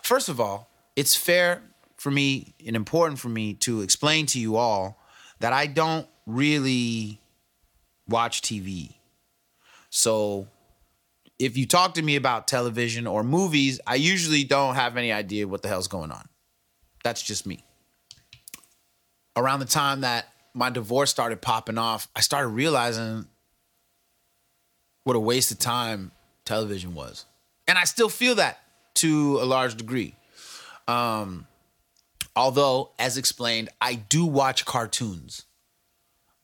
First 0.03 0.29
of 0.29 0.41
all, 0.41 0.69
it's 0.95 1.17
fair 1.17 1.63
for 1.97 2.11
me 2.11 2.55
and 2.67 2.77
important 2.77 3.19
for 3.19 3.29
me 3.29 3.55
to 3.55 3.81
explain 3.81 4.27
to 4.27 4.39
you 4.39 4.57
all 4.57 4.99
that 5.41 5.53
I 5.53 5.67
don't 5.67 6.07
really 6.27 7.21
watch 8.09 8.43
TV. 8.43 8.95
So 9.91 10.49
if 11.39 11.57
you 11.57 11.67
talk 11.67 11.95
to 11.95 12.03
me 12.03 12.17
about 12.17 12.49
television 12.49 13.07
or 13.07 13.23
movies, 13.23 13.81
I 13.87 13.97
usually 13.97 14.45
don't 14.45 14.75
have 14.75 14.97
any 14.97 15.13
idea 15.13 15.49
what 15.49 15.63
the 15.63 15.69
hell's 15.69 15.89
going 15.89 16.11
on. 16.11 16.29
That's 17.05 17.23
just 17.23 17.47
me. 17.47 17.65
Around 19.37 19.61
the 19.61 19.67
time 19.67 20.01
that 20.01 20.27
my 20.55 20.71
divorce 20.71 21.11
started 21.11 21.43
popping 21.43 21.79
off, 21.79 22.09
I 22.17 22.21
started 22.21 22.49
realizing 22.49 23.27
what 25.05 25.15
a 25.15 25.21
waste 25.21 25.53
of 25.53 25.59
time 25.59 26.11
television 26.45 26.95
was. 26.95 27.27
And 27.69 27.77
I 27.77 27.85
still 27.85 28.09
feel 28.09 28.37
that 28.37 28.61
to 28.95 29.39
a 29.41 29.45
large 29.45 29.77
degree. 29.77 30.15
Um, 30.89 31.47
although, 32.37 32.93
as 32.99 33.17
explained, 33.17 33.71
I 33.81 33.95
do 33.95 34.27
watch 34.27 34.65
cartoons 34.65 35.45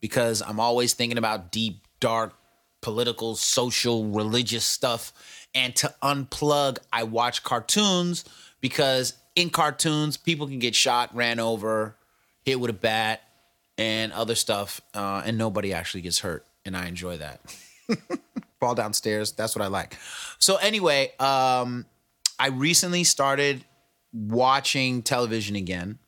because 0.01 0.41
I'm 0.41 0.59
always 0.59 0.93
thinking 0.93 1.17
about 1.17 1.51
deep, 1.51 1.87
dark, 1.99 2.33
political, 2.81 3.35
social, 3.35 4.05
religious 4.05 4.65
stuff. 4.65 5.13
And 5.55 5.75
to 5.77 5.93
unplug, 6.03 6.79
I 6.91 7.03
watch 7.03 7.43
cartoons 7.43 8.25
because 8.59 9.13
in 9.35 9.49
cartoons, 9.49 10.17
people 10.17 10.47
can 10.47 10.59
get 10.59 10.75
shot, 10.75 11.15
ran 11.15 11.39
over, 11.39 11.95
hit 12.41 12.59
with 12.59 12.69
a 12.69 12.73
bat, 12.73 13.21
and 13.77 14.11
other 14.13 14.35
stuff, 14.35 14.81
uh, 14.93 15.23
and 15.25 15.37
nobody 15.37 15.73
actually 15.73 16.01
gets 16.01 16.19
hurt. 16.19 16.45
And 16.65 16.77
I 16.77 16.87
enjoy 16.87 17.17
that. 17.17 17.41
Fall 18.59 18.75
downstairs, 18.75 19.31
that's 19.31 19.55
what 19.55 19.63
I 19.63 19.67
like. 19.67 19.97
So, 20.39 20.57
anyway, 20.57 21.11
um, 21.19 21.85
I 22.39 22.47
recently 22.47 23.03
started 23.03 23.65
watching 24.13 25.01
television 25.01 25.55
again 25.55 25.99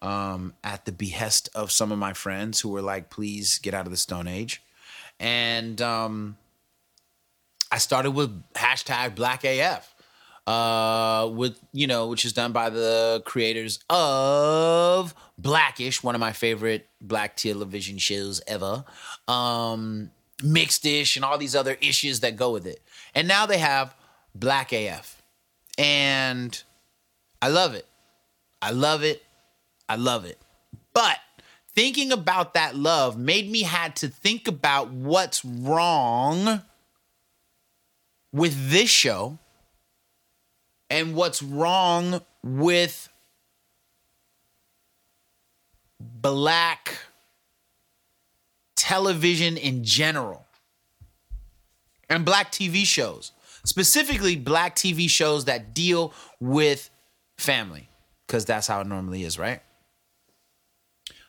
um, 0.00 0.54
at 0.64 0.84
the 0.84 0.92
behest 0.92 1.48
of 1.54 1.70
some 1.70 1.92
of 1.92 1.98
my 1.98 2.12
friends 2.12 2.60
who 2.60 2.70
were 2.70 2.82
like, 2.82 3.10
please 3.10 3.58
get 3.58 3.74
out 3.74 3.86
of 3.86 3.92
the 3.92 3.96
Stone 3.96 4.26
Age. 4.26 4.62
And 5.20 5.80
um, 5.80 6.36
I 7.70 7.78
started 7.78 8.10
with 8.10 8.42
hashtag 8.54 9.14
Black 9.14 9.44
AF, 9.44 9.94
uh, 10.46 11.30
with, 11.32 11.58
you 11.72 11.86
know, 11.86 12.08
which 12.08 12.24
is 12.24 12.32
done 12.32 12.52
by 12.52 12.70
the 12.70 13.22
creators 13.24 13.78
of 13.88 15.14
Blackish, 15.38 16.02
one 16.02 16.16
of 16.16 16.20
my 16.20 16.32
favorite 16.32 16.88
black 17.00 17.36
television 17.36 17.98
shows 17.98 18.40
ever. 18.46 18.84
Um, 19.28 20.10
Mixed 20.42 20.84
Ish 20.84 21.14
and 21.14 21.24
all 21.24 21.38
these 21.38 21.54
other 21.54 21.76
issues 21.80 22.20
that 22.20 22.34
go 22.34 22.50
with 22.50 22.66
it. 22.66 22.82
And 23.14 23.28
now 23.28 23.46
they 23.46 23.58
have 23.58 23.94
Black 24.34 24.72
AF. 24.72 25.22
And 25.78 26.60
I 27.42 27.48
love 27.48 27.74
it. 27.74 27.86
I 28.62 28.70
love 28.70 29.02
it. 29.02 29.22
I 29.88 29.96
love 29.96 30.24
it. 30.24 30.38
But 30.94 31.18
thinking 31.74 32.12
about 32.12 32.54
that 32.54 32.76
love 32.76 33.18
made 33.18 33.50
me 33.50 33.62
had 33.62 33.96
to 33.96 34.08
think 34.08 34.46
about 34.46 34.90
what's 34.90 35.44
wrong 35.44 36.62
with 38.32 38.70
this 38.70 38.88
show 38.88 39.38
and 40.88 41.16
what's 41.16 41.42
wrong 41.42 42.22
with 42.44 43.08
black 46.00 46.96
television 48.76 49.56
in 49.56 49.82
general 49.82 50.46
and 52.08 52.24
black 52.24 52.52
TV 52.52 52.84
shows, 52.84 53.32
specifically 53.64 54.36
black 54.36 54.76
TV 54.76 55.08
shows 55.08 55.46
that 55.46 55.74
deal 55.74 56.12
with 56.38 56.90
family, 57.42 57.88
because 58.26 58.44
that's 58.44 58.66
how 58.66 58.80
it 58.80 58.86
normally 58.86 59.24
is, 59.24 59.38
right? 59.38 59.60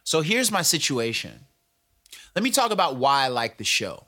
So 0.04 0.22
here's 0.22 0.52
my 0.52 0.62
situation. 0.62 1.46
Let 2.36 2.44
me 2.44 2.52
talk 2.52 2.72
about 2.72 2.96
why 2.96 3.24
I 3.24 3.28
like 3.28 3.58
the 3.58 3.64
show. 3.64 4.06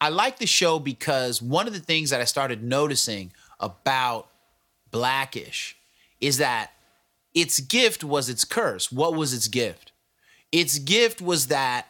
I 0.00 0.08
like 0.10 0.38
the 0.38 0.46
show 0.46 0.78
because 0.78 1.40
one 1.40 1.66
of 1.66 1.72
the 1.72 1.80
things 1.80 2.10
that 2.10 2.20
I 2.20 2.24
started 2.24 2.62
noticing 2.62 3.32
about 3.58 4.28
Blackish 4.90 5.76
is 6.20 6.38
that 6.38 6.72
its 7.32 7.58
gift 7.60 8.04
was 8.04 8.28
its 8.28 8.44
curse. 8.44 8.92
What 8.92 9.14
was 9.14 9.32
its 9.32 9.48
gift? 9.48 9.92
Its 10.52 10.78
gift 10.78 11.20
was 11.20 11.48
that 11.48 11.88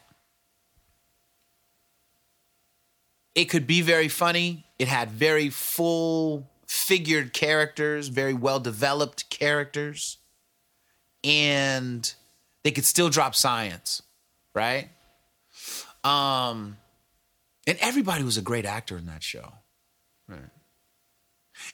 it 3.34 3.46
could 3.46 3.66
be 3.66 3.82
very 3.82 4.08
funny. 4.08 4.64
It 4.78 4.88
had 4.88 5.10
very 5.10 5.50
full 5.50 6.48
figured 6.74 7.32
characters, 7.32 8.08
very 8.08 8.34
well 8.34 8.58
developed 8.58 9.30
characters, 9.30 10.18
and 11.22 12.12
they 12.64 12.72
could 12.72 12.84
still 12.84 13.08
drop 13.08 13.34
science, 13.36 14.02
right? 14.54 14.88
Um, 16.02 16.76
and 17.66 17.78
everybody 17.80 18.24
was 18.24 18.36
a 18.36 18.42
great 18.42 18.66
actor 18.66 18.98
in 18.98 19.06
that 19.06 19.22
show. 19.22 19.52
Right. 20.28 20.40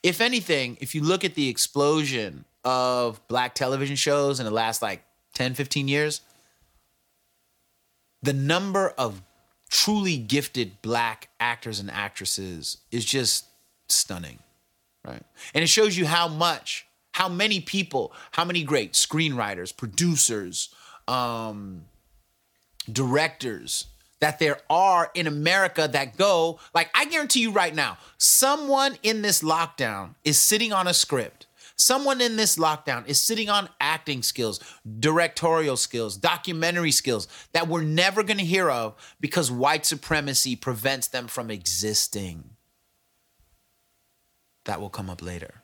If 0.02 0.20
anything, 0.20 0.76
if 0.80 0.94
you 0.94 1.02
look 1.02 1.24
at 1.24 1.34
the 1.34 1.48
explosion 1.48 2.44
of 2.62 3.26
black 3.26 3.54
television 3.54 3.96
shows 3.96 4.38
in 4.38 4.44
the 4.44 4.52
last 4.52 4.82
like 4.82 5.02
10, 5.34 5.54
15 5.54 5.88
years, 5.88 6.20
the 8.22 8.34
number 8.34 8.90
of 8.98 9.22
truly 9.70 10.18
gifted 10.18 10.82
black 10.82 11.30
actors 11.40 11.80
and 11.80 11.90
actresses 11.90 12.76
is 12.92 13.06
just 13.06 13.46
stunning. 13.88 14.40
Right. 15.04 15.22
And 15.54 15.62
it 15.62 15.68
shows 15.68 15.96
you 15.96 16.06
how 16.06 16.28
much, 16.28 16.86
how 17.12 17.28
many 17.28 17.60
people, 17.60 18.12
how 18.32 18.44
many 18.44 18.62
great 18.62 18.92
screenwriters, 18.92 19.74
producers, 19.76 20.74
um, 21.08 21.84
directors 22.90 23.86
that 24.20 24.38
there 24.38 24.58
are 24.68 25.10
in 25.14 25.26
America 25.26 25.88
that 25.90 26.16
go, 26.16 26.60
like, 26.74 26.90
I 26.94 27.06
guarantee 27.06 27.40
you 27.40 27.50
right 27.50 27.74
now, 27.74 27.98
someone 28.18 28.98
in 29.02 29.22
this 29.22 29.42
lockdown 29.42 30.14
is 30.24 30.38
sitting 30.38 30.72
on 30.72 30.86
a 30.86 30.94
script. 30.94 31.46
Someone 31.76 32.20
in 32.20 32.36
this 32.36 32.56
lockdown 32.56 33.08
is 33.08 33.18
sitting 33.18 33.48
on 33.48 33.70
acting 33.80 34.22
skills, 34.22 34.60
directorial 34.98 35.78
skills, 35.78 36.18
documentary 36.18 36.90
skills 36.90 37.26
that 37.52 37.68
we're 37.68 37.82
never 37.82 38.22
going 38.22 38.36
to 38.36 38.44
hear 38.44 38.68
of 38.68 38.94
because 39.18 39.50
white 39.50 39.86
supremacy 39.86 40.56
prevents 40.56 41.08
them 41.08 41.26
from 41.26 41.50
existing. 41.50 42.50
That 44.64 44.80
will 44.80 44.90
come 44.90 45.10
up 45.10 45.22
later. 45.22 45.62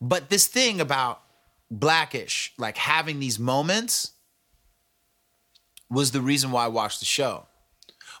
But 0.00 0.28
this 0.28 0.46
thing 0.46 0.80
about 0.80 1.22
blackish, 1.70 2.52
like 2.58 2.76
having 2.76 3.20
these 3.20 3.38
moments, 3.38 4.12
was 5.90 6.10
the 6.10 6.20
reason 6.20 6.50
why 6.50 6.64
I 6.64 6.68
watched 6.68 7.00
the 7.00 7.06
show. 7.06 7.46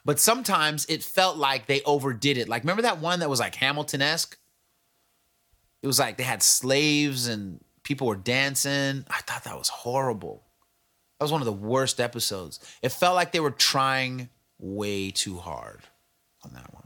But 0.04 0.20
sometimes 0.20 0.84
it 0.86 1.02
felt 1.02 1.36
like 1.36 1.66
they 1.66 1.82
overdid 1.82 2.36
it. 2.36 2.48
Like, 2.48 2.62
remember 2.62 2.82
that 2.82 3.00
one 3.00 3.20
that 3.20 3.30
was 3.30 3.40
like 3.40 3.54
Hamilton 3.54 4.02
esque? 4.02 4.36
It 5.82 5.86
was 5.86 5.98
like 5.98 6.16
they 6.16 6.24
had 6.24 6.42
slaves 6.42 7.26
and 7.26 7.62
people 7.82 8.06
were 8.06 8.16
dancing. 8.16 9.04
I 9.08 9.20
thought 9.22 9.44
that 9.44 9.58
was 9.58 9.68
horrible. 9.68 10.42
That 11.18 11.24
was 11.24 11.32
one 11.32 11.40
of 11.40 11.46
the 11.46 11.52
worst 11.52 12.00
episodes. 12.00 12.60
It 12.82 12.90
felt 12.90 13.14
like 13.14 13.32
they 13.32 13.40
were 13.40 13.50
trying 13.50 14.28
way 14.58 15.10
too 15.10 15.36
hard 15.36 15.80
on 16.44 16.52
that 16.54 16.72
one. 16.72 16.83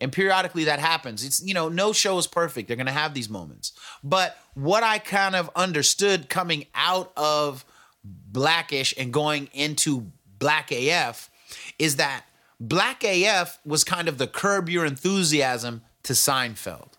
And 0.00 0.12
periodically 0.12 0.64
that 0.64 0.78
happens. 0.78 1.24
It's, 1.24 1.42
you 1.42 1.54
know, 1.54 1.68
no 1.68 1.92
show 1.92 2.18
is 2.18 2.26
perfect. 2.26 2.68
They're 2.68 2.76
going 2.76 2.86
to 2.86 2.92
have 2.92 3.14
these 3.14 3.28
moments. 3.28 3.72
But 4.02 4.38
what 4.54 4.82
I 4.82 4.98
kind 4.98 5.36
of 5.36 5.50
understood 5.54 6.28
coming 6.28 6.66
out 6.74 7.12
of 7.16 7.64
Blackish 8.02 8.94
and 8.96 9.12
going 9.12 9.48
into 9.52 10.10
Black 10.38 10.72
AF 10.72 11.30
is 11.78 11.96
that 11.96 12.24
Black 12.58 13.04
AF 13.04 13.58
was 13.64 13.84
kind 13.84 14.08
of 14.08 14.18
the 14.18 14.26
curb 14.26 14.68
your 14.68 14.84
enthusiasm 14.84 15.82
to 16.02 16.12
Seinfeld, 16.12 16.92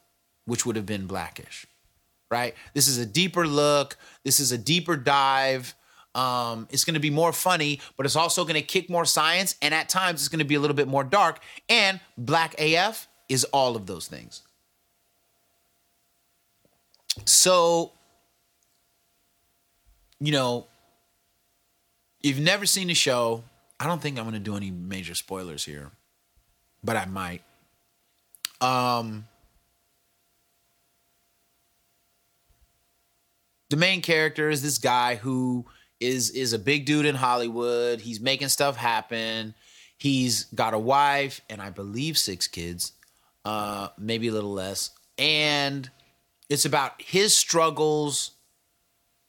which 0.46 0.66
would 0.66 0.76
have 0.76 0.86
been 0.86 1.08
Blackish, 1.08 1.66
right? 2.30 2.56
This 2.74 2.88
is 2.88 2.98
a 2.98 3.06
deeper 3.06 3.48
look. 3.48 3.98
This 4.24 4.40
is 4.40 4.52
a 4.52 4.58
deeper 4.58 4.96
dive. 4.96 5.76
Um, 6.14 6.68
it's 6.72 6.84
going 6.84 6.96
to 6.96 7.00
be 7.00 7.10
more 7.10 7.32
funny, 7.32 7.80
but 7.98 8.06
it's 8.06 8.16
also 8.16 8.44
going 8.44 8.56
to 8.56 8.62
kick 8.62 8.90
more 8.90 9.06
science. 9.06 9.56
And 9.62 9.74
at 9.74 9.90
times, 9.90 10.22
it's 10.22 10.28
going 10.28 10.40
to 10.40 10.46
be 10.46 10.56
a 10.56 10.60
little 10.60 10.76
bit 10.76 10.88
more 10.88 11.04
dark. 11.04 11.40
And 11.70 12.00
Black 12.18 12.56
AF 12.60 13.08
is 13.30 13.46
all 13.46 13.76
of 13.76 13.86
those 13.86 14.08
things. 14.08 14.42
So, 17.26 17.92
you 20.20 20.32
know, 20.32 20.68
if 22.22 22.36
you've 22.36 22.46
never 22.46 22.66
seen 22.66 22.88
the 22.88 22.94
show, 22.94 23.44
I 23.80 23.88
don't 23.88 24.02
think 24.02 24.18
I'm 24.18 24.26
going 24.26 24.34
to 24.34 24.40
do 24.40 24.56
any 24.56 24.70
major 24.70 25.16
spoilers 25.16 25.66
here, 25.66 25.92
but 26.84 26.96
I 26.96 27.06
might. 27.06 27.42
Um, 28.60 29.28
the 33.70 33.78
main 33.78 34.02
character 34.02 34.50
is 34.50 34.62
this 34.62 34.78
guy 34.78 35.16
who 35.16 35.66
is 36.02 36.32
is 36.32 36.52
a 36.52 36.60
big 36.60 36.86
dude 36.86 37.06
in 37.06 37.16
Hollywood. 37.16 38.02
He's 38.02 38.20
making 38.20 38.50
stuff 38.50 38.76
happen. 38.76 39.54
He's 39.98 40.46
got 40.46 40.74
a 40.74 40.80
wife 40.80 41.42
and 41.50 41.62
I 41.62 41.70
believe 41.70 42.18
six 42.18 42.48
kids, 42.48 42.94
uh, 43.46 43.90
maybe 43.98 44.28
a 44.28 44.32
little 44.32 44.52
less. 44.52 44.90
And 45.18 45.90
it's 46.50 46.66
about 46.66 47.00
his 47.02 47.38
struggles 47.38 48.32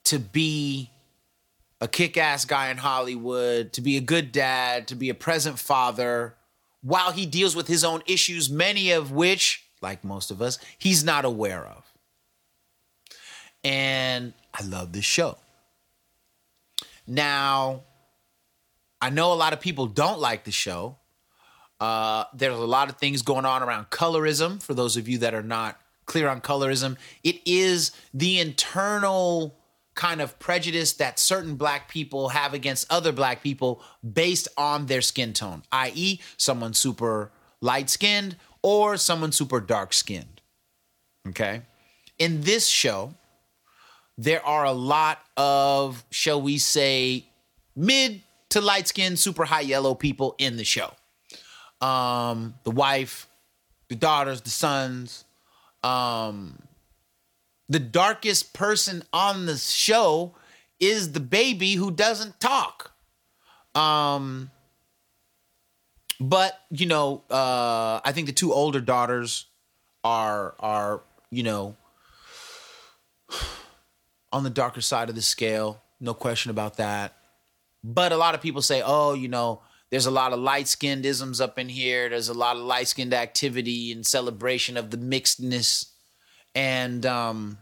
to 0.05 0.19
be 0.19 0.91
a 1.81 1.89
kick 1.89 2.17
ass 2.17 2.45
guy 2.45 2.71
in 2.71 2.79
Hollywood, 2.79 3.73
to 3.75 3.81
be 3.83 3.97
a 3.97 4.01
good 4.01 4.33
dad, 4.33 4.89
to 4.89 4.95
be 4.95 5.11
a 5.11 5.15
present 5.15 5.59
father, 5.59 6.37
while 6.81 7.13
he 7.13 7.27
deals 7.27 7.55
with 7.55 7.69
his 7.69 7.85
own 7.85 8.03
issues, 8.07 8.51
many 8.51 8.91
of 8.93 9.13
which, 9.13 9.65
like 9.81 10.03
most 10.03 10.31
of 10.31 10.41
us, 10.41 10.59
he's 10.79 11.05
not 11.05 11.25
aware 11.25 11.67
of. 11.67 11.85
And 13.63 14.33
I 14.55 14.65
love 14.65 14.93
this 14.93 15.05
show. 15.05 15.37
Now, 17.07 17.83
I 19.01 19.11
know 19.11 19.33
a 19.33 19.35
lot 19.35 19.53
of 19.53 19.61
people 19.61 19.87
don't 19.87 20.21
like 20.21 20.45
the 20.45 20.53
show. 20.53 20.97
Uh, 21.81 22.25
there's 22.35 22.57
a 22.57 22.65
lot 22.65 22.89
of 22.89 22.99
things 22.99 23.23
going 23.23 23.45
on 23.45 23.63
around 23.63 23.91
colorism. 23.91 24.63
For 24.63 24.75
those 24.75 24.97
of 24.97 25.09
you 25.09 25.19
that 25.19 25.35
are 25.35 25.43
not 25.43 25.81
clear 26.07 26.29
on 26.29 26.41
colorism, 26.41 26.97
it 27.25 27.41
is 27.45 27.91
the 28.15 28.39
internal 28.39 29.59
kind 29.95 30.21
of 30.21 30.39
prejudice 30.39 30.95
that 30.95 31.19
certain 31.19 31.57
black 31.57 31.89
people 31.89 32.31
have 32.31 32.55
against 32.55 32.91
other 32.91 33.13
black 33.13 33.43
people 33.43 33.83
based 34.13 34.49
on 34.57 34.87
their 34.87 35.03
skin 35.03 35.33
tone, 35.33 35.63
i.e., 35.73 36.21
someone 36.37 36.73
super 36.73 37.31
light 37.61 37.91
skinned 37.91 38.37
or 38.63 38.97
someone 38.97 39.33
super 39.33 39.61
dark 39.61 39.93
skinned. 39.93 40.41
Okay. 41.29 41.63
In 42.19 42.43
this 42.43 42.69
show, 42.69 43.15
there 44.19 44.45
are 44.45 44.65
a 44.65 44.73
lot 44.73 45.19
of, 45.37 46.05
shall 46.11 46.41
we 46.41 46.59
say, 46.59 47.27
mid 47.75 48.23
to 48.51 48.61
light 48.61 48.89
skinned, 48.89 49.19
super 49.19 49.45
high 49.45 49.61
yellow 49.61 49.95
people 49.95 50.35
in 50.39 50.57
the 50.57 50.65
show. 50.65 50.93
Um, 51.81 52.55
the 52.65 52.71
wife, 52.71 53.27
the 53.89 53.97
daughters, 53.97 54.43
the 54.43 54.51
sons, 54.51 55.25
um, 55.83 56.59
the 57.69 57.81
darkest 57.81 58.53
person 58.53 59.03
on 59.13 59.47
the 59.47 59.57
show 59.57 60.35
is 60.79 61.13
the 61.13 61.21
baby 61.21 61.75
who 61.75 61.91
doesn't 61.91 62.39
talk. 62.41 62.93
Um, 63.75 64.51
but 66.21 66.61
you 66.71 66.87
know, 66.87 67.23
uh, 67.31 68.01
I 68.05 68.13
think 68.13 68.27
the 68.27 68.33
two 68.33 68.53
older 68.53 68.81
daughters 68.81 69.47
are 70.05 70.55
are 70.61 71.01
you 71.31 71.43
know 71.43 71.77
on 74.33 74.45
the 74.45 74.51
darker 74.51 74.81
side 74.81 75.09
of 75.09 75.15
the 75.15 75.23
scale, 75.23 75.83
no 76.01 76.15
question 76.15 76.51
about 76.51 76.77
that. 76.79 77.15
But 77.85 78.13
a 78.13 78.17
lot 78.17 78.35
of 78.35 78.41
people 78.41 78.63
say, 78.63 78.83
oh, 78.85 79.15
you 79.15 79.29
know, 79.29 79.61
there's 79.91 80.07
a 80.07 80.11
lot 80.11 80.33
of 80.33 80.41
light 80.41 80.69
skinned 80.69 81.05
isms 81.05 81.41
up 81.41 81.59
in 81.59 81.69
here. 81.69 82.09
There's 82.09 82.29
a 82.29 82.35
lot 82.35 82.57
of 82.57 82.63
light 82.63 82.89
skinned 82.89 83.13
activity 83.13 83.93
and 83.93 84.07
celebration 84.07 84.77
of 84.77 84.91
the 84.91 84.97
mixedness. 84.97 85.91
And 86.55 87.05
um, 87.05 87.59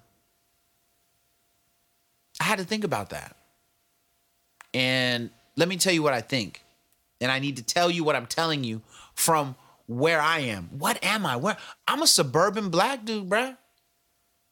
I 2.41 2.45
had 2.45 2.59
to 2.59 2.64
think 2.64 2.85
about 2.85 3.11
that. 3.11 3.35
And 4.73 5.31
let 5.57 5.68
me 5.68 5.77
tell 5.77 5.93
you 5.93 6.03
what 6.03 6.14
I 6.14 6.21
think. 6.21 6.62
And 7.21 7.33
I 7.33 7.39
need 7.39 7.57
to 7.57 7.64
tell 7.64 7.91
you 7.91 8.05
what 8.05 8.16
I'm 8.16 8.27
telling 8.27 8.62
you 8.62 8.83
from 9.14 9.57
where 9.87 10.21
I 10.21 10.39
am. 10.41 10.71
What 10.79 11.03
am 11.05 11.27
I? 11.27 11.37
Where 11.37 11.57
I'm 11.89 12.03
a 12.03 12.07
suburban 12.07 12.71
black 12.71 13.05
dude, 13.05 13.29
bruh. 13.29 13.57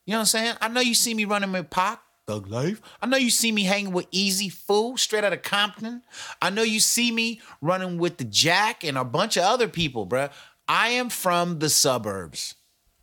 You 0.04 0.12
know 0.12 0.18
what 0.18 0.20
I'm 0.20 0.26
saying? 0.26 0.54
I 0.60 0.68
know 0.68 0.80
you 0.80 0.94
see 0.94 1.14
me 1.14 1.24
running 1.26 1.52
with 1.52 1.70
Pac, 1.70 2.00
Thug 2.28 2.46
Life. 2.46 2.82
I 3.00 3.06
know 3.06 3.16
you 3.16 3.30
see 3.30 3.50
me 3.50 3.64
hanging 3.64 3.92
with 3.92 4.06
Easy 4.10 4.50
Fool, 4.50 4.98
straight 4.98 5.24
out 5.24 5.32
of 5.32 5.40
Compton. 5.40 6.02
I 6.42 6.50
know 6.50 6.62
you 6.62 6.78
see 6.78 7.10
me 7.10 7.40
running 7.62 7.96
with 7.96 8.18
the 8.18 8.24
Jack 8.24 8.84
and 8.84 8.98
a 8.98 9.04
bunch 9.04 9.38
of 9.38 9.44
other 9.44 9.66
people, 9.66 10.06
bruh. 10.06 10.30
I 10.68 10.90
am 10.90 11.08
from 11.08 11.58
the 11.58 11.70
suburbs, 11.70 12.54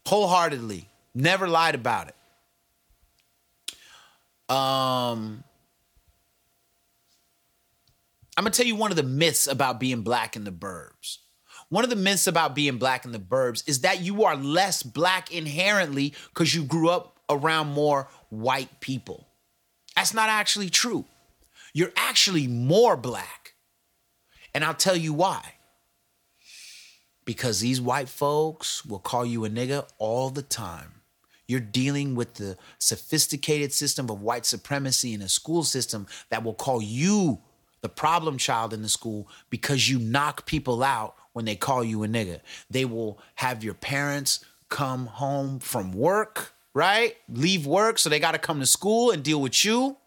wholeheartedly. 0.05 0.89
Never 1.15 1.47
lied 1.47 1.73
about 1.73 2.09
it. 2.09 2.15
Um, 4.47 5.43
I'm 8.37 8.43
gonna 8.43 8.51
tell 8.51 8.67
you 8.67 8.75
one 8.75 8.91
of 8.91 8.97
the 8.97 9.01
myths 9.01 9.47
about 9.47 9.79
being 9.79 10.01
black 10.01 10.35
in 10.35 10.43
the 10.43 10.51
burbs. 10.51 11.17
One 11.69 11.83
of 11.83 11.89
the 11.89 11.95
myths 11.95 12.27
about 12.27 12.53
being 12.53 12.77
black 12.77 13.05
in 13.05 13.11
the 13.11 13.17
burbs 13.17 13.67
is 13.67 13.81
that 13.81 14.01
you 14.01 14.25
are 14.25 14.35
less 14.35 14.83
black 14.83 15.31
inherently 15.31 16.13
because 16.31 16.53
you 16.53 16.63
grew 16.63 16.89
up 16.89 17.15
around 17.29 17.67
more 17.67 18.07
white 18.41 18.79
people. 18.79 19.27
That's 19.95 20.13
not 20.13 20.29
actually 20.29 20.69
true. 20.69 21.05
You're 21.73 21.93
actually 21.95 22.47
more 22.47 22.95
black. 22.95 23.53
And 24.53 24.63
I'll 24.63 24.73
tell 24.73 24.95
you 24.95 25.13
why. 25.13 25.55
Because 27.25 27.59
these 27.59 27.81
white 27.81 28.09
folks 28.09 28.85
will 28.85 28.99
call 28.99 29.25
you 29.25 29.45
a 29.45 29.49
nigga 29.49 29.87
all 29.97 30.29
the 30.29 30.41
time. 30.41 31.01
You're 31.47 31.59
dealing 31.59 32.15
with 32.15 32.35
the 32.35 32.57
sophisticated 32.79 33.71
system 33.71 34.09
of 34.09 34.21
white 34.21 34.45
supremacy 34.45 35.13
in 35.13 35.21
a 35.21 35.29
school 35.29 35.63
system 35.63 36.07
that 36.29 36.43
will 36.43 36.53
call 36.53 36.81
you 36.81 37.41
the 37.81 37.89
problem 37.89 38.37
child 38.37 38.73
in 38.73 38.81
the 38.81 38.89
school 38.89 39.27
because 39.51 39.87
you 39.87 39.99
knock 39.99 40.47
people 40.47 40.81
out 40.81 41.15
when 41.33 41.45
they 41.45 41.55
call 41.55 41.83
you 41.83 42.03
a 42.03 42.07
nigga. 42.07 42.39
They 42.69 42.85
will 42.85 43.19
have 43.35 43.63
your 43.63 43.75
parents 43.75 44.43
come 44.69 45.05
home 45.05 45.59
from 45.59 45.91
work, 45.91 46.54
right? 46.75 47.15
Leave 47.27 47.65
work, 47.65 47.97
so 47.97 48.09
they 48.09 48.19
got 48.19 48.33
to 48.33 48.37
come 48.37 48.59
to 48.59 48.65
school 48.67 49.09
and 49.09 49.23
deal 49.23 49.41
with 49.41 49.65
you. 49.65 49.97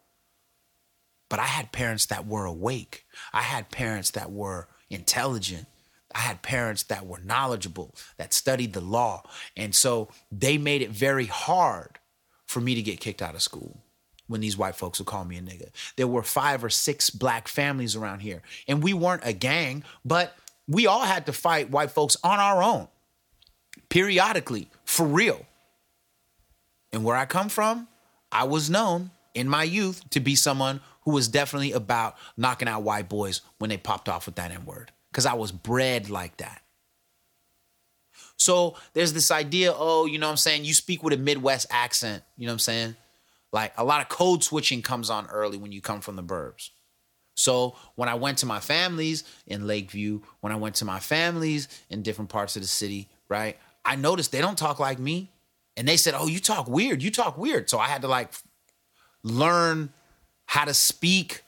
But 1.28 1.40
I 1.40 1.46
had 1.46 1.72
parents 1.72 2.06
that 2.06 2.26
were 2.26 2.44
awake. 2.44 3.04
I 3.32 3.42
had 3.42 3.70
parents 3.70 4.12
that 4.12 4.30
were 4.30 4.68
intelligent. 4.88 5.66
I 6.14 6.20
had 6.20 6.42
parents 6.42 6.84
that 6.84 7.06
were 7.06 7.20
knowledgeable, 7.20 7.94
that 8.16 8.32
studied 8.32 8.72
the 8.72 8.80
law. 8.80 9.22
And 9.56 9.74
so 9.74 10.08
they 10.30 10.56
made 10.56 10.82
it 10.82 10.90
very 10.90 11.26
hard 11.26 11.98
for 12.46 12.60
me 12.60 12.74
to 12.74 12.82
get 12.82 13.00
kicked 13.00 13.20
out 13.20 13.34
of 13.34 13.42
school 13.42 13.82
when 14.26 14.40
these 14.40 14.56
white 14.56 14.74
folks 14.76 14.98
would 14.98 15.06
call 15.06 15.24
me 15.24 15.36
a 15.36 15.42
nigga. 15.42 15.68
There 15.96 16.06
were 16.06 16.22
five 16.22 16.62
or 16.62 16.70
six 16.70 17.10
black 17.10 17.48
families 17.48 17.96
around 17.96 18.20
here, 18.20 18.42
and 18.66 18.82
we 18.82 18.92
weren't 18.92 19.22
a 19.24 19.32
gang, 19.32 19.84
but 20.04 20.36
we 20.66 20.86
all 20.86 21.04
had 21.04 21.26
to 21.26 21.32
fight 21.32 21.70
white 21.70 21.90
folks 21.90 22.16
on 22.22 22.38
our 22.38 22.62
own, 22.62 22.88
periodically, 23.88 24.68
for 24.84 25.06
real. 25.06 25.46
And 26.92 27.04
where 27.04 27.16
I 27.16 27.26
come 27.26 27.48
from, 27.48 27.88
I 28.32 28.44
was 28.44 28.70
known 28.70 29.10
in 29.34 29.48
my 29.48 29.62
youth 29.62 30.08
to 30.10 30.20
be 30.20 30.34
someone 30.34 30.80
who 31.02 31.12
was 31.12 31.28
definitely 31.28 31.72
about 31.72 32.16
knocking 32.36 32.68
out 32.68 32.82
white 32.82 33.08
boys 33.08 33.40
when 33.58 33.70
they 33.70 33.76
popped 33.76 34.08
off 34.08 34.26
with 34.26 34.36
that 34.36 34.50
N 34.50 34.64
word, 34.64 34.92
because 35.10 35.26
I 35.26 35.34
was 35.34 35.52
bred 35.52 36.10
like 36.10 36.38
that. 36.38 36.62
So 38.36 38.76
there's 38.92 39.12
this 39.12 39.30
idea, 39.30 39.72
oh, 39.74 40.06
you 40.06 40.18
know 40.18 40.26
what 40.26 40.32
I'm 40.32 40.36
saying? 40.36 40.64
You 40.64 40.74
speak 40.74 41.02
with 41.02 41.12
a 41.12 41.16
Midwest 41.16 41.66
accent, 41.70 42.22
you 42.36 42.46
know 42.46 42.52
what 42.52 42.54
I'm 42.54 42.58
saying? 42.60 42.96
Like 43.52 43.72
a 43.76 43.84
lot 43.84 44.00
of 44.00 44.08
code 44.08 44.44
switching 44.44 44.82
comes 44.82 45.10
on 45.10 45.26
early 45.26 45.56
when 45.56 45.72
you 45.72 45.80
come 45.80 46.00
from 46.00 46.16
the 46.16 46.22
burbs. 46.22 46.70
So 47.34 47.76
when 47.94 48.08
I 48.08 48.14
went 48.14 48.38
to 48.38 48.46
my 48.46 48.60
families 48.60 49.24
in 49.46 49.66
Lakeview, 49.66 50.20
when 50.40 50.52
I 50.52 50.56
went 50.56 50.76
to 50.76 50.84
my 50.84 50.98
families 50.98 51.68
in 51.88 52.02
different 52.02 52.30
parts 52.30 52.56
of 52.56 52.62
the 52.62 52.68
city, 52.68 53.08
right? 53.28 53.56
I 53.84 53.96
noticed 53.96 54.32
they 54.32 54.40
don't 54.40 54.58
talk 54.58 54.78
like 54.80 54.98
me. 54.98 55.30
And 55.78 55.88
they 55.88 55.96
said, 55.96 56.14
"Oh, 56.14 56.26
you 56.26 56.40
talk 56.40 56.68
weird. 56.68 57.02
You 57.02 57.10
talk 57.10 57.38
weird." 57.38 57.70
So 57.70 57.78
I 57.78 57.86
had 57.86 58.02
to 58.02 58.08
like 58.08 58.32
learn 59.22 59.92
how 60.46 60.64
to 60.64 60.74
speak 60.74 61.42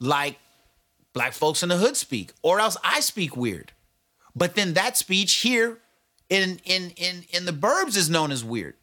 like 0.00 0.38
black 1.12 1.32
folks 1.32 1.62
in 1.62 1.70
the 1.70 1.76
hood 1.76 1.96
speak 1.96 2.32
or 2.42 2.60
else 2.60 2.76
I 2.84 3.00
speak 3.00 3.36
weird. 3.36 3.72
But 4.34 4.54
then 4.54 4.74
that 4.74 4.96
speech 4.96 5.36
here 5.36 5.78
in 6.28 6.60
in 6.64 6.90
in 6.96 7.24
in 7.30 7.46
the 7.46 7.52
burbs 7.52 7.96
is 7.96 8.10
known 8.10 8.30
as 8.30 8.44
weird. 8.44 8.74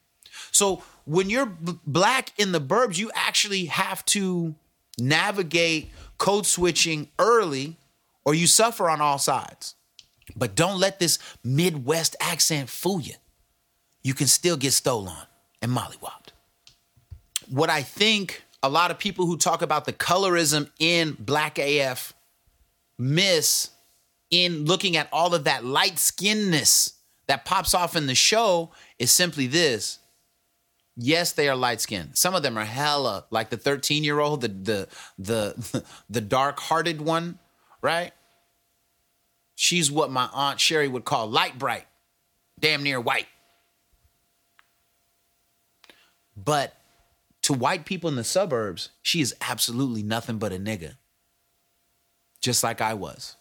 So 0.52 0.84
when 1.06 1.30
you're 1.30 1.46
b- 1.46 1.80
black 1.86 2.32
in 2.38 2.52
the 2.52 2.62
burbs, 2.62 2.98
you 2.98 3.12
actually 3.14 3.66
have 3.66 4.04
to 4.06 4.56
navigate 4.98 5.92
code 6.18 6.46
switching 6.46 7.10
early 7.20 7.78
or 8.26 8.34
you 8.34 8.48
suffer 8.48 8.90
on 8.90 9.02
all 9.02 9.18
sides. 9.18 9.76
But 10.36 10.56
don't 10.56 10.80
let 10.80 11.00
this 11.00 11.20
Midwest 11.44 12.16
accent 12.20 12.70
fool 12.70 13.02
you. 13.02 13.16
You 14.04 14.14
can 14.14 14.28
still 14.28 14.58
get 14.58 14.74
stolen 14.74 15.16
and 15.62 15.72
mollywopped. 15.72 16.30
What 17.50 17.70
I 17.70 17.82
think 17.82 18.44
a 18.62 18.70
lot 18.70 18.92
of 18.92 19.00
people 19.00 19.26
who 19.26 19.38
talk 19.38 19.62
about 19.62 19.86
the 19.86 19.94
colorism 19.94 20.70
in 20.80 21.16
Black 21.20 21.58
AF 21.60 22.14
miss 22.98 23.70
in 24.30 24.66
looking 24.66 24.98
at 24.98 25.08
all 25.12 25.36
of 25.36 25.44
that 25.44 25.64
light 25.64 25.96
skinnedness 25.96 26.94
that 27.28 27.46
pops 27.46 27.74
off 27.74 27.96
in 27.96 28.08
the 28.08 28.16
show 28.16 28.72
is 29.00 29.12
simply 29.12 29.48
this 29.48 30.00
Yes, 30.96 31.32
they 31.32 31.50
are 31.50 31.56
light 31.56 31.82
skinned. 31.82 32.16
Some 32.16 32.36
of 32.36 32.44
them 32.44 32.58
are 32.58 32.66
hella 32.66 33.26
like 33.32 33.50
the 33.50 33.58
13 33.58 34.04
year 34.04 34.20
old, 34.20 34.42
the 34.42 34.48
the 34.48 34.88
the 35.18 35.84
the 36.10 36.22
dark 36.22 36.60
hearted 36.60 37.02
one, 37.02 37.40
right? 37.82 38.12
She's 39.56 39.92
what 39.92 40.12
my 40.12 40.30
aunt 40.34 40.60
Sherry 40.60 40.88
would 40.88 41.06
call 41.06 41.28
light 41.28 41.58
bright, 41.58 41.88
damn 42.60 42.84
near 42.84 43.02
white. 43.02 43.28
But 46.36 46.76
to 47.44 47.54
white 47.54 47.86
people 47.86 48.10
in 48.10 48.16
the 48.16 48.24
suburbs, 48.24 48.90
she 49.02 49.22
is 49.22 49.36
absolutely 49.42 50.04
nothing 50.04 50.38
but 50.38 50.54
a 50.54 50.58
nigga. 50.58 50.96
Just 52.42 52.64
like 52.64 52.82
I 52.82 52.94
was. 52.94 53.36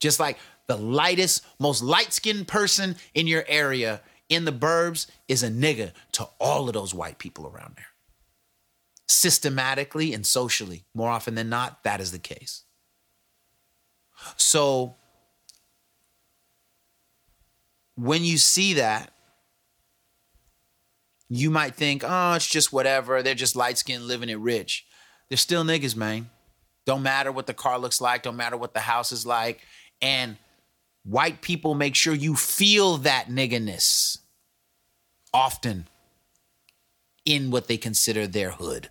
Just 0.00 0.18
like 0.20 0.38
the 0.66 0.76
lightest, 0.76 1.44
most 1.58 1.82
light 1.82 2.12
skinned 2.12 2.48
person 2.48 2.96
in 3.14 3.26
your 3.26 3.44
area 3.46 4.00
in 4.28 4.44
the 4.44 4.52
burbs 4.52 5.06
is 5.28 5.42
a 5.42 5.50
nigga 5.50 5.92
to 6.12 6.28
all 6.38 6.68
of 6.68 6.74
those 6.74 6.94
white 6.94 7.18
people 7.18 7.46
around 7.46 7.74
there. 7.76 7.86
Systematically 9.06 10.14
and 10.14 10.24
socially, 10.24 10.84
more 10.94 11.10
often 11.10 11.34
than 11.34 11.48
not, 11.48 11.82
that 11.82 12.00
is 12.00 12.12
the 12.12 12.18
case. 12.18 12.62
So 14.36 14.96
when 17.96 18.24
you 18.24 18.38
see 18.38 18.74
that, 18.74 19.12
you 21.30 21.48
might 21.48 21.76
think, 21.76 22.02
oh, 22.04 22.34
it's 22.34 22.48
just 22.48 22.72
whatever. 22.72 23.22
They're 23.22 23.34
just 23.34 23.54
light 23.54 23.78
skinned, 23.78 24.04
living 24.04 24.28
it 24.28 24.38
rich. 24.38 24.84
They're 25.28 25.38
still 25.38 25.64
niggas, 25.64 25.94
man. 25.94 26.28
Don't 26.86 27.02
matter 27.02 27.30
what 27.30 27.46
the 27.46 27.54
car 27.54 27.78
looks 27.78 28.00
like, 28.00 28.24
don't 28.24 28.36
matter 28.36 28.56
what 28.56 28.74
the 28.74 28.80
house 28.80 29.12
is 29.12 29.24
like. 29.24 29.60
And 30.02 30.36
white 31.04 31.40
people 31.40 31.74
make 31.74 31.94
sure 31.94 32.14
you 32.14 32.34
feel 32.34 32.96
that 32.98 33.28
nigginess 33.28 34.18
often 35.32 35.86
in 37.24 37.52
what 37.52 37.68
they 37.68 37.76
consider 37.76 38.26
their 38.26 38.50
hood. 38.50 38.90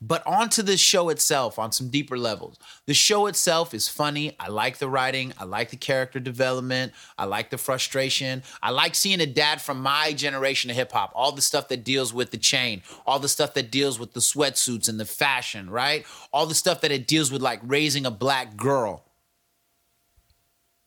But 0.00 0.24
onto 0.24 0.62
the 0.62 0.76
show 0.76 1.08
itself 1.08 1.58
on 1.58 1.72
some 1.72 1.88
deeper 1.88 2.16
levels. 2.16 2.56
The 2.86 2.94
show 2.94 3.26
itself 3.26 3.74
is 3.74 3.88
funny. 3.88 4.36
I 4.38 4.46
like 4.46 4.78
the 4.78 4.88
writing. 4.88 5.32
I 5.38 5.44
like 5.44 5.70
the 5.70 5.76
character 5.76 6.20
development. 6.20 6.92
I 7.18 7.24
like 7.24 7.50
the 7.50 7.58
frustration. 7.58 8.44
I 8.62 8.70
like 8.70 8.94
seeing 8.94 9.20
a 9.20 9.26
dad 9.26 9.60
from 9.60 9.82
my 9.82 10.12
generation 10.12 10.70
of 10.70 10.76
hip 10.76 10.92
hop. 10.92 11.10
All 11.16 11.32
the 11.32 11.42
stuff 11.42 11.66
that 11.68 11.82
deals 11.82 12.14
with 12.14 12.30
the 12.30 12.36
chain, 12.36 12.82
all 13.06 13.18
the 13.18 13.28
stuff 13.28 13.54
that 13.54 13.72
deals 13.72 13.98
with 13.98 14.12
the 14.12 14.20
sweatsuits 14.20 14.88
and 14.88 15.00
the 15.00 15.04
fashion, 15.04 15.68
right? 15.68 16.06
All 16.32 16.46
the 16.46 16.54
stuff 16.54 16.80
that 16.82 16.92
it 16.92 17.08
deals 17.08 17.32
with, 17.32 17.42
like 17.42 17.60
raising 17.64 18.06
a 18.06 18.10
black 18.12 18.56
girl 18.56 19.04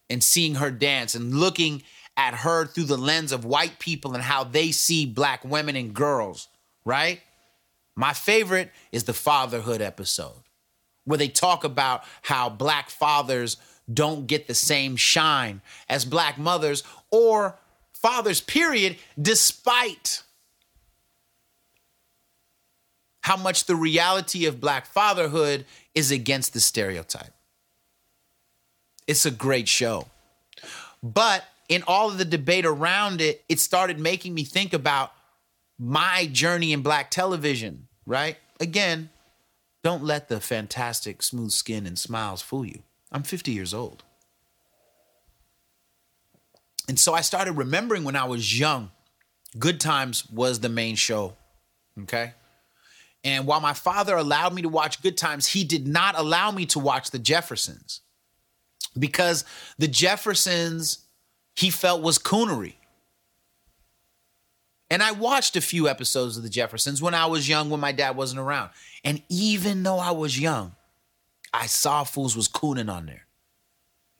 and 0.10 0.24
seeing 0.24 0.56
her 0.56 0.72
dance 0.72 1.16
and 1.16 1.36
looking 1.36 1.84
at 2.16 2.34
her 2.34 2.66
through 2.66 2.86
the 2.86 2.98
lens 2.98 3.34
of 3.34 3.44
white 3.44 3.78
people 3.80 4.14
and 4.14 4.24
how 4.24 4.46
they 4.46 4.72
see 4.72 5.06
black 5.06 5.44
women 5.44 5.76
and 5.76 5.94
girls, 5.94 6.48
right? 6.86 7.20
My 7.96 8.14
favorite 8.14 8.72
is 8.92 9.04
the 9.04 9.14
fatherhood 9.14 9.82
episode 9.82 10.44
where 11.06 11.18
they 11.18 11.28
talk 11.28 11.64
about 11.64 12.04
how 12.22 12.50
black 12.50 12.90
fathers 12.90 13.58
don't 13.92 14.28
get 14.28 14.48
the 14.48 14.54
same 14.54 14.96
shine 14.96 15.62
as 15.90 16.06
black 16.06 16.38
mothers 16.38 16.84
or 17.10 17.58
fathers, 17.94 18.42
period, 18.42 18.98
despite 19.22 20.24
how 23.22 23.38
much 23.38 23.66
the 23.66 23.76
reality 23.76 24.46
of 24.46 24.60
black 24.60 24.86
fatherhood 24.86 25.66
is 25.94 26.12
against 26.12 26.54
the 26.54 26.60
stereotype. 26.60 27.34
It's 29.08 29.26
a 29.26 29.32
great 29.32 29.68
show. 29.68 30.08
But 31.04 31.44
in 31.70 31.84
all 31.88 32.10
of 32.10 32.18
the 32.18 32.26
debate 32.26 32.66
around 32.66 33.22
it, 33.22 33.44
it 33.48 33.60
started 33.60 34.00
making 34.00 34.34
me 34.34 34.44
think 34.44 34.74
about 34.74 35.12
my 35.82 36.28
journey 36.32 36.74
in 36.74 36.84
black 36.84 37.10
television, 37.10 37.88
right? 38.06 38.38
Again, 38.60 39.10
don't 39.84 40.04
let 40.04 40.30
the 40.30 40.40
fantastic 40.40 41.24
smooth 41.24 41.50
skin 41.50 41.88
and 41.88 41.98
smiles 41.98 42.44
fool 42.44 42.66
you. 42.66 42.84
I'm 43.12 43.24
50 43.24 43.52
years 43.52 43.74
old. 43.74 44.04
And 46.88 47.00
so 47.00 47.16
I 47.16 47.22
started 47.22 47.54
remembering 47.54 48.04
when 48.04 48.16
I 48.16 48.26
was 48.26 48.60
young, 48.60 48.92
Good 49.58 49.80
Times 49.80 50.30
was 50.30 50.60
the 50.60 50.70
main 50.70 50.96
show. 50.96 51.34
Okay. 52.04 52.34
And 53.24 53.48
while 53.48 53.60
my 53.60 53.74
father 53.74 54.16
allowed 54.16 54.54
me 54.54 54.62
to 54.62 54.70
watch 54.70 55.02
Good 55.02 55.18
Times, 55.18 55.48
he 55.48 55.64
did 55.64 55.88
not 55.88 56.18
allow 56.18 56.52
me 56.52 56.68
to 56.68 56.80
watch 56.80 57.10
The 57.10 57.20
Jeffersons 57.20 58.02
because 58.98 59.46
The 59.80 59.88
Jeffersons 59.88 61.06
he 61.56 61.72
felt 61.72 62.04
was 62.04 62.20
coonery. 62.20 62.76
And 64.92 65.02
I 65.02 65.14
watched 65.14 65.56
a 65.56 65.62
few 65.62 65.88
episodes 65.88 66.36
of 66.36 66.44
The 66.44 66.50
Jeffersons 66.50 67.02
when 67.02 67.14
I 67.14 67.26
was 67.26 67.48
young, 67.48 67.70
when 67.70 67.80
my 67.80 67.94
dad 67.94 68.18
wasn't 68.18 68.42
around. 68.42 68.72
And 69.06 69.24
even 69.30 69.84
though 69.84 70.00
I 70.00 70.12
was 70.12 70.38
young, 70.38 70.76
I 71.54 71.68
saw 71.68 72.04
fools 72.04 72.36
was 72.36 72.50
cooning 72.50 72.92
on 72.92 73.06
there. 73.06 73.26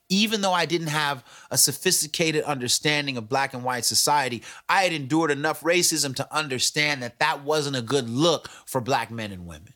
Even 0.08 0.40
though 0.40 0.54
I 0.54 0.64
didn't 0.64 0.86
have 0.86 1.24
a 1.50 1.58
sophisticated 1.58 2.44
understanding 2.44 3.18
of 3.18 3.28
black 3.28 3.52
and 3.52 3.64
white 3.64 3.84
society, 3.84 4.42
I 4.66 4.84
had 4.84 4.94
endured 4.94 5.30
enough 5.30 5.60
racism 5.60 6.16
to 6.16 6.34
understand 6.34 7.02
that 7.02 7.18
that 7.18 7.44
wasn't 7.44 7.76
a 7.76 7.82
good 7.82 8.08
look 8.08 8.48
for 8.64 8.80
black 8.80 9.10
men 9.10 9.30
and 9.30 9.46
women. 9.46 9.74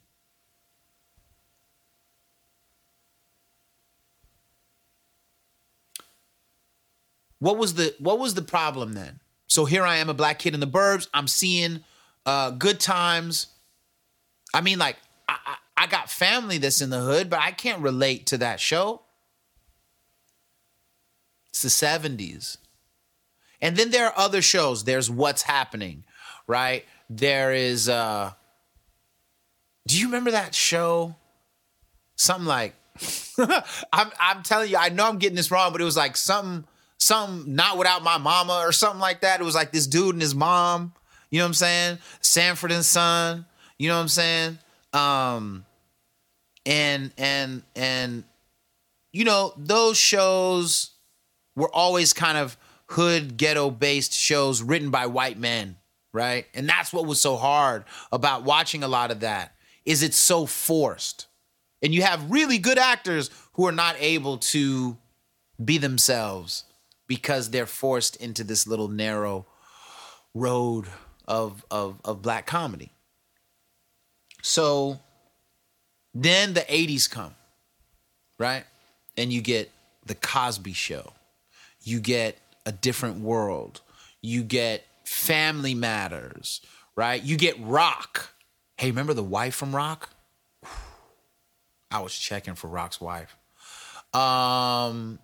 What 7.39 7.59
was 7.59 7.75
the 7.75 7.95
what 7.99 8.19
was 8.19 8.33
the 8.33 8.41
problem 8.41 8.95
then? 8.95 9.21
So 9.47 9.65
here 9.65 9.85
I 9.85 9.97
am, 9.97 10.09
a 10.09 10.15
black 10.15 10.39
kid 10.39 10.55
in 10.55 10.61
the 10.61 10.67
burbs. 10.67 11.09
I'm 11.15 11.29
seeing 11.29 11.85
uh, 12.25 12.51
good 12.51 12.81
times. 12.81 13.47
I 14.53 14.61
mean, 14.61 14.79
like 14.79 14.97
I, 15.29 15.37
I, 15.47 15.85
I 15.85 15.87
got 15.87 16.11
family 16.11 16.59
that's 16.59 16.81
in 16.81 16.91
the 16.91 17.01
hood, 17.01 17.31
but 17.31 17.41
I 17.41 17.53
can't 17.53 17.81
relate 17.81 18.27
to 18.27 18.39
that 18.39 18.61
show. 18.61 19.03
It's 21.51 21.63
the 21.63 21.69
70s. 21.69 22.59
And 23.63 23.77
then 23.77 23.91
there 23.91 24.07
are 24.07 24.13
other 24.17 24.43
shows. 24.43 24.85
There's 24.85 25.11
What's 25.11 25.43
Happening, 25.43 26.05
right? 26.47 26.85
There 27.09 27.53
is 27.53 27.89
uh 27.89 28.33
Do 29.87 29.99
you 29.99 30.07
remember 30.07 30.33
that 30.33 30.55
show? 30.55 31.17
Something 32.17 32.47
like 32.47 32.75
I'm 33.93 34.11
I'm 34.21 34.43
telling 34.43 34.71
you, 34.71 34.77
I 34.77 34.89
know 34.89 35.09
I'm 35.09 35.19
getting 35.19 35.37
this 35.37 35.51
wrong, 35.51 35.73
but 35.73 35.81
it 35.81 35.85
was 35.85 35.97
like 35.97 36.17
something 36.17 36.67
something 36.99 37.55
not 37.55 37.79
without 37.79 38.03
my 38.03 38.19
mama 38.19 38.63
or 38.65 38.73
something 38.73 39.01
like 39.01 39.21
that. 39.21 39.41
It 39.41 39.45
was 39.45 39.55
like 39.55 39.73
this 39.73 39.87
dude 39.87 40.15
and 40.15 40.23
his 40.23 40.35
mom, 40.35 40.93
you 41.31 41.39
know 41.39 41.45
what 41.45 41.49
I'm 41.49 41.55
saying? 41.55 41.99
Sanford 42.21 42.73
and 42.73 42.85
Son, 42.85 43.47
you 43.79 43.89
know 43.89 43.97
what 43.97 44.03
I'm 44.03 44.09
saying? 44.09 44.59
Um 44.93 45.65
and 46.65 47.13
and 47.19 47.63
and 47.75 48.25
you 49.13 49.25
know, 49.25 49.55
those 49.57 49.97
shows 49.97 50.91
were 51.55 51.75
always 51.75 52.13
kind 52.13 52.37
of 52.39 52.57
hood 52.89 53.37
ghetto 53.37 53.71
based 53.71 54.13
shows 54.13 54.63
written 54.63 54.91
by 54.91 55.07
white 55.07 55.39
men, 55.39 55.77
right? 56.13 56.47
And 56.55 56.69
that's 56.69 56.93
what 56.93 57.07
was 57.07 57.21
so 57.21 57.37
hard 57.37 57.85
about 58.13 58.45
watching 58.45 58.83
a 58.83 58.89
lot 58.89 59.11
of 59.11 59.21
that 59.21 59.55
is 59.85 60.03
it's 60.03 60.17
so 60.17 60.47
forced. 60.47 61.27
And 61.83 61.95
you 61.95 62.03
have 62.03 62.31
really 62.31 62.59
good 62.59 62.79
actors 62.79 63.31
who 63.55 63.67
are 63.67 63.73
not 63.73 63.97
able 63.99 64.39
to 64.39 64.97
be 65.63 65.79
themselves 65.79 66.65
because 67.07 67.51
they're 67.51 67.67
forced 67.67 68.17
into 68.17 68.45
this 68.45 68.67
little 68.67 68.89
narrow 68.89 69.47
road 70.35 70.87
of 71.27 71.65
of 71.71 72.01
of 72.05 72.23
black 72.23 72.47
comedy. 72.47 72.93
So 74.43 75.01
then 76.15 76.55
the 76.55 76.61
80s 76.61 77.11
come, 77.11 77.35
right? 78.39 78.65
And 79.17 79.33
you 79.33 79.41
get 79.41 79.71
the 80.05 80.15
Cosby 80.15 80.73
show. 80.73 81.13
You 81.83 82.01
get 82.01 82.39
a 82.65 82.73
different 82.73 83.21
world. 83.21 83.81
You 84.23 84.43
get 84.43 84.85
family 85.05 85.75
matters, 85.75 86.61
right? 86.97 87.23
You 87.23 87.37
get 87.37 87.59
Roc. 87.61 88.31
Hey, 88.77 88.91
remember 88.91 89.15
the 89.15 89.23
wife 89.23 89.55
from 89.55 89.75
Roc? 89.75 90.11
I 91.91 92.01
was 92.01 92.17
checking 92.17 92.55
for 92.55 92.69
Roc's 92.69 93.01
wife. 93.01 93.37
Um 94.13 95.19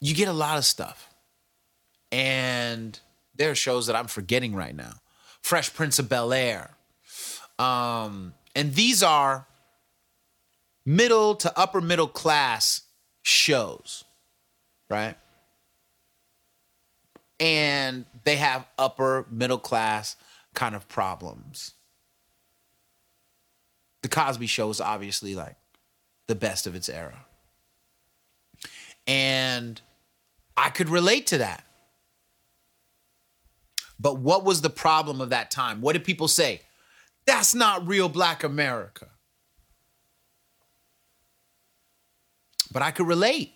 you 0.00 0.14
get 0.14 0.28
a 0.28 0.32
lot 0.32 0.58
of 0.58 0.64
stuff. 0.64 1.10
And 2.12 2.98
there 3.34 3.50
are 3.50 3.54
shows 3.54 3.86
that 3.86 3.96
I'm 3.96 4.06
forgetting 4.06 4.54
right 4.54 4.74
now. 4.74 4.94
Fresh 5.42 5.74
Prince 5.74 5.98
of 5.98 6.08
Bel 6.08 6.32
Air. 6.32 6.70
Um, 7.58 8.34
and 8.54 8.74
these 8.74 9.02
are 9.02 9.46
middle 10.86 11.34
to 11.36 11.58
upper 11.58 11.80
middle 11.80 12.08
class 12.08 12.82
shows, 13.22 14.04
right? 14.88 15.16
And 17.40 18.04
they 18.24 18.36
have 18.36 18.66
upper 18.78 19.26
middle 19.30 19.58
class 19.58 20.16
kind 20.54 20.74
of 20.74 20.88
problems. 20.88 21.72
The 24.02 24.08
Cosby 24.08 24.46
Show 24.46 24.70
is 24.70 24.80
obviously 24.80 25.34
like 25.34 25.56
the 26.26 26.34
best 26.34 26.66
of 26.66 26.74
its 26.74 26.88
era. 26.88 27.24
And 29.06 29.80
I 30.56 30.70
could 30.70 30.88
relate 30.88 31.26
to 31.28 31.38
that. 31.38 31.64
But 33.98 34.18
what 34.18 34.44
was 34.44 34.60
the 34.60 34.70
problem 34.70 35.20
of 35.20 35.30
that 35.30 35.50
time? 35.50 35.80
What 35.80 35.92
did 35.92 36.04
people 36.04 36.28
say? 36.28 36.62
That's 37.26 37.54
not 37.54 37.86
real 37.86 38.08
black 38.08 38.44
America. 38.44 39.08
But 42.72 42.82
I 42.82 42.90
could 42.90 43.06
relate. 43.06 43.52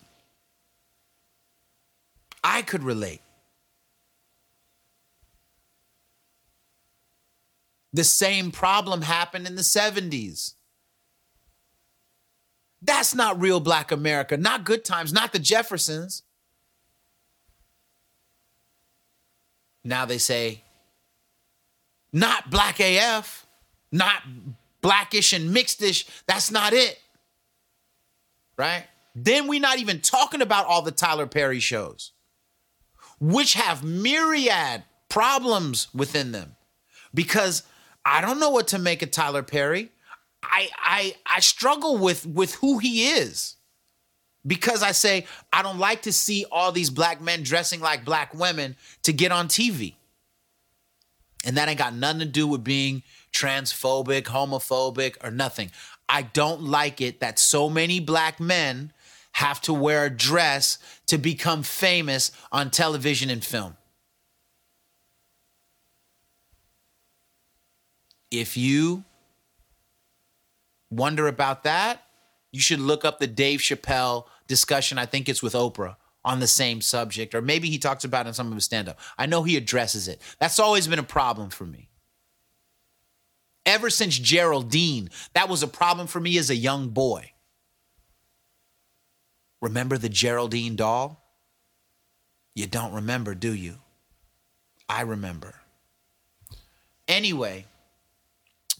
I 2.43 2.61
could 2.61 2.83
relate. 2.83 3.21
The 7.91 8.03
same 8.03 8.51
problem 8.51 9.01
happened 9.01 9.47
in 9.47 9.55
the 9.55 9.61
70s. 9.61 10.53
That's 12.81 13.13
not 13.13 13.41
real 13.41 13.59
black 13.59 13.91
America, 13.91 14.37
not 14.37 14.63
good 14.63 14.85
times, 14.85 15.11
not 15.11 15.33
the 15.33 15.39
Jeffersons. 15.39 16.23
Now 19.83 20.05
they 20.05 20.17
say, 20.17 20.63
not 22.11 22.49
black 22.49 22.79
AF, 22.79 23.45
not 23.91 24.23
blackish 24.81 25.33
and 25.33 25.55
mixedish. 25.55 26.07
That's 26.27 26.51
not 26.51 26.73
it. 26.73 26.99
Right? 28.57 28.85
Then 29.15 29.47
we're 29.47 29.59
not 29.59 29.79
even 29.79 30.01
talking 30.01 30.41
about 30.41 30.65
all 30.65 30.81
the 30.81 30.91
Tyler 30.91 31.27
Perry 31.27 31.59
shows, 31.59 32.11
which 33.19 33.53
have 33.53 33.83
myriad 33.83 34.83
problems 35.09 35.87
within 35.93 36.31
them. 36.31 36.55
Because 37.13 37.63
I 38.05 38.21
don't 38.21 38.39
know 38.39 38.51
what 38.51 38.67
to 38.69 38.79
make 38.79 39.01
of 39.01 39.11
Tyler 39.11 39.43
Perry. 39.43 39.91
I 40.43 40.69
I 40.77 41.15
I 41.25 41.39
struggle 41.39 41.97
with 41.97 42.25
with 42.25 42.55
who 42.55 42.77
he 42.79 43.09
is. 43.09 43.55
Because 44.47 44.81
I 44.81 44.93
say 44.93 45.25
I 45.51 45.61
don't 45.61 45.79
like 45.79 46.03
to 46.03 46.13
see 46.13 46.45
all 46.51 46.71
these 46.71 46.89
black 46.89 47.21
men 47.21 47.43
dressing 47.43 47.81
like 47.81 48.05
black 48.05 48.33
women 48.33 48.77
to 49.03 49.13
get 49.13 49.31
on 49.31 49.47
TV. 49.47 49.95
And 51.45 51.57
that 51.57 51.69
ain't 51.69 51.77
got 51.77 51.93
nothing 51.93 52.19
to 52.19 52.25
do 52.25 52.47
with 52.47 52.63
being 52.63 53.03
transphobic, 53.31 54.23
homophobic, 54.23 55.15
or 55.23 55.31
nothing. 55.31 55.71
I 56.07 56.23
don't 56.23 56.63
like 56.63 57.01
it 57.01 57.19
that 57.19 57.37
so 57.37 57.69
many 57.69 57.99
black 57.99 58.39
men 58.39 58.93
have 59.33 59.61
to 59.61 59.73
wear 59.73 60.05
a 60.05 60.09
dress 60.09 60.79
to 61.05 61.17
become 61.17 61.63
famous 61.63 62.31
on 62.51 62.71
television 62.71 63.29
and 63.29 63.43
film. 63.43 63.77
If 68.31 68.57
you 68.57 69.05
wonder 70.89 71.27
about 71.27 71.63
that, 71.63 72.03
you 72.51 72.59
should 72.59 72.79
look 72.79 73.05
up 73.05 73.19
the 73.19 73.27
Dave 73.27 73.59
Chappelle 73.59 74.25
discussion. 74.47 74.97
I 74.97 75.05
think 75.05 75.29
it's 75.29 75.43
with 75.43 75.53
Oprah 75.53 75.95
on 76.25 76.39
the 76.39 76.47
same 76.47 76.81
subject, 76.81 77.33
or 77.33 77.41
maybe 77.41 77.69
he 77.69 77.77
talks 77.77 78.03
about 78.03 78.25
it 78.25 78.29
in 78.29 78.33
some 78.33 78.47
of 78.47 78.53
his 78.53 78.65
stand 78.65 78.89
up. 78.89 78.99
I 79.17 79.25
know 79.25 79.43
he 79.43 79.55
addresses 79.55 80.07
it. 80.07 80.21
That's 80.39 80.59
always 80.59 80.87
been 80.87 80.99
a 80.99 81.03
problem 81.03 81.49
for 81.49 81.65
me. 81.65 81.89
Ever 83.65 83.89
since 83.89 84.17
Geraldine, 84.17 85.09
that 85.33 85.47
was 85.47 85.63
a 85.63 85.67
problem 85.67 86.07
for 86.07 86.19
me 86.19 86.37
as 86.37 86.49
a 86.49 86.55
young 86.55 86.89
boy. 86.89 87.31
Remember 89.61 89.97
the 89.97 90.09
Geraldine 90.09 90.75
doll? 90.75 91.23
You 92.55 92.67
don't 92.67 92.93
remember, 92.93 93.35
do 93.35 93.53
you? 93.53 93.77
I 94.87 95.01
remember. 95.01 95.55
Anyway, 97.07 97.65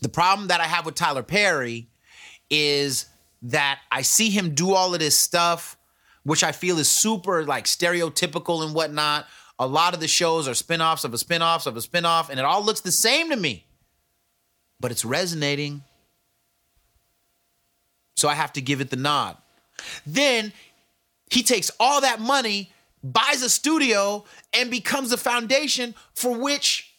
the 0.01 0.09
problem 0.09 0.47
that 0.47 0.61
I 0.61 0.65
have 0.65 0.85
with 0.85 0.95
Tyler 0.95 1.23
Perry 1.23 1.87
is 2.49 3.05
that 3.43 3.79
I 3.91 4.01
see 4.01 4.29
him 4.29 4.55
do 4.55 4.73
all 4.73 4.93
of 4.93 4.99
this 4.99 5.17
stuff, 5.17 5.77
which 6.23 6.43
I 6.43 6.51
feel 6.51 6.77
is 6.79 6.89
super 6.89 7.45
like 7.45 7.65
stereotypical 7.65 8.65
and 8.65 8.73
whatnot. 8.73 9.27
A 9.57 9.67
lot 9.67 9.93
of 9.93 9.99
the 9.99 10.07
shows 10.07 10.47
are 10.47 10.53
spin-offs 10.53 11.03
of 11.03 11.13
a 11.13 11.17
spin-offs 11.17 11.65
of 11.65 11.75
a 11.75 11.81
spin-off, 11.81 12.29
and 12.29 12.39
it 12.39 12.45
all 12.45 12.63
looks 12.63 12.81
the 12.81 12.91
same 12.91 13.29
to 13.29 13.35
me. 13.35 13.65
But 14.79 14.91
it's 14.91 15.03
resonating. 15.03 15.83
So 18.15 18.29
I 18.29 18.35
have 18.35 18.53
to 18.53 18.61
give 18.61 18.81
it 18.81 18.89
the 18.89 18.95
nod. 18.95 19.37
Then 20.05 20.53
he 21.29 21.43
takes 21.43 21.71
all 21.79 22.01
that 22.01 22.19
money, 22.19 22.71
buys 23.03 23.41
a 23.41 23.49
studio, 23.49 24.25
and 24.53 24.71
becomes 24.71 25.09
the 25.09 25.17
foundation 25.17 25.95
for 26.13 26.37
which 26.37 26.93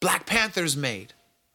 Black 0.00 0.26
Panther's 0.26 0.76
made. 0.76 1.12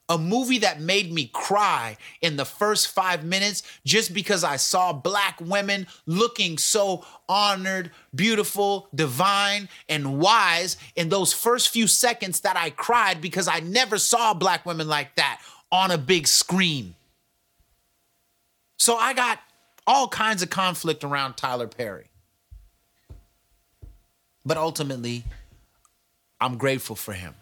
A 0.10 0.18
movie 0.18 0.60
that 0.60 0.80
made 0.80 1.12
me 1.12 1.30
cry 1.34 1.98
in 2.22 2.38
the 2.38 2.46
first 2.46 2.88
five 2.88 3.26
minutes 3.26 3.64
just 3.86 4.14
because 4.14 4.44
I 4.44 4.56
saw 4.56 4.94
black 4.94 5.40
women 5.42 5.86
looking 6.06 6.58
so 6.58 7.06
honored, 7.28 7.92
beautiful, 8.16 8.88
divine, 8.96 9.68
and 9.90 10.18
wise 10.18 10.78
in 10.96 11.10
those 11.10 11.34
first 11.34 11.70
few 11.70 11.88
seconds 11.88 12.40
that 12.42 12.56
I 12.56 12.70
cried 12.70 13.20
because 13.20 13.50
I 13.50 13.60
never 13.60 13.98
saw 13.98 14.34
black 14.34 14.66
women 14.66 14.88
like 14.88 15.16
that 15.16 15.42
on 15.72 15.92
a 15.92 15.98
big 15.98 16.28
screen. 16.28 16.96
So 18.78 18.96
I 18.96 19.14
got 19.14 19.40
all 19.86 20.08
kinds 20.08 20.42
of 20.42 20.50
conflict 20.50 21.04
around 21.04 21.36
Tyler 21.36 21.68
Perry. 21.68 22.08
But 24.46 24.56
ultimately, 24.56 25.26
I'm 26.40 26.58
grateful 26.58 26.96
for 26.96 27.14
him 27.14 27.36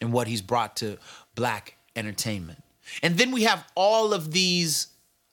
and 0.00 0.12
what 0.12 0.28
he's 0.28 0.42
brought 0.42 0.76
to 0.76 0.98
black 1.36 1.76
entertainment. 1.94 2.64
And 3.02 3.16
then 3.16 3.30
we 3.30 3.44
have 3.44 3.64
all 3.76 4.12
of 4.12 4.32
these 4.32 4.88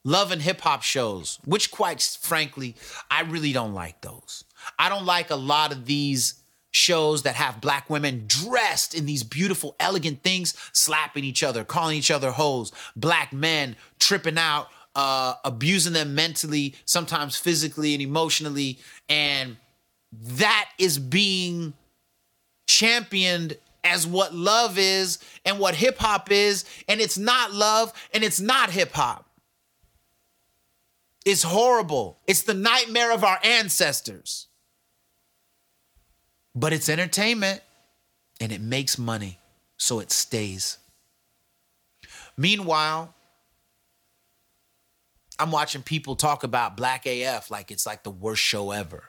love 0.05 0.31
and 0.31 0.41
hip 0.41 0.61
hop 0.61 0.83
shows, 0.83 1.39
which, 1.45 1.71
quite 1.71 2.01
frankly, 2.21 2.75
I 3.09 3.21
really 3.21 3.53
don't 3.53 3.73
like 3.73 4.01
those. 4.01 4.43
I 4.77 4.89
don't 4.89 5.05
like 5.05 5.31
a 5.31 5.35
lot 5.35 5.71
of 5.71 5.85
these 5.85 6.35
shows 6.71 7.21
that 7.23 7.35
have 7.35 7.61
black 7.61 7.89
women 7.89 8.23
dressed 8.27 8.95
in 8.95 9.05
these 9.05 9.23
beautiful, 9.23 9.75
elegant 9.79 10.23
things, 10.23 10.55
slapping 10.73 11.23
each 11.23 11.43
other, 11.43 11.63
calling 11.63 11.97
each 11.97 12.11
other 12.11 12.31
hoes, 12.31 12.71
black 12.95 13.31
men 13.31 13.75
tripping 13.99 14.37
out, 14.37 14.67
uh, 14.95 15.35
abusing 15.45 15.93
them 15.93 16.15
mentally, 16.15 16.75
sometimes 16.85 17.37
physically 17.37 17.93
and 17.93 18.01
emotionally. 18.01 18.79
And 19.07 19.57
that 20.11 20.69
is 20.79 20.97
being 20.97 21.73
championed 22.65 23.57
as 23.83 24.07
what 24.07 24.33
love 24.33 24.77
is 24.77 25.19
and 25.45 25.59
what 25.59 25.75
hip 25.75 25.97
hop 25.97 26.31
is. 26.31 26.65
And 26.87 27.01
it's 27.01 27.17
not 27.17 27.53
love 27.53 27.93
and 28.13 28.23
it's 28.23 28.39
not 28.39 28.69
hip 28.69 28.93
hop. 28.93 29.29
It's 31.25 31.43
horrible. 31.43 32.19
It's 32.27 32.43
the 32.43 32.53
nightmare 32.53 33.11
of 33.11 33.23
our 33.23 33.39
ancestors. 33.43 34.47
But 36.55 36.73
it's 36.73 36.89
entertainment 36.89 37.61
and 38.39 38.51
it 38.51 38.61
makes 38.61 38.97
money, 38.97 39.39
so 39.77 39.99
it 39.99 40.11
stays. 40.11 40.77
Meanwhile, 42.37 43.13
I'm 45.39 45.51
watching 45.51 45.81
people 45.81 46.15
talk 46.15 46.43
about 46.43 46.77
Black 46.77 47.05
AF 47.05 47.49
like 47.49 47.71
it's 47.71 47.85
like 47.85 48.03
the 48.03 48.11
worst 48.11 48.41
show 48.41 48.71
ever. 48.71 49.05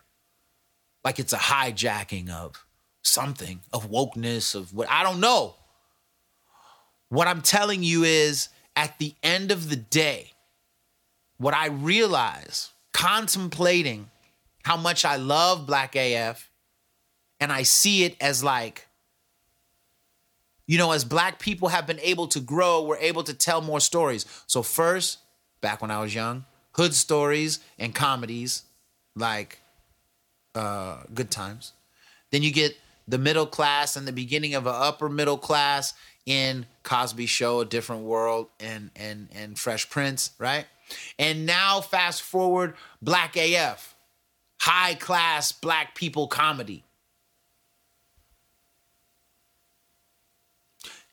Like 1.04 1.18
it's 1.18 1.32
a 1.32 1.38
hijacking 1.38 2.30
of 2.30 2.63
something, 3.04 3.60
of 3.72 3.90
wokeness, 3.90 4.54
of 4.54 4.74
what 4.74 4.90
I 4.90 5.04
don't 5.04 5.20
know. 5.20 5.54
What 7.10 7.28
I'm 7.28 7.42
telling 7.42 7.84
you 7.84 8.02
is 8.02 8.48
at 8.74 8.98
the 8.98 9.14
end 9.22 9.52
of 9.52 9.70
the 9.70 9.76
day, 9.76 10.32
what 11.36 11.54
I 11.54 11.66
realize 11.66 12.70
contemplating 12.92 14.10
how 14.64 14.76
much 14.76 15.04
I 15.04 15.16
love 15.16 15.66
Black 15.66 15.94
AF 15.94 16.50
and 17.38 17.52
I 17.52 17.62
see 17.62 18.04
it 18.04 18.16
as 18.20 18.42
like, 18.42 18.86
you 20.66 20.78
know, 20.78 20.92
as 20.92 21.04
black 21.04 21.38
people 21.38 21.68
have 21.68 21.86
been 21.86 22.00
able 22.00 22.26
to 22.28 22.40
grow, 22.40 22.82
we're 22.82 22.96
able 22.96 23.22
to 23.24 23.34
tell 23.34 23.60
more 23.60 23.80
stories. 23.80 24.24
So, 24.46 24.62
first, 24.62 25.18
back 25.60 25.82
when 25.82 25.90
I 25.90 26.00
was 26.00 26.14
young, 26.14 26.46
hood 26.72 26.94
stories 26.94 27.60
and 27.78 27.94
comedies 27.94 28.62
like 29.14 29.58
uh, 30.54 31.02
Good 31.12 31.30
Times. 31.30 31.74
Then 32.30 32.42
you 32.42 32.50
get 32.50 32.76
the 33.06 33.18
middle 33.18 33.46
class 33.46 33.96
and 33.96 34.08
the 34.08 34.12
beginning 34.12 34.54
of 34.54 34.66
an 34.66 34.74
upper 34.74 35.08
middle 35.08 35.38
class 35.38 35.94
in 36.26 36.66
Cosby 36.82 37.26
Show, 37.26 37.60
A 37.60 37.64
Different 37.64 38.02
World, 38.02 38.48
and 38.58 38.90
and 38.96 39.28
and 39.34 39.58
Fresh 39.58 39.90
Prince, 39.90 40.30
right? 40.38 40.66
And 41.18 41.46
now 41.46 41.80
fast 41.80 42.22
forward, 42.22 42.74
Black 43.02 43.36
AF, 43.36 43.94
high 44.60 44.94
class 44.94 45.52
black 45.52 45.94
people 45.94 46.26
comedy. 46.26 46.84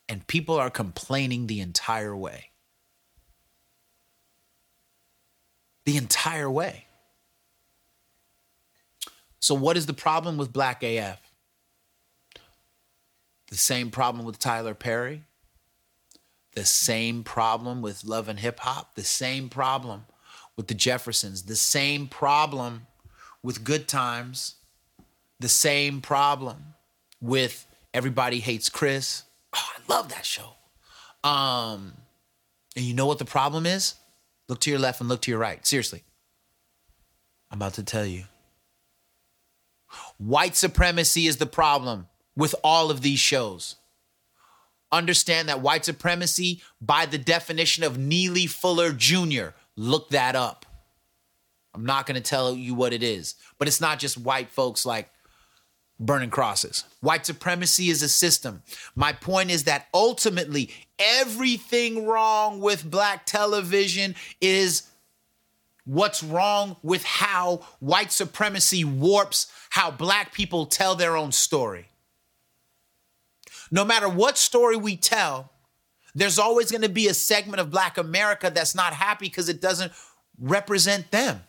And 0.08 0.28
people 0.28 0.56
are 0.56 0.70
complaining 0.70 1.48
the 1.48 1.62
entire 1.62 2.16
way. 2.16 2.50
The 5.86 5.96
entire 5.96 6.52
way. 6.52 6.86
So, 9.40 9.56
what 9.56 9.78
is 9.78 9.86
the 9.86 9.94
problem 9.94 10.38
with 10.38 10.52
Black 10.52 10.84
AF? 10.84 11.31
The 13.52 13.58
same 13.58 13.92
problem 13.92 14.26
with 14.26 14.40
Tyler 14.40 14.74
Perry, 14.74 15.24
the 16.56 16.66
same 16.66 17.24
problem 17.24 17.82
with 17.82 18.06
Love 18.06 18.30
and 18.30 18.40
Hip 18.40 18.62
Hop, 18.62 18.96
the 18.96 19.04
same 19.04 19.50
problem 19.50 20.06
with 20.56 20.68
the 20.68 20.74
Jeffersons, 20.74 21.44
the 21.44 21.58
same 21.58 22.08
problem 22.08 22.88
with 23.44 23.66
Good 23.66 23.90
Times, 23.90 24.56
the 25.40 25.50
same 25.50 26.00
problem 26.00 26.76
with 27.20 27.68
Everybody 27.94 28.40
Hates 28.40 28.70
Chris. 28.70 29.24
Oh, 29.54 29.70
I 29.78 29.94
love 29.94 30.10
that 30.10 30.26
show. 30.26 30.54
Um, 31.26 31.94
and 32.78 32.86
you 32.86 32.94
know 32.94 33.06
what 33.06 33.20
the 33.20 33.26
problem 33.26 33.66
is? 33.66 33.96
Look 34.48 34.62
to 34.62 34.70
your 34.70 34.80
left 34.80 35.02
and 35.02 35.10
look 35.10 35.22
to 35.24 35.32
your 35.32 35.40
right. 35.40 35.66
Seriously. 35.68 36.04
I'm 37.52 37.58
about 37.58 37.74
to 37.74 37.84
tell 37.84 38.06
you. 38.06 38.24
White 40.18 40.56
supremacy 40.56 41.28
is 41.28 41.36
the 41.36 41.46
problem 41.46 42.08
with 42.36 42.56
all 42.64 42.92
of 42.92 43.02
these 43.02 43.20
shows. 43.20 43.76
Understand 44.92 45.48
that 45.48 45.62
white 45.62 45.86
supremacy, 45.86 46.62
by 46.82 47.06
the 47.06 47.18
definition 47.18 47.84
of 47.84 47.98
Neely 47.98 48.48
Fuller 48.48 48.92
Jr., 48.92 49.50
look 49.76 50.10
that 50.10 50.36
up. 50.36 50.66
I'm 51.74 51.86
not 51.86 52.06
going 52.06 52.16
to 52.16 52.30
tell 52.30 52.54
you 52.54 52.74
what 52.74 52.92
it 52.92 53.02
is, 53.02 53.36
but 53.58 53.68
it's 53.68 53.80
not 53.80 54.00
just 54.00 54.18
white 54.18 54.50
folks 54.50 54.86
like 54.86 55.10
burning 56.00 56.30
crosses. 56.30 56.84
White 57.00 57.26
supremacy 57.26 57.90
is 57.90 58.02
a 58.02 58.10
system. 58.10 58.64
My 58.96 59.14
point 59.14 59.52
is 59.52 59.64
that 59.66 59.88
ultimately, 59.94 60.72
everything 61.00 62.06
wrong 62.06 62.60
with 62.60 62.90
black 62.90 63.26
television 63.26 64.16
is 64.42 64.84
what's 65.86 66.24
wrong 66.24 66.76
with 66.84 67.04
how 67.04 67.62
white 67.80 68.12
supremacy 68.12 68.84
warps 68.84 69.52
how 69.70 69.90
black 69.92 70.34
people 70.34 70.66
tell 70.66 70.96
their 70.96 71.16
own 71.16 71.32
story. 71.32 71.88
No 73.72 73.86
matter 73.86 74.10
what 74.10 74.38
story 74.38 74.76
we 74.76 74.98
tell, 74.98 75.50
there's 76.14 76.38
always 76.38 76.72
going 76.72 76.82
to 76.82 76.90
be 76.90 77.08
a 77.08 77.14
segment 77.14 77.62
of 77.62 77.72
black 77.72 77.98
America 77.98 78.52
that's 78.54 78.76
not 78.76 78.94
happy 78.94 79.28
because 79.28 79.48
it 79.48 79.62
doesn't 79.62 79.94
represent 80.38 81.10
them. 81.12 81.42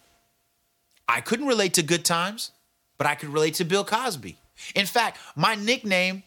I 1.09 1.21
couldn't 1.21 1.49
relate 1.49 1.75
to 1.75 1.83
good 1.83 2.05
times, 2.05 2.53
but 2.97 3.09
I 3.09 3.17
could 3.17 3.31
relate 3.31 3.55
to 3.55 3.65
Bill 3.65 3.85
Cosby. 3.85 4.37
In 4.77 4.87
fact, 4.87 5.19
my 5.35 5.57
nickname 5.57 6.23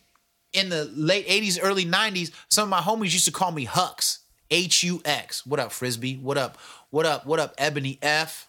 in 0.51 0.67
the 0.67 0.85
late 0.93 1.27
80s, 1.27 1.59
early 1.61 1.85
90s, 1.85 2.31
some 2.49 2.63
of 2.63 2.69
my 2.69 2.81
homies 2.81 3.13
used 3.13 3.25
to 3.25 3.31
call 3.31 3.51
me 3.51 3.65
Hux. 3.65 4.19
H 4.51 4.83
U 4.83 5.01
X. 5.03 5.43
What 5.43 5.59
up, 5.59 5.71
Frisbee? 5.71 6.17
What 6.17 6.37
up? 6.37 6.59
What 6.91 7.07
up? 7.07 7.25
What 7.25 7.39
up, 7.39 7.55
Ebony 7.57 7.97
F? 8.01 8.47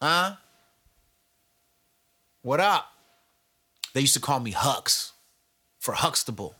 Huh? 0.00 0.36
What 2.40 2.60
up? 2.60 2.90
They 3.92 4.00
used 4.00 4.14
to 4.14 4.20
call 4.20 4.40
me 4.40 4.52
Hux 4.52 5.12
for 5.88 5.94
Huxtable 5.94 6.54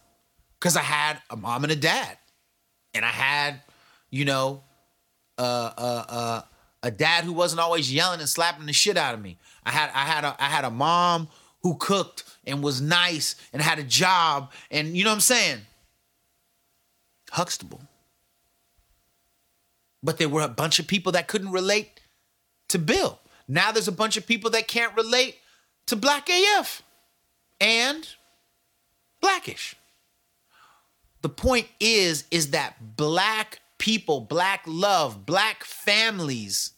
because 0.58 0.74
I 0.74 0.80
had 0.80 1.20
a 1.28 1.36
mom 1.36 1.62
and 1.62 1.70
a 1.70 1.76
dad. 1.76 2.16
And 2.94 3.04
I 3.04 3.10
had, 3.10 3.60
you 4.08 4.24
know, 4.24 4.62
uh, 5.36 5.70
uh, 5.76 6.04
uh, 6.08 6.42
a 6.82 6.90
dad 6.90 7.24
who 7.24 7.34
wasn't 7.34 7.60
always 7.60 7.92
yelling 7.92 8.20
and 8.20 8.28
slapping 8.28 8.64
the 8.64 8.72
shit 8.72 8.96
out 8.96 9.12
of 9.12 9.20
me. 9.20 9.36
I 9.66 9.70
had 9.70 9.90
I 9.94 10.06
had 10.06 10.24
a 10.24 10.34
I 10.42 10.46
had 10.46 10.64
a 10.64 10.70
mom 10.70 11.28
who 11.62 11.76
cooked 11.76 12.24
and 12.46 12.62
was 12.62 12.80
nice 12.80 13.36
and 13.52 13.60
had 13.60 13.78
a 13.78 13.82
job 13.82 14.50
and 14.70 14.96
you 14.96 15.04
know 15.04 15.10
what 15.10 15.16
I'm 15.16 15.20
saying? 15.20 15.58
Huxtable. 17.30 17.82
But 20.02 20.16
there 20.16 20.30
were 20.30 20.40
a 20.40 20.48
bunch 20.48 20.78
of 20.78 20.86
people 20.86 21.12
that 21.12 21.28
couldn't 21.28 21.52
relate 21.52 22.00
to 22.70 22.78
Bill. 22.78 23.20
Now 23.46 23.72
there's 23.72 23.88
a 23.88 23.92
bunch 23.92 24.16
of 24.16 24.26
people 24.26 24.52
that 24.52 24.68
can't 24.68 24.96
relate 24.96 25.36
to 25.88 25.96
Black 25.96 26.30
AF 26.30 26.82
and 27.60 28.08
Blackish. 29.20 29.76
The 31.22 31.28
point 31.28 31.66
is 31.80 32.24
is 32.30 32.50
that 32.50 32.96
black 32.96 33.60
people, 33.78 34.20
black 34.20 34.62
love, 34.66 35.26
black 35.26 35.64
families 35.64 36.72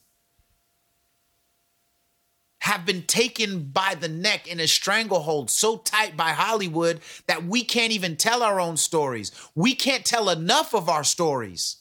have 2.61 2.84
been 2.84 3.03
taken 3.03 3.64
by 3.64 3.95
the 3.95 4.09
neck 4.09 4.47
in 4.47 4.61
a 4.61 4.66
stranglehold 4.66 5.51
so 5.51 5.78
tight 5.78 6.16
by 6.16 6.30
Hollywood 6.30 7.01
that 7.26 7.45
we 7.45 7.64
can't 7.64 7.93
even 7.93 8.16
tell 8.16 8.43
our 8.43 8.61
own 8.61 8.76
stories. 8.76 9.32
We 9.55 9.74
can't 9.74 10.05
tell 10.05 10.28
enough 10.28 10.74
of 10.74 10.88
our 10.88 11.05
stories. 11.05 11.76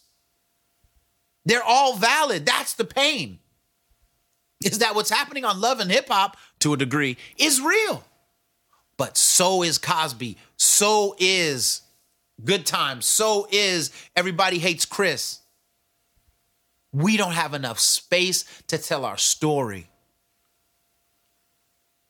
They're 1.46 1.64
all 1.64 1.98
valid. 1.98 2.46
That's 2.46 2.74
the 2.74 2.86
pain. 2.86 3.40
Is 4.64 4.80
that 4.80 4.96
what's 4.96 5.10
happening 5.10 5.46
on 5.46 5.62
Love 5.62 5.80
and 5.80 5.92
Hip 5.92 6.08
Hop 6.10 6.38
to 6.60 6.74
a 6.74 6.78
degree 6.78 7.18
is 7.38 7.62
real. 7.62 8.04
But 8.98 9.18
so 9.18 9.64
is 9.64 9.78
Cosby. 9.78 10.38
So 10.60 11.16
is 11.18 11.82
Good 12.44 12.66
Times. 12.66 13.06
So 13.06 13.48
is 13.50 13.92
Everybody 14.16 14.60
Hates 14.60 14.86
Chris. 14.86 15.40
We 16.92 17.16
don't 17.16 17.32
have 17.32 17.54
enough 17.54 17.80
space 17.80 18.44
to 18.68 18.78
tell 18.78 19.06
our 19.06 19.18
story. 19.18 19.90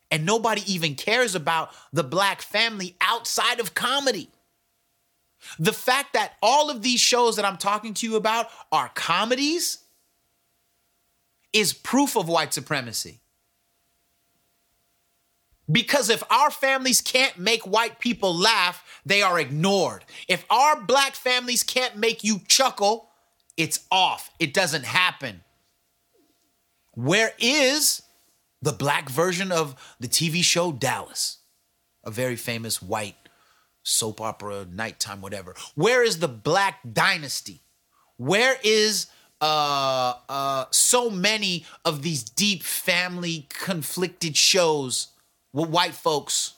And 0.09 0.25
nobody 0.25 0.63
even 0.65 0.95
cares 0.95 1.35
about 1.35 1.69
the 1.93 2.03
black 2.03 2.41
family 2.41 2.95
outside 2.99 3.59
of 3.59 3.75
comedy. 3.75 4.29
The 5.59 5.73
fact 5.73 6.13
that 6.13 6.33
all 6.41 6.71
of 6.71 6.81
these 6.81 6.99
shows 6.99 7.35
that 7.35 7.45
I'm 7.45 7.57
talking 7.57 7.93
to 7.95 8.07
you 8.07 8.15
about 8.15 8.47
are 8.71 8.89
comedies 8.95 9.77
is 11.53 11.71
proof 11.71 12.17
of 12.17 12.27
white 12.27 12.53
supremacy. 12.53 13.19
Because 15.71 16.09
if 16.09 16.23
our 16.31 16.49
families 16.49 16.99
can't 16.99 17.37
make 17.37 17.61
white 17.63 17.99
people 17.99 18.35
laugh, 18.35 18.83
they 19.05 19.21
are 19.21 19.39
ignored. 19.39 20.03
If 20.27 20.45
our 20.49 20.81
black 20.81 21.13
families 21.13 21.63
can't 21.63 21.95
make 21.95 22.23
you 22.23 22.41
chuckle, 22.47 23.09
it's 23.55 23.85
off. 23.91 24.31
It 24.39 24.53
doesn't 24.53 24.85
happen. 24.85 25.41
Where 26.93 27.33
is 27.39 28.01
the 28.61 28.71
black 28.71 29.09
version 29.09 29.51
of 29.51 29.75
the 29.99 30.07
TV 30.07 30.43
show 30.43 30.71
Dallas? 30.71 31.37
A 32.03 32.11
very 32.11 32.35
famous 32.35 32.81
white 32.81 33.15
soap 33.83 34.21
opera, 34.21 34.65
nighttime, 34.71 35.21
whatever. 35.21 35.55
Where 35.75 36.03
is 36.03 36.19
the 36.19 36.27
black 36.27 36.79
dynasty? 36.91 37.61
Where 38.17 38.55
is 38.63 39.07
uh 39.41 40.15
uh 40.27 40.65
so 40.71 41.09
many 41.09 41.65
of 41.85 42.01
these 42.01 42.23
deep 42.23 42.61
family 42.61 43.47
conflicted 43.49 44.35
shows 44.35 45.09
with 45.53 45.69
white 45.69 45.93
folks? 45.93 46.53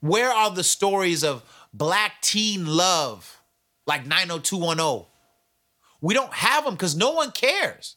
Where 0.00 0.30
are 0.30 0.50
the 0.50 0.64
stories 0.64 1.24
of 1.24 1.42
black 1.72 2.20
teen 2.20 2.66
love 2.66 3.40
like 3.86 4.06
90210? 4.06 5.06
We 6.00 6.14
don't 6.14 6.32
have 6.32 6.64
them 6.64 6.74
because 6.74 6.94
no 6.96 7.12
one 7.12 7.32
cares. 7.32 7.96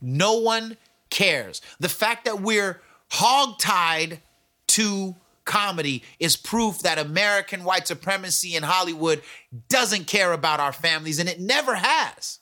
No 0.00 0.38
one 0.38 0.76
cares. 1.10 1.60
The 1.78 1.88
fact 1.88 2.24
that 2.24 2.40
we're 2.40 2.80
hogtied 3.10 4.18
to 4.68 5.14
comedy 5.44 6.02
is 6.18 6.36
proof 6.36 6.80
that 6.80 6.98
American 6.98 7.64
white 7.64 7.86
supremacy 7.86 8.54
in 8.54 8.62
Hollywood 8.62 9.22
doesn't 9.68 10.06
care 10.06 10.32
about 10.32 10.60
our 10.60 10.72
families 10.72 11.18
and 11.18 11.28
it 11.28 11.40
never 11.40 11.74
has. 11.74 12.40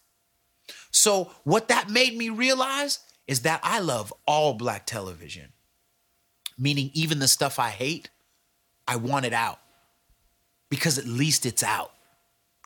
So, 0.91 1.33
what 1.45 1.69
that 1.69 1.89
made 1.89 2.17
me 2.17 2.31
realize 2.31 2.99
is 3.27 3.43
that 3.43 3.61
I 3.63 3.79
love 3.81 4.13
all 4.27 4.55
black 4.55 4.87
television, 4.87 5.53
meaning 6.61 6.91
even 6.93 7.19
the 7.19 7.27
stuff 7.27 7.59
I 7.59 7.71
hate, 7.71 8.11
I 8.87 8.97
want 8.97 9.25
it 9.25 9.33
out 9.33 9.59
because 10.69 10.99
at 10.99 11.07
least 11.07 11.47
it's 11.47 11.63
out. 11.63 11.93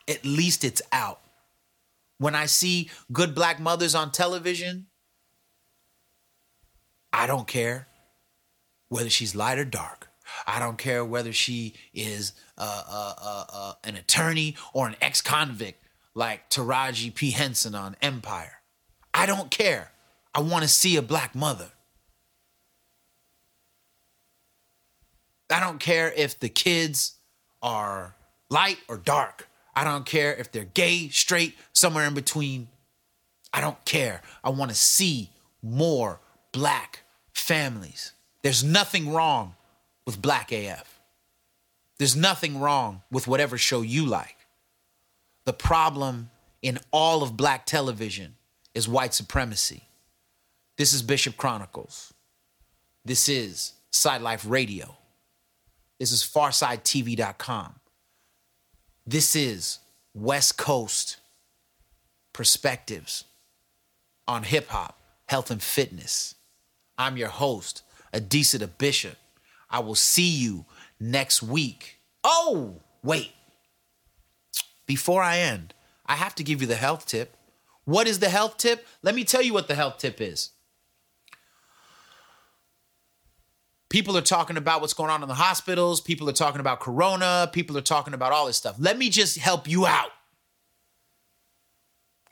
At 0.09 0.25
least 0.25 0.65
it's 0.65 0.83
out. 0.93 1.21
When 2.19 2.35
I 2.35 2.47
see 2.47 2.91
good 3.13 3.35
black 3.35 3.61
mothers 3.61 3.95
on 3.95 4.13
television, 4.13 4.87
I 7.13 7.27
don't 7.27 7.47
care 7.47 7.87
whether 8.89 9.09
she's 9.09 9.35
light 9.35 9.59
or 9.59 9.65
dark. 9.65 10.09
I 10.47 10.59
don't 10.59 10.79
care 10.79 11.05
whether 11.05 11.33
she 11.33 11.75
is 11.93 12.33
uh, 12.59 12.83
uh, 12.89 13.15
uh, 13.23 13.45
uh, 13.53 13.73
an 13.85 13.97
attorney 13.97 14.57
or 14.73 14.89
an 14.89 14.97
ex 15.01 15.21
convict 15.21 15.83
like 16.15 16.51
Taraji 16.51 17.15
P. 17.15 17.31
Henson 17.31 17.75
on 17.75 17.97
Empire. 18.03 18.59
I 19.13 19.27
don't 19.27 19.51
care. 19.51 19.93
I 20.35 20.41
want 20.41 20.63
to 20.63 20.69
see 20.69 20.97
a 20.97 21.03
black 21.03 21.35
mother. 21.35 21.71
I 25.55 25.61
don't 25.61 25.79
care 25.79 26.13
if 26.17 26.41
the 26.41 26.49
kids 26.49 27.15
are 27.63 28.17
light 28.51 28.79
or 28.89 28.97
dark. 28.97 29.47
I 29.77 29.85
don't 29.85 30.05
care 30.05 30.35
if 30.35 30.51
they're 30.51 30.65
gay, 30.65 31.11
straight, 31.11 31.57
somewhere 31.73 32.09
in 32.09 32.15
between. 32.15 32.67
I 33.53 33.61
don't 33.61 33.83
care. 33.85 34.21
I 34.43 34.51
want 34.51 34.73
to 34.73 34.77
see 34.77 35.31
more 35.63 36.19
black 36.51 37.05
families. 37.33 38.11
There's 38.43 38.65
nothing 38.65 39.13
wrong 39.13 39.55
with 40.05 40.21
Black 40.21 40.51
AF. 40.51 40.99
There's 41.99 42.17
nothing 42.17 42.59
wrong 42.59 43.03
with 43.13 43.29
whatever 43.29 43.57
show 43.57 43.81
you 43.81 44.07
like. 44.07 44.37
The 45.45 45.53
problem 45.53 46.31
in 46.63 46.81
all 46.91 47.23
of 47.23 47.37
black 47.37 47.65
television 47.65 48.35
is 48.75 48.89
white 48.89 49.15
supremacy. 49.15 49.85
This 50.79 50.93
is 50.93 51.03
Bishop 51.03 51.37
Chronicles. 51.37 52.13
This 53.05 53.29
is 53.29 53.75
Side 53.93 54.21
Life 54.21 54.45
Radio. 54.45 54.97
This 56.05 56.13
is 56.13 56.23
FarsideTV.com. 56.23 57.77
This 59.07 59.35
is 59.35 59.79
West 60.13 60.59
Coast 60.59 61.17
perspectives 62.35 63.25
on 64.29 64.43
hip 64.43 64.69
hop, 64.69 65.01
health, 65.29 65.51
and 65.51 65.63
fitness. 65.63 66.35
I'm 66.99 67.17
your 67.17 67.31
host, 67.31 67.85
Adisa 68.13 68.69
Bishop. 68.77 69.17
I 69.71 69.79
will 69.79 69.95
see 69.95 70.29
you 70.29 70.67
next 71.01 71.43
week. 71.43 72.01
Oh, 72.23 72.83
wait. 73.03 73.33
Before 74.85 75.23
I 75.23 75.39
end, 75.39 75.73
I 76.05 76.17
have 76.17 76.35
to 76.35 76.45
give 76.45 76.61
you 76.61 76.67
the 76.67 76.75
health 76.75 77.07
tip. 77.07 77.35
What 77.87 78.07
is 78.07 78.19
the 78.19 78.29
health 78.29 78.59
tip? 78.59 78.87
Let 79.03 79.15
me 79.15 79.25
tell 79.25 79.41
you 79.41 79.55
what 79.55 79.69
the 79.69 79.75
health 79.75 79.97
tip 79.97 80.21
is. 80.21 80.51
People 83.95 84.17
are 84.17 84.23
talking 84.23 84.57
about 84.57 84.81
what's 84.81 84.93
going 84.93 85.09
on 85.09 85.23
in 85.23 85.29
the 85.29 85.35
hospitals. 85.35 86.01
People 86.01 86.29
are 86.29 86.33
talking 86.33 86.59
about 86.59 86.81
corona. 86.81 87.49
People 87.53 87.79
are 87.79 87.81
talking 87.81 88.13
about 88.13 88.33
all 88.33 88.47
this 88.47 88.57
stuff. 88.57 88.75
Let 88.77 88.99
me 88.99 89.09
just 89.09 89.39
help 89.39 89.69
you 89.69 89.87
out. 89.87 90.11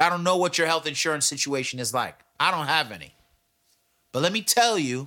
I 0.01 0.09
don't 0.09 0.25
know 0.25 0.37
what 0.37 0.59
your 0.59 0.67
health 0.67 0.89
insurance 0.89 1.25
situation 1.25 1.79
is 1.79 1.95
like. 1.95 2.19
I 2.41 2.51
don't 2.51 2.67
have 2.67 2.91
any. 2.91 3.15
But 4.11 4.25
let 4.25 4.33
me 4.33 4.43
tell 4.43 4.77
you 4.77 5.07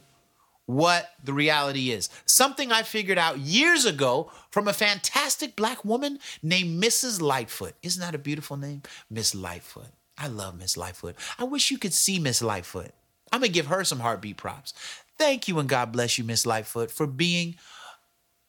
what 0.66 1.12
the 1.22 1.34
reality 1.34 1.92
is. 1.92 2.08
Something 2.24 2.72
I 2.72 2.84
figured 2.84 3.18
out 3.18 3.40
years 3.40 3.84
ago 3.84 4.32
from 4.50 4.70
a 4.70 4.74
fantastic 4.74 5.58
black 5.58 5.84
woman 5.84 6.20
named 6.42 6.82
Mrs. 6.82 7.22
Lightfoot. 7.22 7.74
Isn't 7.84 8.00
that 8.00 8.16
a 8.16 8.18
beautiful 8.18 8.56
name? 8.56 8.82
Miss 9.10 9.36
Lightfoot. 9.36 9.92
I 10.18 10.28
love 10.28 10.58
Miss 10.58 10.78
Lightfoot. 10.78 11.18
I 11.38 11.44
wish 11.44 11.70
you 11.70 11.78
could 11.78 11.94
see 11.94 12.18
Miss 12.18 12.42
Lightfoot. 12.42 12.94
I'm 13.34 13.42
to 13.42 13.50
give 13.50 13.68
her 13.68 13.84
some 13.84 14.00
heartbeat 14.00 14.38
props. 14.38 14.74
Thank 15.18 15.48
you 15.48 15.60
and 15.60 15.70
God 15.70 15.92
bless 15.92 16.18
you, 16.18 16.24
Miss 16.24 16.46
Lightfoot, 16.46 16.92
for 16.92 17.08
being 17.08 17.56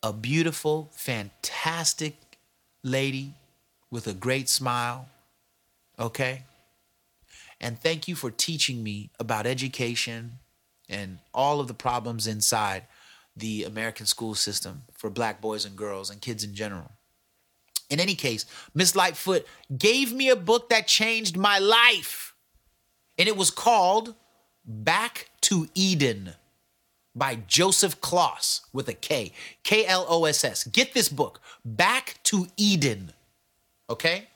a 0.02 0.12
beautiful, 0.12 0.90
fantastic 0.94 2.38
lady 2.82 3.34
with 3.90 4.06
a 4.06 4.12
great 4.12 4.48
smile. 4.48 5.08
Okay? 5.98 6.42
And 7.60 7.78
thank 7.78 8.08
you 8.08 8.14
for 8.14 8.30
teaching 8.30 8.82
me 8.82 9.10
about 9.18 9.46
education 9.46 10.38
and 10.88 11.18
all 11.32 11.60
of 11.60 11.68
the 11.68 11.74
problems 11.74 12.26
inside 12.26 12.84
the 13.36 13.64
American 13.64 14.06
school 14.06 14.34
system 14.34 14.82
for 14.92 15.10
black 15.10 15.40
boys 15.40 15.64
and 15.64 15.76
girls 15.76 16.10
and 16.10 16.20
kids 16.20 16.44
in 16.44 16.54
general. 16.54 16.92
In 17.88 18.00
any 18.00 18.14
case, 18.14 18.44
Miss 18.74 18.96
Lightfoot 18.96 19.46
gave 19.76 20.12
me 20.12 20.28
a 20.28 20.36
book 20.36 20.68
that 20.70 20.86
changed 20.86 21.36
my 21.36 21.58
life. 21.58 22.34
And 23.18 23.28
it 23.28 23.36
was 23.36 23.50
called 23.50 24.14
Back 24.64 25.30
to 25.42 25.68
Eden 25.74 26.34
by 27.16 27.36
Joseph 27.46 28.00
Kloss 28.00 28.60
with 28.72 28.88
a 28.88 28.92
K, 28.92 29.32
K 29.62 29.86
L 29.86 30.04
O 30.08 30.26
S 30.26 30.44
S. 30.44 30.64
Get 30.64 30.92
this 30.92 31.08
book, 31.08 31.40
Back 31.64 32.20
to 32.24 32.46
Eden. 32.56 33.12
Okay? 33.88 34.28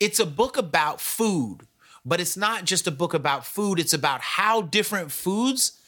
It's 0.00 0.18
a 0.18 0.26
book 0.26 0.56
about 0.56 1.00
food, 1.00 1.58
but 2.04 2.20
it's 2.20 2.36
not 2.36 2.64
just 2.64 2.86
a 2.86 2.90
book 2.90 3.14
about 3.14 3.44
food, 3.44 3.78
it's 3.78 3.92
about 3.92 4.20
how 4.20 4.62
different 4.62 5.12
foods, 5.12 5.78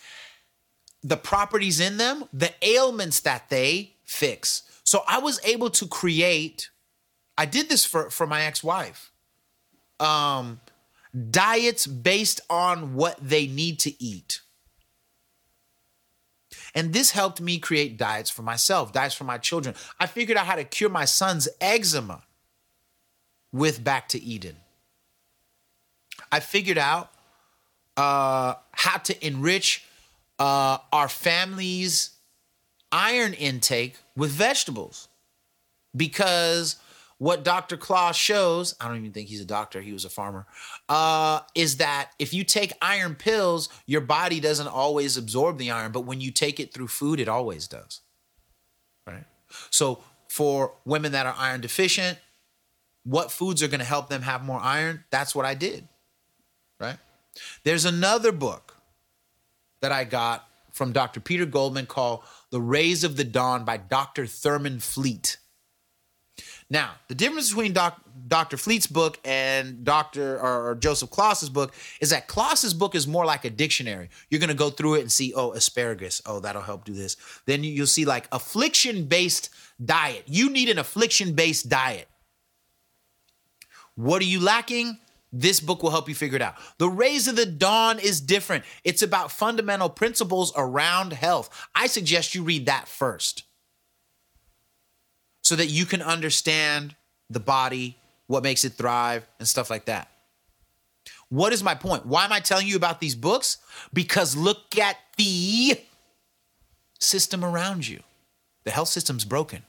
the 1.03 1.17
properties 1.17 1.81
in 1.81 1.97
them, 1.97 2.25
the 2.33 2.53
ailments 2.63 3.21
that 3.21 3.49
they 3.49 3.95
fix. 4.05 4.63
So 4.85 5.03
I 5.09 5.19
was 5.19 5.41
able 5.45 5.71
to 5.71 5.87
create, 5.87 6.71
I 7.37 7.47
did 7.47 7.69
this 7.69 7.85
for, 7.85 8.11
for 8.11 8.27
my 8.27 8.43
ex 8.43 8.63
wife. 8.63 9.11
Um, 9.99 10.61
diets 11.31 11.87
based 11.87 12.41
on 12.51 12.95
what 12.95 13.17
they 13.21 13.47
need 13.47 13.79
to 13.81 14.03
eat. 14.03 14.41
And 16.77 16.93
this 16.93 17.13
helped 17.13 17.41
me 17.41 17.59
create 17.59 17.97
diets 17.97 18.29
for 18.29 18.43
myself, 18.43 18.93
diets 18.93 19.15
for 19.15 19.25
my 19.25 19.39
children. 19.39 19.75
I 19.99 20.07
figured 20.07 20.37
out 20.37 20.45
how 20.45 20.57
to 20.57 20.65
cure 20.65 20.91
my 20.91 21.07
son's 21.07 21.49
eczema 21.59 22.23
with 23.51 23.83
Back 23.83 24.09
to 24.09 24.23
Eden. 24.23 24.57
I 26.31 26.41
figured 26.41 26.77
out 26.77 27.11
uh, 27.97 28.55
how 28.73 28.99
to 28.99 29.27
enrich 29.27 29.87
uh, 30.39 30.77
our 30.93 31.09
family's 31.09 32.11
iron 32.93 33.33
intake 33.33 33.97
with 34.15 34.31
vegetables 34.31 35.09
because 35.97 36.77
what 37.19 37.45
Dr. 37.45 37.77
Kloss 37.77 38.15
shows, 38.15 38.75
I 38.81 38.89
don't 38.89 38.99
even 38.99 39.13
think 39.13 39.29
he's 39.29 39.41
a 39.41 39.47
doctor, 39.47 39.81
he 39.81 39.93
was 39.93 40.05
a 40.05 40.11
farmer, 40.11 40.47
uh, 40.89 41.41
is 41.55 41.79
that 41.79 42.11
if 42.19 42.35
you 42.35 42.45
take 42.45 42.73
iron 42.83 43.15
pills, 43.15 43.69
your 43.87 44.03
body 44.03 44.39
doesn't 44.39 44.67
always 44.67 45.17
absorb 45.17 45.59
the 45.59 45.71
iron, 45.71 45.93
but 45.93 46.03
when 46.03 46.21
you 46.21 46.31
take 46.31 46.61
it 46.61 46.75
through 46.75 46.89
food, 46.89 47.19
it 47.19 47.29
always 47.29 47.69
does. 47.69 48.01
Right? 49.07 49.25
So 49.71 50.03
for 50.29 50.75
women 50.85 51.13
that 51.13 51.27
are 51.27 51.35
iron 51.39 51.63
deficient, 51.63 52.19
what 53.05 53.31
foods 53.31 53.63
are 53.63 53.69
going 53.69 53.81
to 53.81 53.87
help 53.87 54.09
them 54.09 54.23
have 54.23 54.45
more 54.45 54.61
iron? 54.61 55.05
That's 55.11 55.35
what 55.35 55.47
I 55.47 55.55
did. 55.55 55.89
Right? 56.79 56.99
There's 57.65 57.85
another 57.85 58.33
book 58.33 58.77
that 59.81 59.93
I 59.93 60.05
got 60.05 60.47
from 60.73 60.93
Dr. 60.93 61.21
Peter 61.21 61.47
Goldman 61.47 61.87
called 61.87 62.23
The 62.51 62.61
Rays 62.61 63.05
of 63.05 63.17
the 63.17 63.25
Dawn 63.25 63.65
by 63.65 63.79
Dr. 63.79 64.27
Thurman 64.27 64.81
Fleet. 64.81 65.39
Now, 66.69 66.95
the 67.09 67.15
difference 67.15 67.51
between 67.51 67.73
doc, 67.73 68.01
Dr. 68.27 68.57
Fleet's 68.57 68.89
book 68.89 69.21
and 69.25 69.85
Dr. 69.85 70.37
or, 70.41 70.71
or 70.71 70.75
Joseph 70.75 71.11
Kloss's 71.11 71.49
book 71.49 71.73
is 72.01 72.11
that 72.11 72.27
Kloss's 72.27 72.75
book 72.75 72.97
is 72.97 73.07
more 73.07 73.25
like 73.25 73.45
a 73.45 73.51
dictionary. 73.51 74.11
You're 74.31 74.41
going 74.41 74.49
to 74.49 74.55
go 74.55 74.71
through 74.71 74.95
it 74.95 75.03
and 75.03 75.13
see, 75.13 75.33
oh, 75.37 75.53
asparagus. 75.53 76.21
Oh, 76.27 76.41
that'll 76.41 76.63
help 76.63 76.85
do 76.85 76.93
this. 76.93 77.17
Then 77.47 77.63
you- 77.63 77.71
you'll 77.73 77.87
see 77.87 78.05
like 78.05 78.27
affliction 78.33 79.05
based 79.05 79.51
diet. 79.85 80.25
You 80.27 80.51
need 80.51 80.69
an 80.69 80.79
affliction 80.79 81.35
based 81.35 81.69
diet. 81.69 82.09
What 83.95 84.21
are 84.21 84.27
you 84.27 84.41
lacking? 84.41 84.99
This 85.33 85.61
book 85.61 85.83
will 85.83 85.91
help 85.91 86.09
you 86.09 86.15
figure 86.15 86.37
it 86.37 86.43
out. 86.43 86.57
The 86.79 86.89
Rays 86.89 87.29
of 87.29 87.37
the 87.37 87.47
Dawn 87.47 87.99
is 87.99 88.21
different. 88.21 88.65
It's 88.85 89.03
about 89.03 89.31
fundamental 89.31 89.89
principles 89.89 90.53
around 90.57 91.13
health. 91.13 91.69
I 91.75 91.87
suggest 91.87 92.35
you 92.35 92.43
read 92.43 92.67
that 92.67 92.89
first 92.89 93.45
so 95.47 95.55
that 95.55 95.67
you 95.67 95.87
can 95.87 96.03
understand 96.03 96.97
the 97.31 97.39
body, 97.39 97.97
what 98.27 98.43
makes 98.43 98.65
it 98.65 98.73
thrive, 98.73 99.25
and 99.39 99.47
stuff 99.47 99.71
like 99.71 99.85
that. 99.85 100.11
What 101.29 101.53
is 101.53 101.63
my 101.63 101.77
point? 101.77 102.05
Why 102.05 102.25
am 102.25 102.33
I 102.33 102.41
telling 102.41 102.67
you 102.67 102.75
about 102.75 103.01
these 103.01 103.15
books? 103.15 103.59
Because 103.93 104.37
look 104.37 104.77
at 104.77 104.97
the 105.17 105.81
system 106.99 107.45
around 107.45 107.87
you. 107.87 108.03
The 108.65 108.73
health 108.73 108.89
system's 108.89 109.25
broken. 109.25 109.63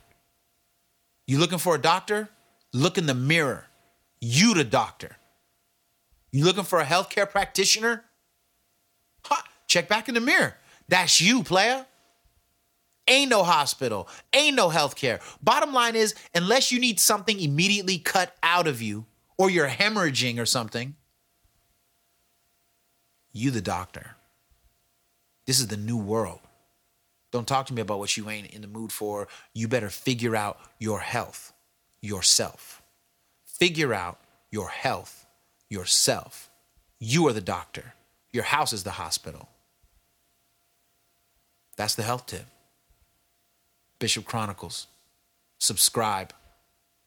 You 1.28 1.38
looking 1.38 1.60
for 1.60 1.76
a 1.76 1.80
doctor? 1.80 2.30
Look 2.74 2.98
in 2.98 3.06
the 3.06 3.14
mirror. 3.14 3.68
You 4.20 4.56
the 4.56 4.64
doctor. 4.64 5.18
You 6.32 6.44
looking 6.44 6.64
for 6.64 6.80
a 6.80 6.86
healthcare 6.86 7.30
practitioner? 7.30 8.04
Ha, 9.26 9.44
check 9.68 9.88
back 9.88 10.10
in 10.10 10.16
the 10.16 10.22
mirror. 10.22 10.56
That's 10.88 11.22
you, 11.22 11.44
player. 11.44 11.86
Ain't 13.08 13.30
no 13.30 13.44
hospital, 13.44 14.10
ain't 14.34 14.56
no 14.56 14.70
healthcare. 14.70 15.22
Bottom 15.42 15.74
line 15.74 15.96
is, 15.96 16.14
unless 16.36 16.72
you 16.72 16.80
need 16.80 17.00
something 17.00 17.40
immediately 17.40 18.00
cut 18.00 18.36
out 18.44 18.68
of 18.68 18.82
you 18.82 19.06
or 19.38 19.50
you're 19.50 19.68
hemorrhaging 19.68 20.40
or 20.40 20.46
something, 20.46 20.96
you 23.32 23.52
the 23.52 23.62
doctor. 23.62 24.16
This 25.46 25.60
is 25.60 25.68
the 25.68 25.78
new 25.78 25.98
world. 25.98 26.40
Don't 27.32 27.48
talk 27.48 27.66
to 27.68 27.74
me 27.74 27.82
about 27.82 28.00
what 28.00 28.18
you 28.18 28.30
ain't 28.30 28.52
in 28.54 28.62
the 28.62 28.68
mood 28.68 28.92
for. 28.92 29.28
You 29.54 29.68
better 29.68 29.90
figure 29.90 30.36
out 30.36 30.60
your 30.80 31.00
health 31.00 31.54
yourself. 32.02 32.82
Figure 33.46 33.94
out 33.94 34.20
your 34.52 34.70
health 34.70 35.26
yourself. 35.70 36.50
You 37.00 37.28
are 37.28 37.34
the 37.34 37.42
doctor. 37.42 37.94
Your 38.32 38.44
house 38.44 38.74
is 38.74 38.84
the 38.84 38.92
hospital. 38.92 39.50
That's 41.76 41.96
the 41.96 42.04
health 42.04 42.26
tip. 42.26 42.46
Bishop 44.00 44.26
Chronicles. 44.26 44.88
Subscribe, 45.60 46.34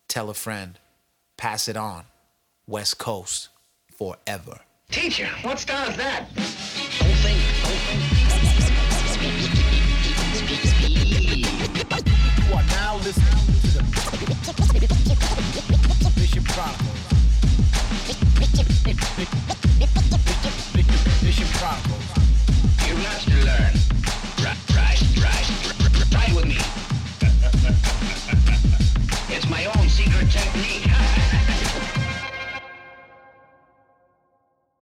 tell 0.09 0.28
a 0.28 0.34
friend, 0.34 0.78
pass 1.36 1.68
it 1.68 1.76
on. 1.76 2.05
West 2.66 2.99
Coast 2.99 3.49
forever. 3.97 4.61
Teacher, 4.91 5.28
what 5.43 5.59
star 5.61 5.88
is 5.88 5.97
that? 5.97 6.26
Don't. 6.34 6.51
You 12.49 12.55
are 12.57 12.64
now 12.64 12.97
listening 12.97 13.38
to 13.61 13.68
the 13.70 13.82
Bishop 16.16 16.45
Chronicles. 16.49 17.01
Bishop 21.22 21.49
Chronicles. 21.59 22.07
You 22.88 22.95
learn. 23.45 23.74
Right, 24.43 24.59
right, 24.74 25.01
right 25.22 25.89
with 26.35 26.47
me. 26.47 26.57
it's 29.35 29.49
my 29.49 29.64
own 29.66 29.89
secret 29.89 30.31
technique. 30.31 30.89